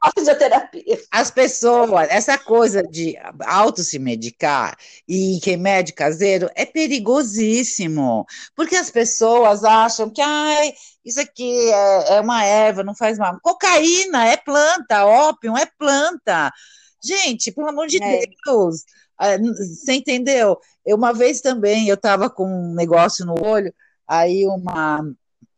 [0.00, 0.98] A fisioterapia.
[1.10, 8.24] As pessoas, essa coisa de auto se medicar e remédio caseiro é perigosíssimo,
[8.54, 10.72] porque as pessoas acham que ai,
[11.04, 13.38] isso aqui é, é uma erva, não faz mal.
[13.42, 16.52] Cocaína é planta, ópio é planta.
[17.02, 18.26] Gente, pelo amor de é.
[18.44, 18.84] Deus,
[19.20, 20.58] é, você entendeu?
[20.84, 23.72] Eu, uma vez também, eu estava com um negócio no olho,
[24.06, 25.02] aí uma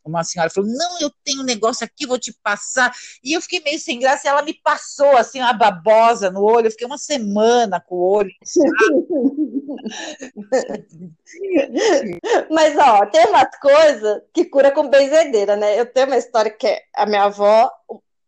[0.04, 2.92] uma senhora falou: Não, eu tenho um negócio aqui, vou te passar.
[3.22, 6.66] E eu fiquei meio sem graça, e ela me passou assim, uma babosa no olho.
[6.66, 8.30] Eu fiquei uma semana com o olho.
[12.50, 15.78] Mas, ó, tem umas coisas que cura com benzedeira, né?
[15.78, 17.70] Eu tenho uma história que a minha avó,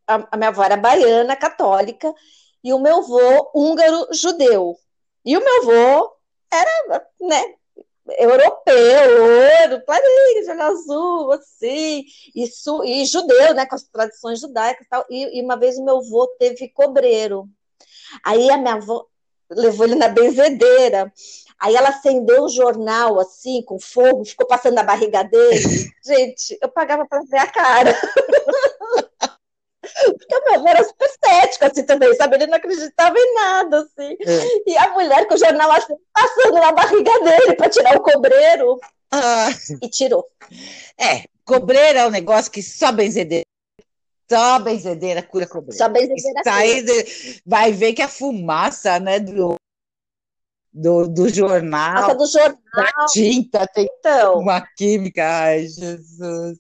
[0.07, 2.13] a, a minha avó era baiana, católica,
[2.63, 4.77] e o meu avô húngaro judeu.
[5.25, 6.13] E o meu avô
[6.53, 7.55] era, né,
[8.19, 9.83] europeu, loiro,
[10.45, 12.05] de olho azul, assim,
[12.35, 15.05] e, su, e judeu, né, com as tradições judaicas e tal.
[15.09, 17.49] E, e uma vez o meu avô teve cobreiro.
[18.25, 19.07] Aí a minha avó
[19.51, 21.13] levou ele na benzedeira.
[21.61, 25.61] Aí ela acendeu o jornal, assim, com fogo, ficou passando na barriga dele.
[26.05, 27.95] Gente, eu pagava para ver a cara.
[29.83, 32.37] Porque o meu avô era super cético, assim, também, sabe?
[32.37, 34.17] Ele não acreditava em nada, assim.
[34.21, 34.71] É.
[34.71, 38.79] E a mulher com o jornal assim, passando na barriga dele para tirar o cobreiro.
[39.11, 39.49] Ah.
[39.83, 40.25] E tirou.
[40.99, 43.45] É, cobreiro é um negócio que só benzedeira.
[44.31, 45.77] Só benzedeira cura cobreiro.
[45.77, 49.57] Só benzedeira Sai de, vai ver que a fumaça, né, do,
[50.73, 56.59] do, do jornal, Nossa, do jornal, da tinta, tem então, uma química, ai, Jesus.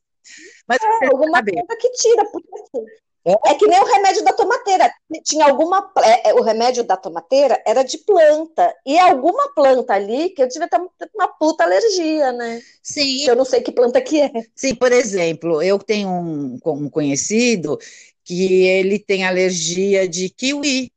[0.69, 1.53] Mas é, alguma sabe.
[1.53, 2.85] coisa que tira, porque assim,
[3.25, 4.93] é que nem o remédio da tomateira.
[5.25, 5.93] Tinha alguma.
[6.03, 8.75] É, é, o remédio da tomateira era de planta.
[8.85, 10.77] E alguma planta ali que eu tive até
[11.15, 12.61] uma puta alergia, né?
[12.83, 13.19] Sim.
[13.19, 14.31] Que eu não sei que planta que é.
[14.55, 17.79] Sim, por exemplo, eu tenho um, um conhecido
[18.25, 20.91] que ele tem alergia de kiwi.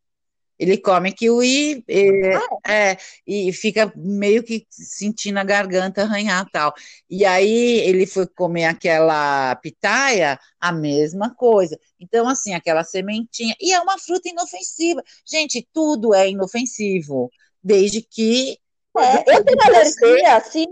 [0.58, 6.74] Ele come kiwi e, ah, é, e fica meio que sentindo a garganta arranhar tal.
[7.10, 11.78] E aí ele foi comer aquela pitaia, a mesma coisa.
[12.00, 13.56] Então, assim, aquela sementinha.
[13.60, 15.04] E é uma fruta inofensiva.
[15.26, 17.30] Gente, tudo é inofensivo,
[17.64, 18.58] desde que.
[18.98, 20.68] É, eu tenho alergia, assim.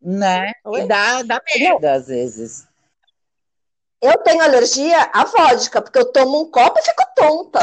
[0.00, 0.52] Né?
[0.74, 2.66] E dá, dá merda, às vezes.
[4.04, 7.60] Eu tenho alergia à vodka, porque eu tomo um copo e fico tonta.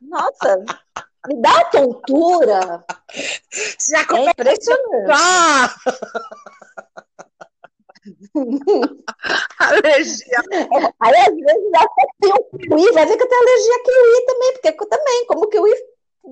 [0.00, 0.64] Nossa,
[1.26, 2.82] me dá tontura.
[3.90, 5.10] Já é impressionante.
[5.12, 5.74] Ah!
[9.58, 10.38] alergia.
[11.00, 14.26] Aí às vezes até tem um kiwi, vai ver que eu tenho alergia a kiwi
[14.26, 15.74] também, porque eu também, como kiwi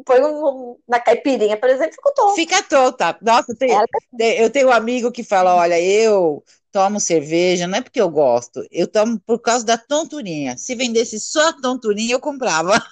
[0.05, 2.35] põe um, na caipirinha, por exemplo, ficou tonto.
[2.35, 3.16] Fica tonta.
[3.23, 3.70] Nossa, tem,
[4.16, 6.43] tem, eu tenho um amigo que fala: olha, eu
[6.73, 10.59] tomo cerveja, não é porque eu gosto, eu tomo por causa da tonturinha.
[10.59, 12.74] Se vendesse só a tonturinha, eu comprava.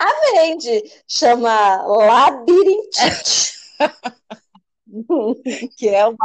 [0.00, 3.56] a vende, chama labirintite.
[5.76, 6.16] que é uma.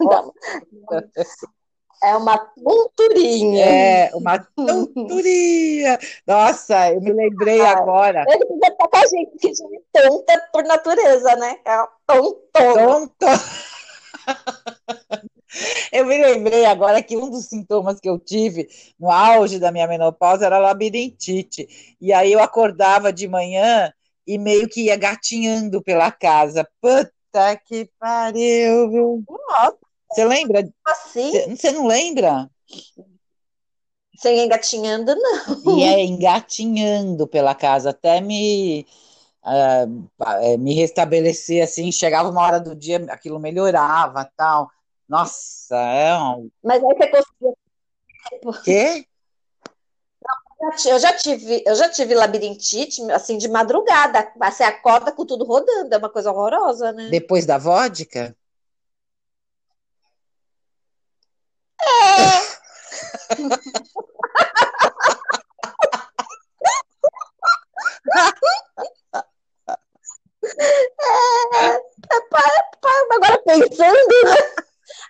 [2.02, 3.64] É uma tonturinha.
[3.64, 5.98] É, uma tonturinha.
[6.26, 8.24] Nossa, eu me lembrei ah, agora.
[8.26, 11.58] Ele precisa estar com a gente, que gente tonta por natureza, né?
[11.64, 12.40] É tonto.
[12.52, 13.26] Tonto.
[15.90, 18.68] Eu me lembrei agora que um dos sintomas que eu tive
[18.98, 21.96] no auge da minha menopausa era labirintite.
[22.00, 23.92] E aí eu acordava de manhã
[24.24, 26.68] e meio que ia gatinhando pela casa.
[26.80, 29.24] Puta que pariu, viu?
[29.28, 29.89] Nossa.
[30.12, 30.68] Você lembra?
[30.84, 31.56] Assim?
[31.56, 32.50] Você não lembra?
[34.18, 35.78] Sem engatinhando, não.
[35.78, 38.86] E é engatinhando pela casa, até me,
[39.42, 44.70] uh, me restabelecer, assim, chegava uma hora do dia, aquilo melhorava, tal.
[45.08, 46.50] Nossa, é um...
[46.62, 47.54] Mas aí você conseguia...
[48.64, 49.06] Quê?
[50.86, 54.30] Eu já tive, eu já tive labirintite, assim, de madrugada.
[54.38, 57.08] Você acorda com tudo rodando, é uma coisa horrorosa, né?
[57.08, 58.36] Depois da vodka?
[71.52, 71.80] É,
[73.12, 74.36] agora pensando, né?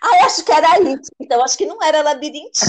[0.01, 1.11] Ah, acho que era isso.
[1.19, 2.65] Então, acho que não era labirintite.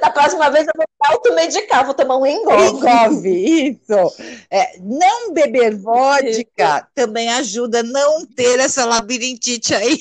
[0.00, 2.66] Da próxima vez eu vou automedicar, vou tomar um engove.
[2.66, 4.14] Engove, isso.
[4.48, 9.98] É, não beber vodka também ajuda a não ter essa labirintite aí.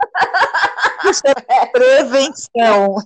[1.10, 2.96] Isso é prevenção.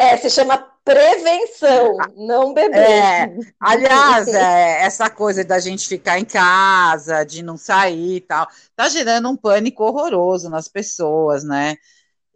[0.00, 2.78] É, se chama prevenção, não beber.
[2.78, 8.46] É, aliás, é, essa coisa da gente ficar em casa, de não sair e tal,
[8.76, 11.76] tá gerando um pânico horroroso nas pessoas, né?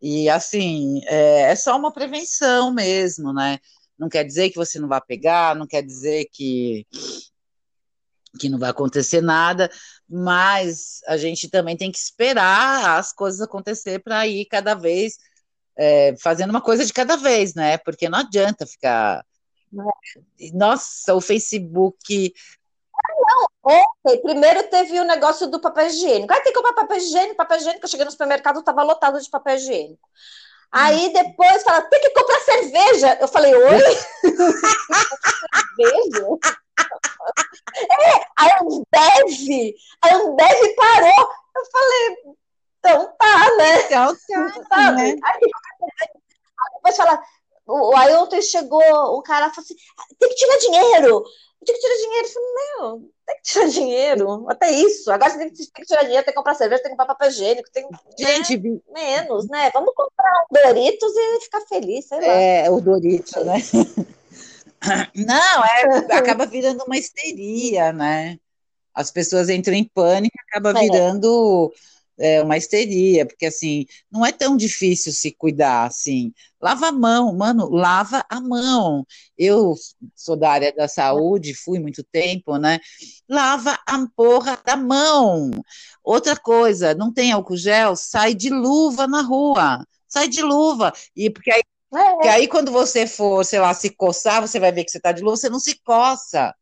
[0.00, 3.58] E assim, é, é só uma prevenção mesmo, né?
[3.98, 6.86] Não quer dizer que você não vai pegar, não quer dizer que,
[8.38, 9.70] que não vai acontecer nada,
[10.08, 15.18] mas a gente também tem que esperar as coisas acontecer para ir cada vez
[15.78, 17.78] é, fazendo uma coisa de cada vez, né?
[17.78, 19.24] Porque não adianta ficar.
[20.52, 22.34] Nossa, o Facebook.
[23.06, 26.32] Não, ontem, primeiro teve o negócio do papel higiênico.
[26.32, 27.84] Aí tem que comprar papel higiênico, papel higiênico.
[27.84, 30.08] Eu cheguei no supermercado, estava lotado de papel higiênico.
[30.70, 33.18] Aí depois fala, tem que comprar cerveja.
[33.20, 33.80] Eu falei, oi?
[35.76, 36.26] cerveja?
[37.76, 41.30] É, a Ambev, a Ambev parou.
[41.56, 42.16] Eu falei,
[42.78, 43.82] então tá, né?
[43.84, 44.16] Então
[44.68, 45.16] tá, né?
[45.22, 45.40] Aí,
[46.74, 47.22] depois fala,
[47.96, 49.74] aí ontem chegou um cara falou assim,
[50.18, 51.24] tem que tirar dinheiro,
[51.64, 52.26] tem que tirar dinheiro.
[52.26, 55.10] Eu falei, meu, tem que tirar dinheiro, até isso.
[55.10, 57.70] Agora você tem que, tirar dinheiro, tem que comprar cerveja, tem que comprar papel higiênico,
[57.70, 57.88] tem
[58.18, 58.80] Gente, né?
[58.88, 59.70] menos, né?
[59.72, 62.26] Vamos comprar um Doritos e ficar feliz, sei lá.
[62.26, 63.56] É, o Doritos, né?
[65.14, 65.82] Não, é,
[66.18, 68.38] acaba virando uma histeria, né?
[68.94, 70.82] As pessoas entram em pânico, acaba é.
[70.82, 71.72] virando
[72.18, 76.32] é, uma histeria, porque assim, não é tão difícil se cuidar assim.
[76.60, 79.06] Lava a mão, mano, lava a mão.
[79.36, 79.74] Eu
[80.16, 82.80] sou da área da saúde, fui muito tempo, né?
[83.28, 85.50] Lava a porra da mão.
[86.02, 89.86] Outra coisa, não tem álcool gel, sai de luva na rua.
[90.08, 90.92] Sai de luva.
[91.14, 91.62] E porque aí,
[91.94, 92.12] é.
[92.12, 95.12] porque aí quando você for, sei lá, se coçar, você vai ver que você tá
[95.12, 96.54] de luva, você não se coça.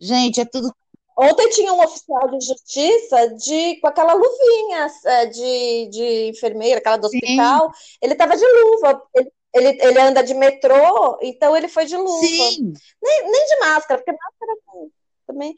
[0.00, 0.74] Gente, é tudo
[1.16, 6.96] Ontem tinha um oficial de justiça de, com aquela luvinha é, de, de enfermeira, aquela
[6.96, 7.72] do hospital.
[7.72, 7.98] Sim.
[8.02, 9.02] Ele estava de luva.
[9.14, 12.26] Ele, ele, ele, anda de metrô, então ele foi de luva.
[12.26, 12.72] Sim.
[13.00, 14.92] Nem, nem de máscara, porque máscara
[15.24, 15.54] também.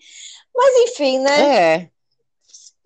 [0.54, 1.56] Mas enfim, né?
[1.56, 1.90] É.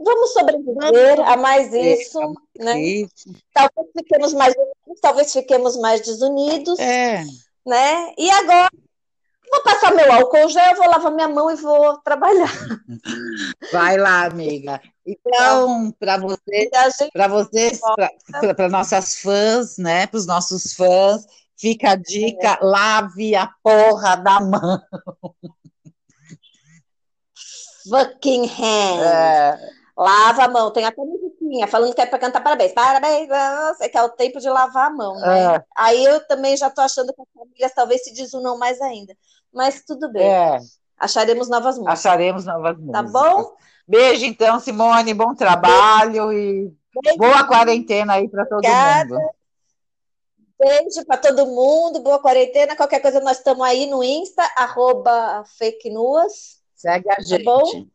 [0.02, 2.18] Vamos sobreviver a mais isso,
[2.59, 2.81] é, né?
[2.81, 3.35] Isso.
[3.52, 4.55] Talvez fiquemos mais
[5.02, 6.78] talvez fiquemos mais desunidos.
[6.78, 7.22] É.
[7.66, 8.14] Né?
[8.16, 8.70] E agora
[9.51, 12.52] Vou passar meu álcool gel, vou lavar minha mão e vou trabalhar.
[13.72, 14.81] Vai lá, amiga.
[15.05, 16.70] Então, para você,
[17.12, 17.81] para vocês,
[18.56, 20.06] para nossas fãs, né?
[20.06, 22.64] Para os nossos fãs, fica a dica: é.
[22.64, 24.81] lave a porra da mão.
[27.89, 29.02] Fucking hand.
[29.02, 29.80] É.
[30.02, 30.72] Lava a mão.
[30.72, 32.72] Tem até musiquinha falando que é para cantar parabéns.
[32.72, 33.28] Parabéns,
[33.81, 35.56] é que é o tempo de lavar a mão, né?
[35.56, 35.64] É.
[35.77, 39.14] Aí eu também já estou achando que as famílias talvez se desunam mais ainda
[39.52, 40.27] mas tudo bem.
[40.27, 40.59] É.
[40.98, 41.98] Acharemos novas músicas.
[41.98, 43.12] Acharemos novas tá músicas.
[43.12, 43.56] Tá bom?
[43.86, 45.14] Beijo, então, Simone.
[45.14, 46.72] Bom trabalho Beijo.
[47.02, 49.14] e boa quarentena aí para todo Obrigada.
[49.14, 49.31] mundo.
[50.59, 52.77] Beijo para todo mundo, boa quarentena.
[52.77, 56.60] Qualquer coisa, nós estamos aí no Insta, arroba fake news.
[56.77, 57.44] Segue a tá gente.
[57.44, 57.86] Bom?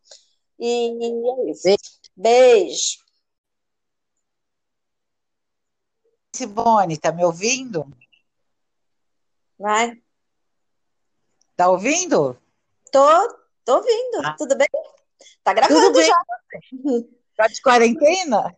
[0.60, 1.68] E é isso.
[2.15, 3.06] Beijo.
[6.34, 7.86] Simone, tá me ouvindo?
[9.57, 10.02] Vai.
[11.56, 12.38] Tá ouvindo?
[12.91, 14.22] Tô, tô ouvindo.
[14.26, 14.36] Ah.
[14.38, 14.68] Tudo bem?
[15.44, 16.06] Tá gravando Tudo bem.
[16.06, 16.26] já.
[17.38, 18.56] Tá de quarentena?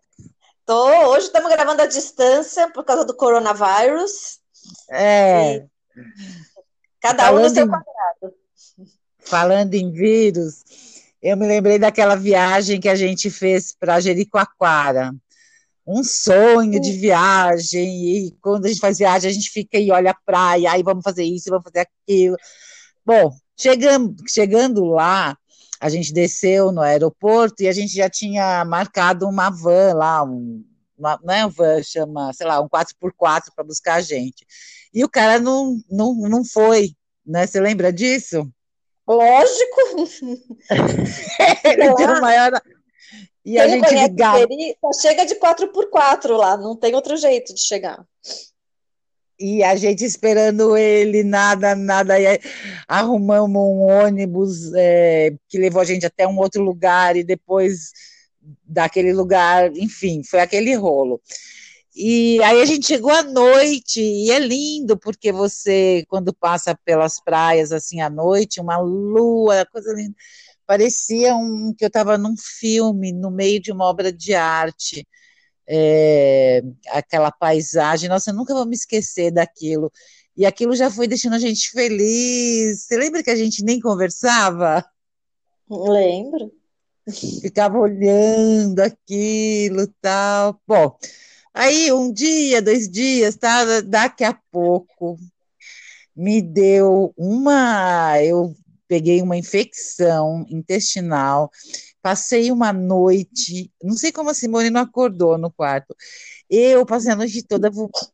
[0.65, 1.09] Tô.
[1.09, 4.39] Hoje estamos gravando à distância por causa do coronavírus.
[4.89, 5.57] É.
[5.57, 5.67] E
[6.99, 8.35] cada falando um no seu em, quadrado.
[9.19, 10.63] Falando em vírus,
[11.21, 15.13] eu me lembrei daquela viagem que a gente fez para Jericoacoara
[15.87, 20.11] um sonho de viagem, e quando a gente faz viagem, a gente fica e olha
[20.11, 22.35] a praia, aí vamos fazer isso, vamos fazer aquilo.
[23.05, 25.37] Bom, chegando, chegando lá,
[25.79, 30.61] a gente desceu no aeroporto e a gente já tinha marcado uma van lá, um,
[30.97, 34.45] uma, não é uma van, chama, sei lá, um 4x4 para buscar a gente.
[34.93, 36.91] E o cara não, não, não foi,
[37.25, 37.47] né?
[37.47, 38.51] Você lembra disso?
[39.07, 40.07] Lógico.
[41.63, 42.61] Ele o maior.
[43.45, 44.45] E Quem a gente ligava.
[44.81, 48.05] Só chega de 4x4 lá, não tem outro jeito de chegar.
[49.39, 52.15] E a gente esperando ele, nada, nada.
[52.87, 57.91] Arrumamos um ônibus é, que levou a gente até um outro lugar e depois
[58.65, 61.21] daquele lugar, enfim, foi aquele rolo.
[61.97, 67.19] E aí a gente chegou à noite e é lindo porque você, quando passa pelas
[67.19, 70.15] praias assim à noite, uma lua, coisa linda.
[70.65, 75.07] Parecia um, que eu estava num filme, no meio de uma obra de arte
[75.67, 79.91] é, aquela paisagem, nossa, eu nunca vou me esquecer daquilo.
[80.35, 82.85] E aquilo já foi deixando a gente feliz.
[82.85, 84.85] Você lembra que a gente nem conversava?
[85.69, 86.51] Lembro.
[87.41, 90.61] Ficava olhando aquilo tal.
[90.65, 90.97] Bom,
[91.57, 93.81] aí um dia, dois dias, tá?
[93.81, 95.17] Daqui a pouco
[96.15, 98.21] me deu uma.
[98.21, 98.55] Eu
[98.87, 101.51] peguei uma infecção intestinal
[102.07, 105.93] Passei uma noite, não sei como a Simone não acordou no quarto.
[106.49, 108.07] Eu passei a noite toda vomitando,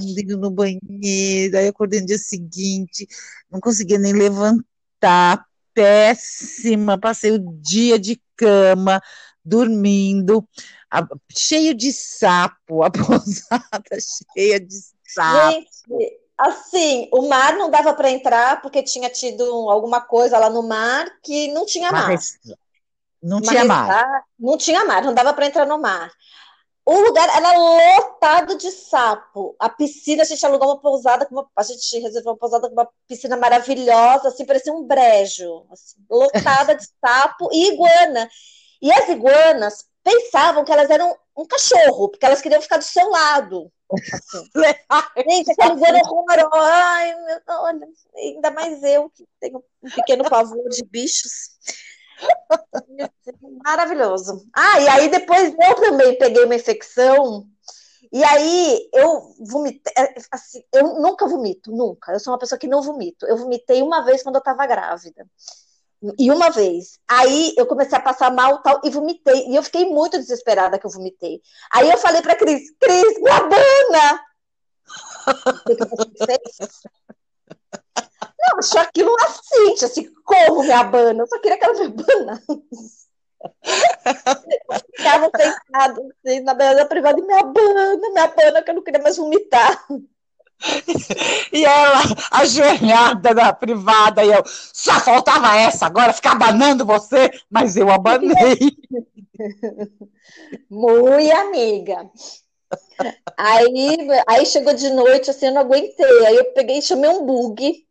[0.00, 3.08] indo no banheiro, aí acordei no dia seguinte,
[3.50, 5.44] não conseguia nem levantar,
[5.74, 9.02] péssima, passei o dia de cama,
[9.44, 10.46] dormindo.
[10.90, 13.96] A, cheio de sapo, a pousada
[14.34, 14.74] cheia de
[15.06, 15.52] sapo.
[15.52, 20.62] Gente, assim, o mar não dava para entrar porque tinha tido alguma coisa lá no
[20.62, 22.10] mar que não tinha mar.
[23.22, 24.24] Não tinha mar.
[24.38, 26.10] Não tinha mar, não dava para entrar no mar.
[26.84, 29.54] O lugar era lotado de sapo.
[29.60, 32.88] A piscina, a gente alugou uma pousada, uma, a gente reservou uma pousada com uma
[33.06, 38.28] piscina maravilhosa, assim, parecia um brejo, assim, lotada de sapo e iguana.
[38.82, 43.08] E as iguanas pensavam que elas eram um cachorro, porque elas queriam ficar do seu
[43.08, 43.70] lado.
[44.12, 44.50] Assim.
[45.28, 46.50] gente, aquela horrorosa.
[46.54, 51.50] Ai, meu, olha, ainda mais eu, que tenho um pequeno pavor de bichos.
[53.64, 54.46] Maravilhoso.
[54.54, 57.46] Ah, e aí depois eu também peguei uma infecção.
[58.12, 59.92] E aí eu vomitei.
[59.96, 62.12] É, assim, eu nunca vomito, nunca.
[62.12, 63.26] Eu sou uma pessoa que não vomito.
[63.26, 65.26] Eu vomitei uma vez quando eu estava grávida.
[66.18, 66.98] E uma vez.
[67.08, 69.48] Aí eu comecei a passar mal tal, e vomitei.
[69.48, 71.42] E eu fiquei muito desesperada que eu vomitei.
[71.72, 74.24] Aí eu falei para Cris: Cris, me abana!
[75.46, 76.80] O que, que você fez?
[78.38, 81.22] Não, achou aquilo assim, assim, como me abana?
[81.22, 82.46] Eu só queria que ela me abanasse.
[85.36, 89.02] Sentado assim, na beira da privada e me abana, me abana, que eu não queria
[89.02, 89.86] mais vomitar.
[91.52, 92.00] E ela,
[92.30, 98.58] ajoelhada na privada, e eu, só faltava essa, agora ficar abanando você, mas eu abanei.
[100.70, 102.10] Muito amiga.
[103.36, 106.26] Aí, aí chegou de noite, assim, eu não aguentei.
[106.26, 107.84] Aí eu peguei e chamei um bug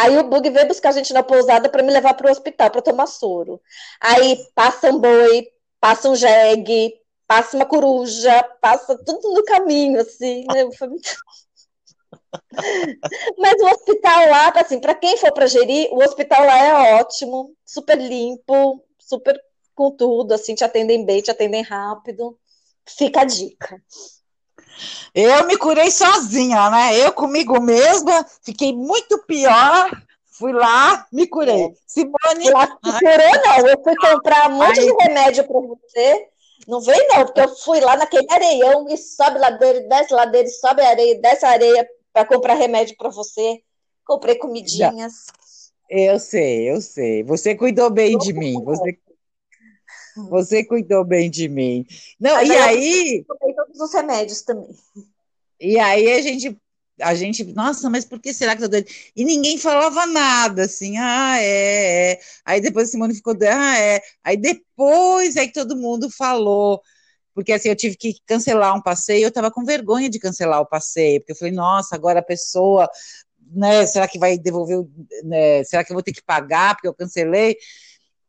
[0.00, 2.70] Aí o bug veio buscar a gente na pousada para me levar para o hospital
[2.70, 3.60] para tomar soro.
[4.00, 6.94] Aí passa um boi, passa um jegue,
[7.26, 10.64] passa uma coruja, passa tudo no caminho, assim, né?
[13.38, 17.54] Mas o hospital lá, assim, para quem for para gerir, o hospital lá é ótimo,
[17.64, 19.40] super limpo, super
[19.74, 22.38] com tudo, assim, te atendem bem, te atendem rápido.
[22.86, 23.82] Fica a dica.
[25.14, 26.98] Eu me curei sozinha, né?
[26.98, 29.90] Eu comigo mesma, fiquei muito pior.
[30.30, 31.64] Fui lá, me curei.
[31.64, 31.72] É.
[31.86, 32.50] Simone.
[32.50, 33.66] Lá se curou, não.
[33.66, 36.28] Eu fui comprar um monte de remédio para você.
[36.66, 40.82] Não veio, não, porque eu fui lá naquele areião e sobe ladeira, desce ladeira, sobe
[40.82, 43.60] areia, desce areia para comprar remédio para você.
[44.04, 45.14] Comprei comidinhas.
[45.88, 47.22] Eu sei, eu sei.
[47.24, 48.62] Você cuidou bem de mim.
[48.64, 48.98] Você
[50.28, 51.86] você cuidou bem de mim.
[52.18, 53.24] Não, Mas e aí.
[53.28, 54.68] Eu todos os remédios também.
[55.60, 56.56] E aí a gente,
[57.00, 58.88] a gente, nossa, mas por que será que tá doido?
[59.14, 62.20] E ninguém falava nada, assim, ah, é, é.
[62.44, 64.00] Aí depois a Simone ficou, ah, é.
[64.24, 66.82] Aí depois é que todo mundo falou.
[67.40, 70.66] Porque assim, eu tive que cancelar um passeio, eu estava com vergonha de cancelar o
[70.66, 72.86] passeio, porque eu falei, nossa, agora a pessoa,
[73.50, 74.84] né, será que vai devolver,
[75.24, 77.56] né, será que eu vou ter que pagar porque eu cancelei?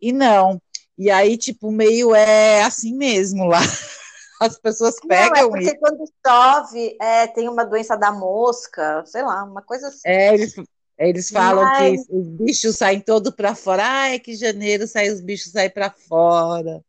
[0.02, 0.62] E não.
[0.98, 3.60] E aí, tipo, meio é assim mesmo lá.
[4.40, 5.50] As pessoas pegam.
[5.50, 5.78] Não, é porque e...
[5.78, 10.00] quando chove, é, tem uma doença da mosca, sei lá, uma coisa assim.
[10.06, 10.56] É, eles,
[10.98, 12.08] eles falam Mas...
[12.08, 13.84] que os bichos saem todo para fora.
[13.84, 16.82] Ai, que janeiro sai, os bichos saem para fora.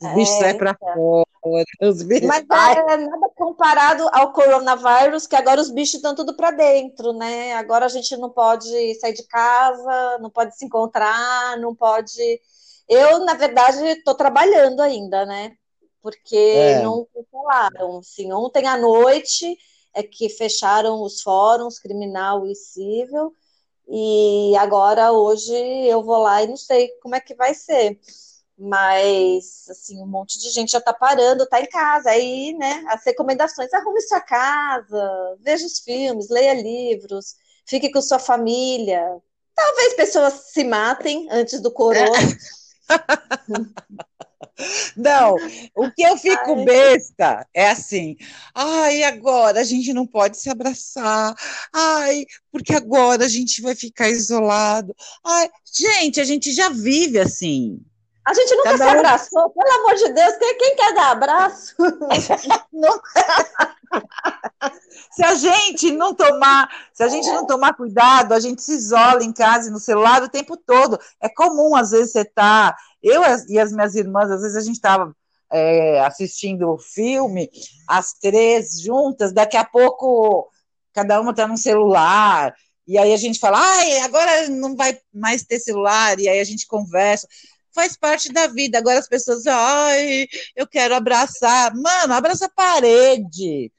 [0.00, 0.94] Os é, bichos saem para é.
[0.94, 1.24] fora.
[1.82, 2.26] Os bichos...
[2.26, 7.52] Mas é nada comparado ao coronavírus, que agora os bichos estão tudo para dentro, né?
[7.54, 12.40] Agora a gente não pode sair de casa, não pode se encontrar, não pode
[12.88, 15.56] eu, na verdade, estou trabalhando ainda, né?
[16.02, 16.82] Porque é.
[16.82, 17.98] não cancelaram.
[17.98, 19.56] Assim, ontem à noite
[19.94, 23.32] é que fecharam os fóruns criminal e civil,
[23.88, 25.54] e agora hoje
[25.86, 27.98] eu vou lá e não sei como é que vai ser.
[28.56, 32.10] Mas, assim, um monte de gente já está parando, está em casa.
[32.10, 37.34] Aí, né, as recomendações: arrume sua casa, veja os filmes, leia livros,
[37.66, 39.02] fique com sua família.
[39.54, 42.16] Talvez pessoas se matem antes do corona.
[42.16, 42.54] É.
[44.96, 45.34] Não,
[45.74, 46.64] o que eu fico ai.
[46.64, 48.16] besta é assim,
[48.54, 51.34] ai, agora a gente não pode se abraçar,
[51.72, 54.94] ai, porque agora a gente vai ficar isolado.
[55.24, 57.80] Ai, gente, a gente já vive assim.
[58.24, 59.50] A gente nunca Cada se abraçou, um...
[59.50, 61.74] pelo amor de Deus, quem, quem quer dar abraço?
[65.12, 69.22] se a gente não tomar, se a gente não tomar cuidado, a gente se isola
[69.22, 70.98] em casa e no celular o tempo todo.
[71.20, 72.74] É comum, às vezes, você tá.
[73.02, 75.14] Eu e as minhas irmãs, às vezes a gente estava
[75.52, 77.50] é, assistindo o filme,
[77.86, 80.50] as três juntas, daqui a pouco
[80.94, 82.54] cada uma está no celular.
[82.86, 86.44] E aí a gente fala, ai, agora não vai mais ter celular, e aí a
[86.44, 87.26] gente conversa
[87.74, 88.78] faz parte da vida.
[88.78, 91.74] Agora as pessoas, ai, eu quero abraçar.
[91.74, 93.72] Mano, abraça a parede.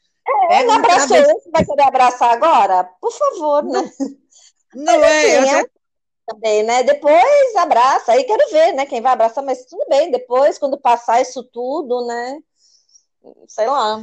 [0.49, 2.83] É, não abraçou, você vai querer abraçar agora?
[2.99, 3.91] Por favor, né?
[4.73, 5.65] Não, não é, assim, é,
[6.25, 6.83] também, né?
[6.83, 8.85] Depois abraça, aí quero ver, né?
[8.85, 12.39] Quem vai abraçar, mas tudo bem, depois, quando passar isso tudo, né?
[13.47, 14.01] Sei lá,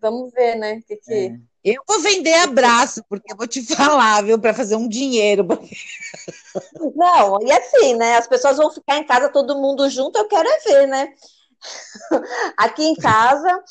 [0.00, 0.80] vamos ver, né?
[0.86, 1.12] Que que...
[1.12, 1.52] É.
[1.64, 5.46] Eu vou vender abraço, porque eu vou te falar, viu, para fazer um dinheiro.
[6.96, 8.16] Não, e assim, né?
[8.16, 11.14] As pessoas vão ficar em casa todo mundo junto, eu quero é ver, né?
[12.56, 13.62] Aqui em casa,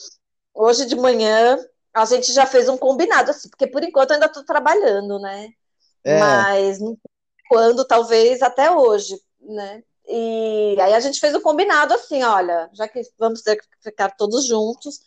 [0.54, 1.58] hoje de manhã,
[1.94, 5.50] a gente já fez um combinado, assim, porque por enquanto eu ainda estou trabalhando, né?
[6.04, 6.18] É.
[6.20, 6.80] Mas
[7.50, 9.84] quando, talvez até hoje, né?
[10.08, 14.10] E aí a gente fez um combinado assim, olha, já que vamos ter que ficar
[14.16, 15.00] todos juntos,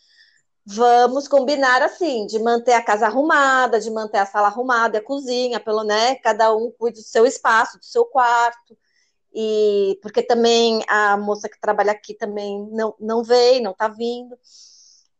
[0.65, 5.59] vamos combinar assim, de manter a casa arrumada, de manter a sala arrumada, a cozinha,
[5.59, 8.75] pelo né, cada um cuide do seu espaço, do seu quarto.
[9.33, 14.37] E porque também a moça que trabalha aqui também não, não veio, não está vindo.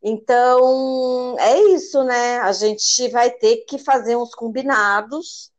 [0.02, 2.38] Então, é isso, né?
[2.38, 5.52] A gente vai ter que fazer uns combinados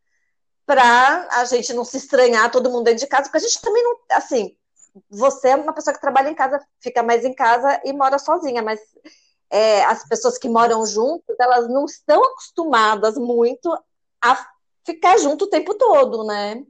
[0.65, 3.84] para a gente não se estranhar todo mundo dentro de casa, porque a gente também
[3.84, 4.55] não, assim,
[5.09, 8.61] você é uma pessoa que trabalha em casa, fica mais em casa e mora sozinha,
[8.61, 8.80] mas
[9.49, 13.72] é, as pessoas que moram juntas, elas não estão acostumadas muito
[14.22, 14.48] a
[14.86, 16.64] ficar junto o tempo todo, né?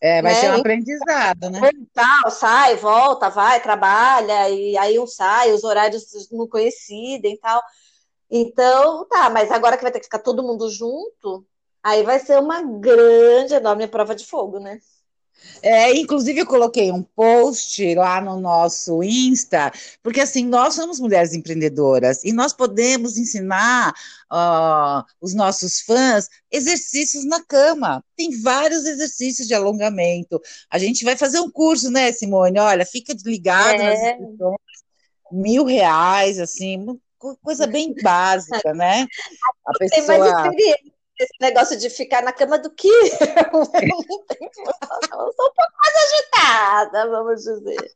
[0.00, 0.40] É, vai né?
[0.40, 1.60] ser um aprendizado, né?
[1.92, 7.62] Tal, sai, volta, vai, trabalha, e aí um sai, os horários não coincidem e tal.
[8.30, 11.44] Então, tá, mas agora que vai ter que ficar todo mundo junto,
[11.82, 14.80] aí vai ser uma grande, enorme prova de fogo, né?
[15.62, 19.72] É, inclusive, eu coloquei um post lá no nosso Insta,
[20.02, 23.92] porque assim, nós somos mulheres empreendedoras e nós podemos ensinar
[24.32, 28.02] uh, os nossos fãs exercícios na cama.
[28.16, 30.40] Tem vários exercícios de alongamento.
[30.70, 32.58] A gente vai fazer um curso, né, Simone?
[32.58, 34.18] Olha, fica ligado é.
[34.18, 34.56] nas
[35.30, 36.98] mil reais, assim,
[37.42, 39.06] coisa bem básica, né?
[39.66, 40.06] A pessoa...
[40.06, 40.89] Tem mais experiência
[41.22, 43.10] esse negócio de ficar na cama do que eu.
[43.52, 43.62] Eu,
[45.12, 47.94] sou um pouco mais agitada, vamos dizer.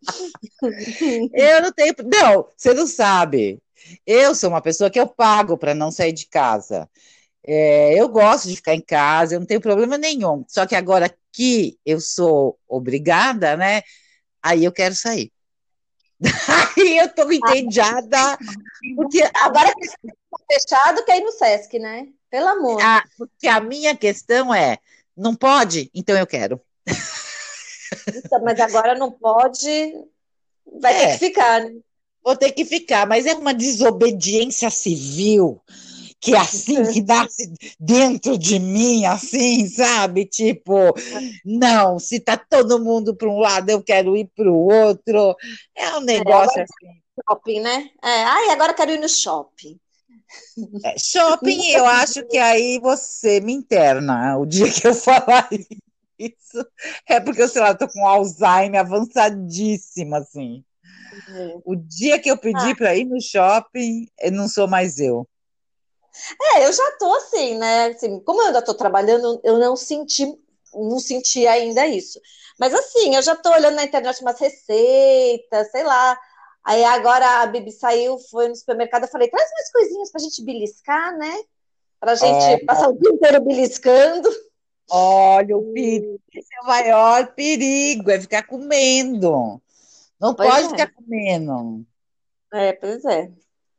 [1.32, 1.94] Eu não tenho.
[2.04, 3.62] Não, você não sabe.
[4.06, 6.88] Eu sou uma pessoa que eu pago para não sair de casa.
[7.46, 10.44] É, eu gosto de ficar em casa, eu não tenho problema nenhum.
[10.48, 13.82] Só que agora que eu sou obrigada, né?
[14.42, 15.32] Aí eu quero sair.
[16.76, 18.38] Aí eu tô entediada.
[18.96, 22.08] Porque agora que está fechado, quer ir no Sesc, né?
[22.34, 22.82] Pelo amor.
[22.82, 24.78] A, porque a minha questão é:
[25.16, 25.88] não pode?
[25.94, 26.60] Então eu quero.
[28.08, 29.94] Então, mas agora não pode,
[30.80, 31.76] vai é, ter que ficar, né?
[32.24, 35.62] Vou ter que ficar, mas é uma desobediência civil
[36.18, 40.24] que é assim, que nasce dentro de mim, assim, sabe?
[40.24, 40.92] Tipo,
[41.44, 45.36] não, se tá todo mundo para um lado, eu quero ir para o outro.
[45.72, 47.00] É um negócio é, assim.
[47.30, 47.90] Shopping, né?
[48.02, 49.78] É, ai, agora eu quero ir no shopping.
[50.84, 54.36] É, shopping, eu acho que aí você me interna.
[54.38, 55.48] O dia que eu falar
[56.18, 56.66] isso,
[57.08, 60.64] é porque eu, sei lá, tô com Alzheimer avançadíssimo, assim.
[61.28, 61.62] Uhum.
[61.64, 62.76] O dia que eu pedi ah.
[62.76, 65.26] para ir no shopping, eu não sou mais eu.
[66.54, 67.86] É, eu já tô assim, né?
[67.86, 70.26] Assim, como eu ainda tô trabalhando, eu não senti,
[70.72, 72.20] não senti ainda isso.
[72.58, 76.18] Mas assim, eu já tô olhando na internet umas receitas, sei lá,
[76.64, 80.42] Aí agora a Bibi saiu, foi no supermercado, eu falei, traz mais coisinhas pra gente
[80.42, 81.42] beliscar, né?
[82.00, 84.28] Pra gente é, passar o dia inteiro beliscando.
[84.90, 89.60] Olha, o perigo, esse é o maior perigo, é ficar comendo.
[90.20, 90.68] Não pois pode é.
[90.70, 91.84] ficar comendo.
[92.52, 93.30] É, pois é.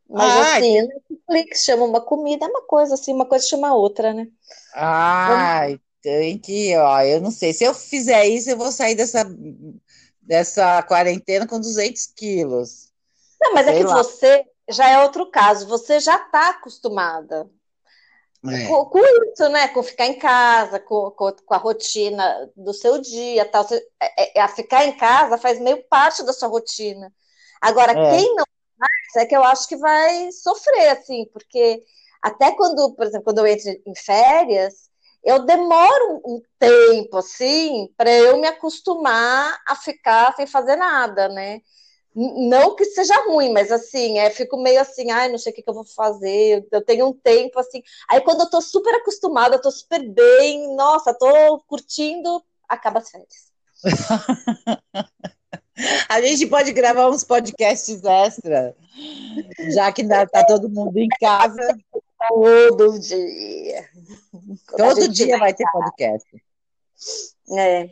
[0.07, 4.13] Mas Ai, assim, Netflix chama uma comida, é uma coisa assim, uma coisa chama outra,
[4.13, 4.27] né?
[4.75, 7.53] Ai, tem que, ó, eu não sei.
[7.53, 9.25] Se eu fizer isso, eu vou sair dessa
[10.25, 12.91] dessa quarentena com 200 quilos.
[13.41, 13.95] Não, mas é Sei é que lá.
[13.95, 17.47] você já é outro caso, você já está acostumada
[18.53, 18.67] é.
[18.67, 19.67] com, com, isso, né?
[19.69, 23.63] Com ficar em casa, com, com, com a rotina do seu dia, tal.
[23.63, 27.11] Você, é, é, a ficar em casa faz meio parte da sua rotina.
[27.61, 28.17] Agora, é.
[28.17, 28.45] quem não
[28.77, 31.81] faz, é que eu acho que vai sofrer, assim, porque
[32.21, 34.89] até quando, por exemplo, quando eu entro em férias,
[35.25, 41.61] eu demoro um tempo, assim, para eu me acostumar a ficar sem fazer nada, né?
[42.15, 45.61] Não que seja ruim, mas assim, é, fico meio assim, ai, não sei o que,
[45.63, 47.81] que eu vou fazer, eu tenho um tempo assim.
[48.07, 53.09] Aí quando eu tô super acostumada, eu tô super bem, nossa, tô curtindo, acaba as
[53.09, 53.51] férias.
[56.07, 58.73] A gente pode gravar uns podcasts extra,
[59.73, 61.77] já que tá todo mundo em casa.
[62.29, 63.89] Todo dia.
[64.77, 66.43] Todo dia vai ter podcast.
[67.57, 67.89] É.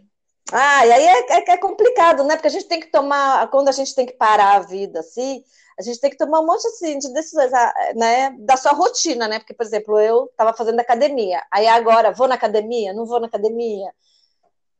[0.51, 2.35] Ah, e aí é, é, é, complicado, né?
[2.35, 5.43] Porque a gente tem que tomar, quando a gente tem que parar a vida assim,
[5.79, 7.51] a gente tem que tomar um monte assim, de decisões,
[7.95, 8.35] né?
[8.39, 9.39] Da sua rotina, né?
[9.39, 13.27] Porque, por exemplo, eu estava fazendo academia, aí agora vou na academia, não vou na
[13.27, 13.91] academia.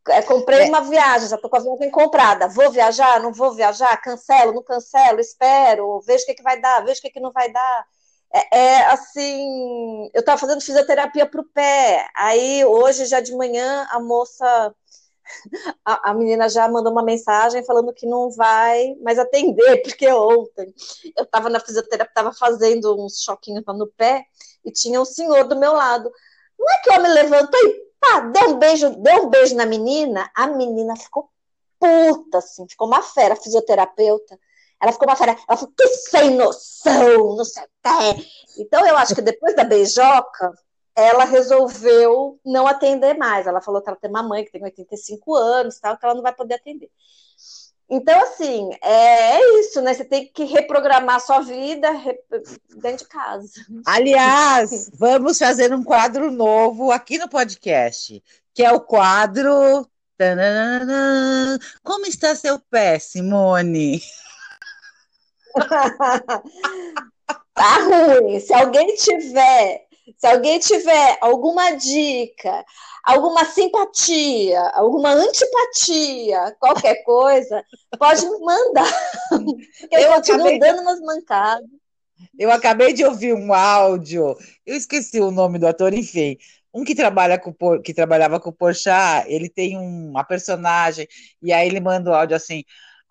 [0.09, 0.69] É, comprei é.
[0.69, 2.47] uma viagem, já estou com a viagem comprada.
[2.49, 3.21] Vou viajar?
[3.21, 3.95] Não vou viajar?
[4.01, 4.53] Cancelo?
[4.53, 5.19] Não cancelo?
[5.19, 6.01] Espero?
[6.01, 6.83] Vejo o que, que vai dar?
[6.83, 7.85] Vejo o que, que não vai dar.
[8.33, 12.07] É, é assim, eu estava fazendo fisioterapia para o pé.
[12.15, 14.75] Aí hoje já de manhã a moça
[15.85, 20.73] a, a, menina já mandou uma mensagem falando que não vai mais atender, porque ontem
[21.15, 24.25] eu estava na fisioterapia, estava fazendo uns choquinhos no pé
[24.65, 26.11] e tinha um senhor do meu lado.
[26.57, 29.65] Não é que o homem levantou e pá, deu um beijo, deu um beijo na
[29.65, 31.29] menina, a menina ficou
[31.79, 34.39] puta, assim, ficou uma fera, fisioterapeuta.
[34.83, 38.27] Ela ficou uma fera, ela falou, que sem noção, não sei o quê.
[38.59, 40.51] Então, eu acho que depois da beijoca,
[40.93, 43.47] ela resolveu não atender mais.
[43.47, 46.21] Ela falou que ela tem uma mãe que tem 85 anos, tal, que ela não
[46.21, 46.91] vai poder atender.
[47.89, 49.93] Então, assim, é, é isso, né?
[49.93, 51.89] Você tem que reprogramar sua vida
[52.75, 53.53] dentro de casa.
[53.85, 58.21] Aliás, vamos fazer um quadro novo aqui no podcast,
[58.53, 59.87] que é o quadro.
[61.83, 64.01] Como está seu pé, Simone?
[67.53, 68.39] tá ruim.
[68.39, 69.85] Se alguém tiver
[70.17, 72.65] se alguém tiver alguma dica,
[73.03, 77.63] alguma simpatia, alguma antipatia, qualquer coisa,
[77.97, 78.91] pode me mandar.
[79.91, 81.67] Eu, eu continuo dando umas mancadas.
[82.37, 84.35] Eu acabei de ouvir um áudio,
[84.65, 86.37] eu esqueci o nome do ator, enfim.
[86.73, 91.07] Um que trabalha com que trabalhava com o Porchat, ele tem uma personagem,
[91.41, 92.63] e aí ele manda o áudio assim: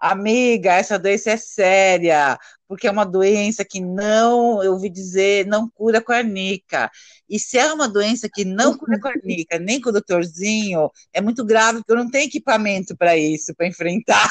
[0.02, 5.70] Amiga, essa doença é séria, porque é uma doença que não, eu ouvi dizer, não
[5.70, 6.90] cura com a arnica.
[7.30, 10.90] E se é uma doença que não cura com a arnica, nem com o doutorzinho,
[11.12, 14.28] é muito grave, porque eu não tenho equipamento para isso, para enfrentar.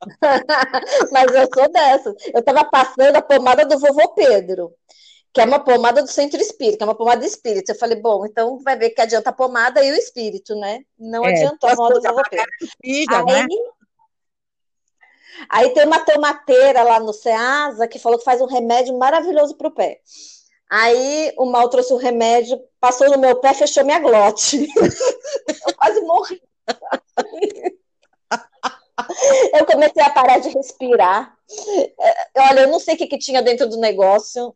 [1.12, 2.12] Mas eu sou dessa.
[2.32, 4.72] Eu estava passando a pomada do vovô Pedro,
[5.32, 7.70] que é uma pomada do centro espírita, é uma pomada espírita.
[7.70, 10.80] Eu falei, bom, então vai ver que adianta a pomada e o espírito, né?
[10.98, 12.50] Não é, adiantou a pomada do vovô Pedro.
[12.82, 13.46] Filha, Aí, né?
[15.48, 19.68] Aí tem uma tomateira lá no Ceasa que falou que faz um remédio maravilhoso para
[19.68, 20.00] o pé.
[20.70, 24.66] Aí o mal trouxe o remédio, passou no meu pé, fechou minha glote.
[25.66, 26.42] Eu quase morri.
[29.52, 31.36] Eu comecei a parar de respirar.
[32.00, 34.54] É, olha, eu não sei o que, que tinha dentro do negócio.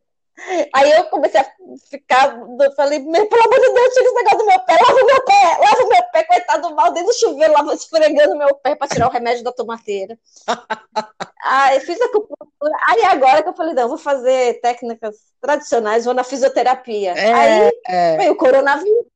[0.72, 1.46] Aí eu comecei a
[1.90, 5.06] ficar, eu falei, pelo amor de Deus, tira esse negócio do meu pé, lava o
[5.06, 8.54] meu pé, lava o meu pé, coitado do mal, dentro do chuveiro, lava, esfregando meu
[8.54, 10.18] pé para tirar o remédio da tomateira.
[11.44, 16.12] Aí fiz a acupuntura, aí agora que eu falei, não, vou fazer técnicas tradicionais, vou
[16.12, 17.12] na fisioterapia.
[17.12, 18.16] É, aí é.
[18.16, 19.06] veio o coronavírus.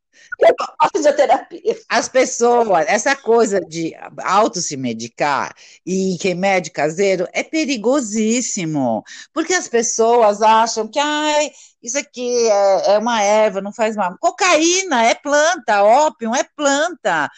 [0.78, 1.78] A fisioterapia.
[1.88, 5.54] As pessoas, essa coisa de auto se medicar
[5.86, 11.50] e remédio caseiro é perigosíssimo, porque as pessoas acham que ai,
[11.82, 14.16] isso aqui é, é uma erva, não faz mal.
[14.20, 17.28] Cocaína é planta, ópio é planta.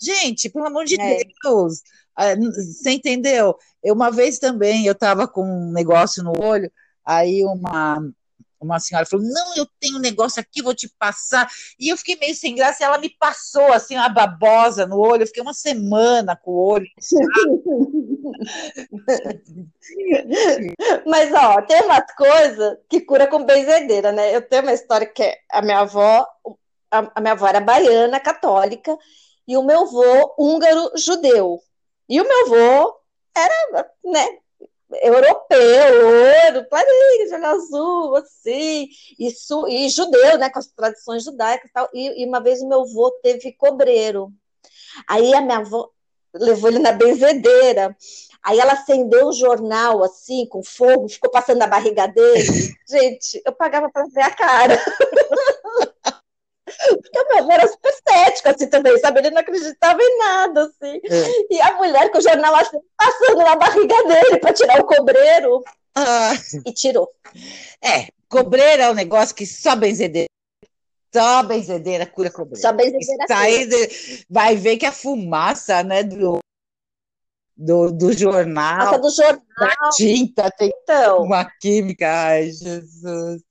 [0.00, 1.18] Gente, pelo amor de é.
[1.42, 1.82] Deus,
[2.16, 3.56] ah, você entendeu?
[3.82, 6.70] Eu, uma vez também eu estava com um negócio no olho,
[7.04, 7.98] aí uma
[8.64, 11.48] uma senhora falou: Não, eu tenho um negócio aqui, vou te passar.
[11.78, 15.22] E eu fiquei meio sem graça, e ela me passou assim, uma babosa no olho.
[15.22, 16.86] Eu fiquei uma semana com o olho.
[21.06, 24.34] Mas, ó, tem umas coisas que cura com benzedeira, né?
[24.34, 26.26] Eu tenho uma história que a minha avó,
[26.90, 28.96] a minha avó era baiana, católica,
[29.46, 31.60] e o meu avô húngaro judeu.
[32.08, 32.96] E o meu avô
[33.36, 34.38] era, né,
[35.00, 38.88] europeu, ouro, clarinho, de olho azul, assim,
[39.18, 41.88] e, su, e judeu, né, com as tradições judaicas e tal.
[41.94, 44.32] E, e uma vez o meu avô teve cobreiro.
[45.08, 45.88] Aí a minha avó
[46.34, 47.96] levou ele na benzedeira.
[48.42, 52.42] Aí ela acendeu o jornal, assim, com fogo, ficou passando na barriga dele.
[52.88, 54.78] Gente, eu pagava para ver a cara.
[56.88, 59.20] Porque o meu avô era super cético, assim, também, sabe?
[59.20, 61.00] Ele não acreditava em nada, assim.
[61.04, 61.54] É.
[61.54, 65.62] E a mulher com o jornal assim, passando na barriga dele para tirar o cobreiro.
[65.94, 66.32] Ah.
[66.64, 67.08] E tirou.
[67.82, 70.28] É, cobreiro é um negócio que só benzedeira.
[71.14, 72.60] Só benzedeira cura cobreiro.
[72.60, 76.38] Só benzedeira Sai de, Vai ver que a fumaça, né, do,
[77.54, 78.98] do, do jornal.
[78.98, 79.42] do jornal.
[79.58, 82.08] Da tinta, tem então, uma química.
[82.08, 83.42] Ai, Jesus.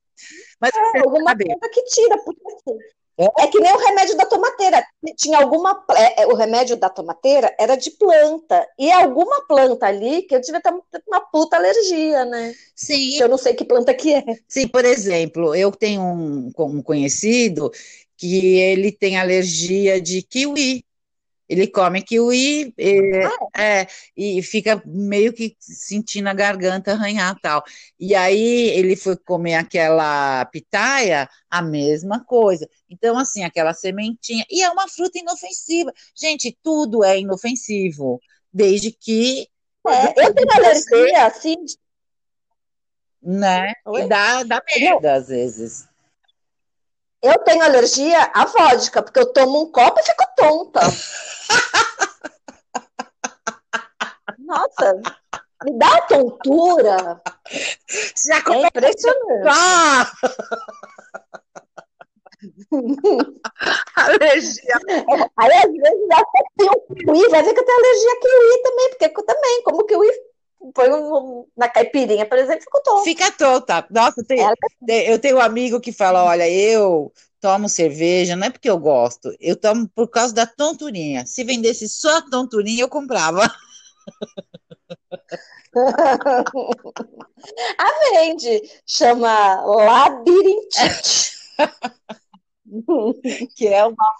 [0.59, 2.77] Mas é, alguma coisa que tira, porque assim,
[3.17, 4.83] é que nem o remédio da tomateira.
[5.15, 5.83] Tinha alguma.
[5.91, 8.67] É, é, o remédio da tomateira era de planta.
[8.79, 10.71] E alguma planta ali que eu tive até
[11.07, 12.53] uma puta alergia, né?
[12.75, 13.19] Sim.
[13.19, 14.23] Eu não sei que planta que é.
[14.47, 17.71] Sim, por exemplo, eu tenho um, um conhecido
[18.17, 20.83] que ele tem alergia de kiwi.
[21.51, 27.61] Ele come kiwi e, ah, é, e fica meio que sentindo a garganta arranhar tal.
[27.99, 32.65] E aí ele foi comer aquela pitaia, a mesma coisa.
[32.89, 34.45] Então, assim, aquela sementinha.
[34.49, 35.91] E é uma fruta inofensiva.
[36.15, 38.21] Gente, tudo é inofensivo,
[38.53, 39.45] desde que.
[39.85, 41.57] É, eu tenho alergia, assim.
[43.21, 43.73] Né?
[44.07, 45.85] Dá, dá merda, às vezes.
[47.21, 50.81] Eu tenho alergia à vodka, porque eu tomo um copo e fico tonta.
[54.39, 54.95] Nossa,
[55.63, 57.21] me dá uma tontura.
[58.25, 59.47] Já é impressionante.
[59.47, 60.11] Ah!
[63.95, 64.79] alergia.
[65.37, 68.63] Aí às vezes até tem um kiwi, vai ver que eu tenho alergia a kiwi
[68.63, 70.30] também, porque eu também, como kiwi
[70.73, 73.03] põe um, na caipirinha, por exemplo, ficou tonto.
[73.03, 73.85] Fica tonta.
[73.89, 74.39] Nossa, tem,
[75.07, 79.35] eu tenho um amigo que fala: olha, eu tomo cerveja, não é porque eu gosto,
[79.39, 81.25] eu tomo por causa da tonturinha.
[81.25, 83.41] Se vendesse só a tonturinha, eu comprava.
[87.77, 91.31] a vende, chama labirintite.
[93.55, 94.15] que é uma.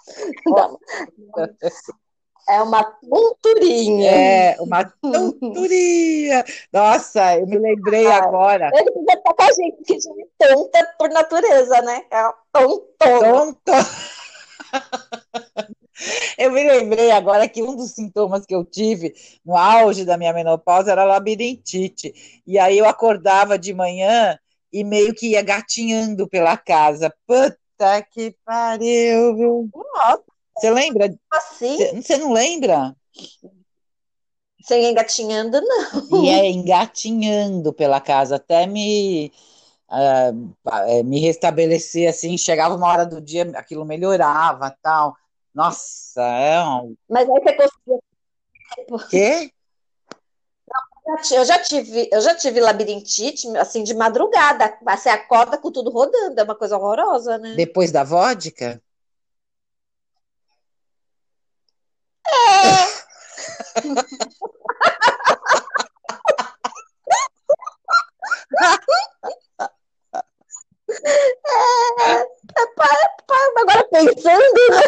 [2.48, 4.10] É uma tonturinha.
[4.10, 6.44] É, uma tonturinha.
[6.72, 8.70] Nossa, eu me lembrei ah, agora.
[8.74, 12.02] Ele precisa estar com a gente, que a gente é tonta por natureza, né?
[12.10, 13.32] É tontona.
[13.32, 13.72] Tonto.
[16.36, 19.14] Eu me lembrei agora que um dos sintomas que eu tive
[19.44, 22.42] no auge da minha menopausa era labirintite.
[22.44, 24.36] E aí eu acordava de manhã
[24.72, 27.14] e meio que ia gatinhando pela casa.
[27.26, 29.70] Puta que pariu, viu?
[29.72, 30.31] Nossa.
[30.56, 31.14] Você lembra?
[31.30, 32.00] Assim?
[32.00, 32.94] Você não lembra?
[34.62, 36.22] Sem engatinhando, não.
[36.22, 39.32] E é engatinhando pela casa, até me,
[39.90, 45.16] uh, me restabelecer, assim, chegava uma hora do dia, aquilo melhorava, tal.
[45.54, 46.94] Nossa, é um...
[47.08, 49.08] Mas aí você conseguia...
[49.10, 49.52] Quê?
[51.32, 54.78] Eu já tive, eu já tive labirintite, assim, de madrugada.
[54.82, 57.54] Você acorda com tudo rodando, é uma coisa horrorosa, né?
[57.54, 58.80] Depois da vodka?
[62.32, 63.02] É,
[71.46, 72.26] é,
[73.58, 74.82] agora pensando, né?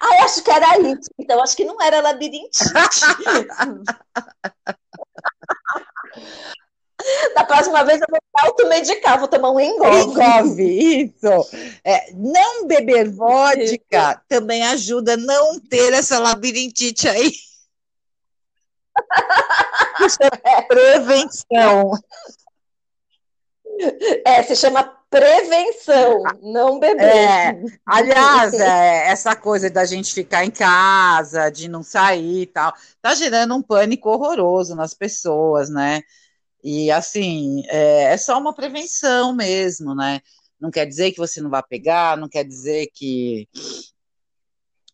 [0.00, 1.10] Ai, acho que era isso.
[1.18, 2.64] Então, acho que não era labirintite.
[7.34, 10.00] Da próxima vez eu vou automedicar, vou tomar um engove.
[10.00, 11.56] Engove, isso.
[11.84, 17.32] É, não beber vodka também ajuda a não ter essa labirintite aí.
[20.00, 21.92] Isso é prevenção.
[24.24, 27.04] É, se chama prevenção, não beber.
[27.04, 32.72] É, aliás, é, essa coisa da gente ficar em casa, de não sair e tal,
[33.00, 36.02] tá gerando um pânico horroroso nas pessoas, né?
[36.68, 40.20] E assim, é, é só uma prevenção mesmo, né?
[40.60, 43.48] Não quer dizer que você não vai pegar, não quer dizer que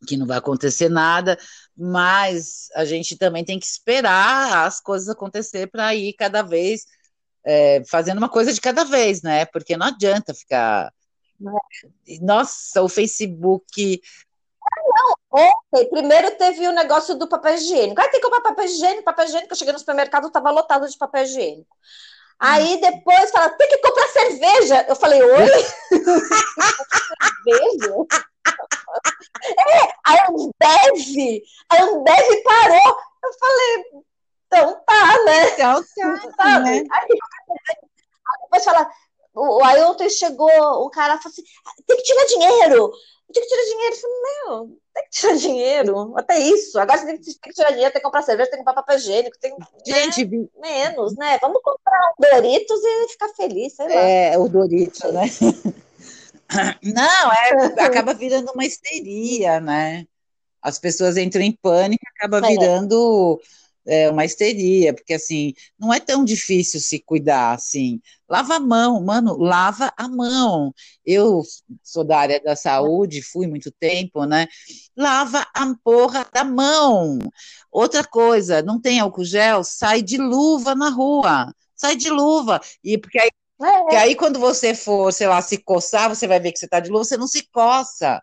[0.06, 1.38] que não vai acontecer nada,
[1.74, 6.84] mas a gente também tem que esperar as coisas acontecer para ir cada vez
[7.42, 9.46] é, fazendo uma coisa de cada vez, né?
[9.46, 10.92] Porque não adianta ficar.
[12.20, 14.02] Nossa, o Facebook.
[15.02, 18.00] Não, ontem, primeiro teve o negócio do papel higiênico.
[18.00, 19.52] Aí tem que comprar papel higiênico, papel higiênico.
[19.52, 21.76] Eu cheguei no supermercado, estava lotado de papel higiênico.
[22.38, 24.86] Aí depois fala, tem que comprar cerveja.
[24.88, 25.46] Eu falei, oi?
[27.44, 27.94] cerveja?
[29.58, 32.96] é, a Ambev, a Ambev parou.
[33.24, 33.84] Eu falei,
[34.46, 35.50] então tá, né?
[35.50, 36.70] Então tá, tá né?
[36.70, 38.90] Aí, aí depois fala,
[39.64, 41.42] aí ontem chegou o cara falou assim,
[41.86, 42.92] tem que tirar dinheiro,
[43.32, 43.94] tem que tirar dinheiro.
[43.94, 46.78] Eu falei, não, tem que tirar dinheiro, até isso.
[46.78, 48.82] Agora você tem que, tem que tirar dinheiro, tem que comprar cerveja, tem que comprar
[48.82, 49.56] papel higiênico, tem
[49.86, 50.48] Gente, né?
[50.60, 51.38] menos, né?
[51.40, 53.94] Vamos comprar Doritos e ficar feliz, sei lá.
[53.94, 55.22] É, o Doritos, né?
[56.82, 60.06] Não, é, acaba virando uma histeria, né?
[60.60, 62.50] As pessoas entram em pânico, acaba é.
[62.50, 63.61] virando é,
[64.10, 68.00] uma histeria, porque assim, não é tão difícil se cuidar assim.
[68.28, 70.72] Lava a mão, mano, lava a mão.
[71.04, 71.42] Eu
[71.82, 74.46] sou da área da saúde, fui muito tempo, né?
[74.96, 77.18] Lava a porra da mão.
[77.70, 81.52] Outra coisa, não tem álcool gel, sai de luva na rua.
[81.74, 82.60] Sai de luva.
[82.84, 83.30] E porque aí
[83.62, 83.78] é.
[83.80, 86.80] Porque aí, quando você for, sei lá, se coçar, você vai ver que você está
[86.80, 88.20] de luva, você não se coça.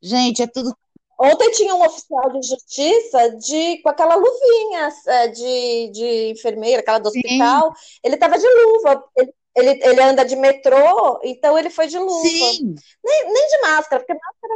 [0.00, 0.76] Gente, é tudo.
[1.24, 6.98] Ontem tinha um oficial de justiça de, com aquela luvinha é, de, de enfermeira, aquela
[6.98, 7.20] do Sim.
[7.20, 7.72] hospital.
[8.02, 9.04] Ele estava de luva.
[9.16, 12.28] Ele, ele, ele, anda de metrô, então ele foi de luva.
[12.28, 12.74] Sim.
[13.04, 14.54] Nem, nem de máscara, porque máscara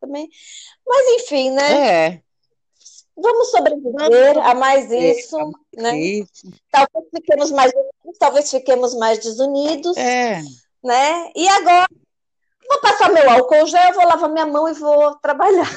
[0.00, 0.28] também.
[0.84, 1.88] Mas enfim, né?
[1.88, 2.20] É.
[3.16, 5.36] Vamos sobreviver a mais isso,
[5.76, 5.92] né?
[6.72, 7.72] Talvez fiquemos mais
[8.18, 10.42] talvez fiquemos mais desunidos, é.
[10.82, 11.30] né?
[11.36, 11.86] E agora
[12.68, 15.68] vou passar meu álcool gel, vou lavar minha mão e vou trabalhar.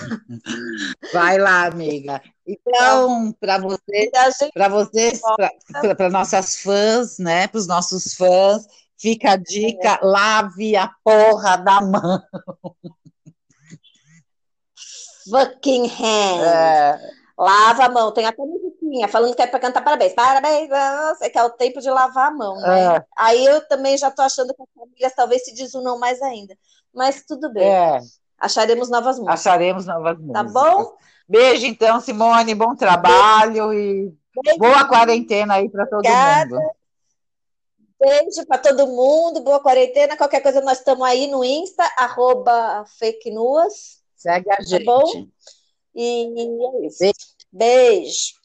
[1.13, 2.21] Vai lá, amiga.
[2.45, 4.09] Então, para você,
[4.53, 5.21] para vocês,
[5.97, 7.47] para nossas fãs, né?
[7.47, 8.65] Para os nossos fãs,
[8.97, 10.05] fica a dica: é.
[10.05, 12.21] lave a porra da mão.
[15.29, 16.41] Fucking hand.
[16.41, 16.99] É.
[17.37, 18.11] Lava a mão.
[18.11, 20.13] Tem até musiquinha falando que é para cantar parabéns.
[20.13, 22.95] Parabéns, você que é o tempo de lavar a mão, né?
[22.95, 23.05] É.
[23.15, 26.57] Aí eu também já estou achando que as famílias talvez se desunam mais ainda.
[26.97, 27.63] Mas tudo bem.
[27.63, 27.99] É.
[28.39, 29.39] Acharemos novas músicas.
[29.39, 30.53] Acharemos novas tá músicas.
[30.53, 30.95] Tá bom?
[31.29, 32.55] Beijo, então, Simone.
[32.55, 34.11] Bom trabalho e
[34.43, 34.59] Beijo.
[34.59, 36.55] boa quarentena aí para todo Obrigada.
[36.55, 36.71] mundo.
[37.99, 40.17] Beijo para todo mundo, boa quarentena.
[40.17, 44.01] Qualquer coisa, nós estamos aí no Insta, arroba fake news.
[44.15, 44.83] Segue a gente.
[44.83, 45.27] Tá bom?
[45.95, 46.99] E é isso.
[46.99, 47.37] Beijo.
[47.51, 48.36] Beijo.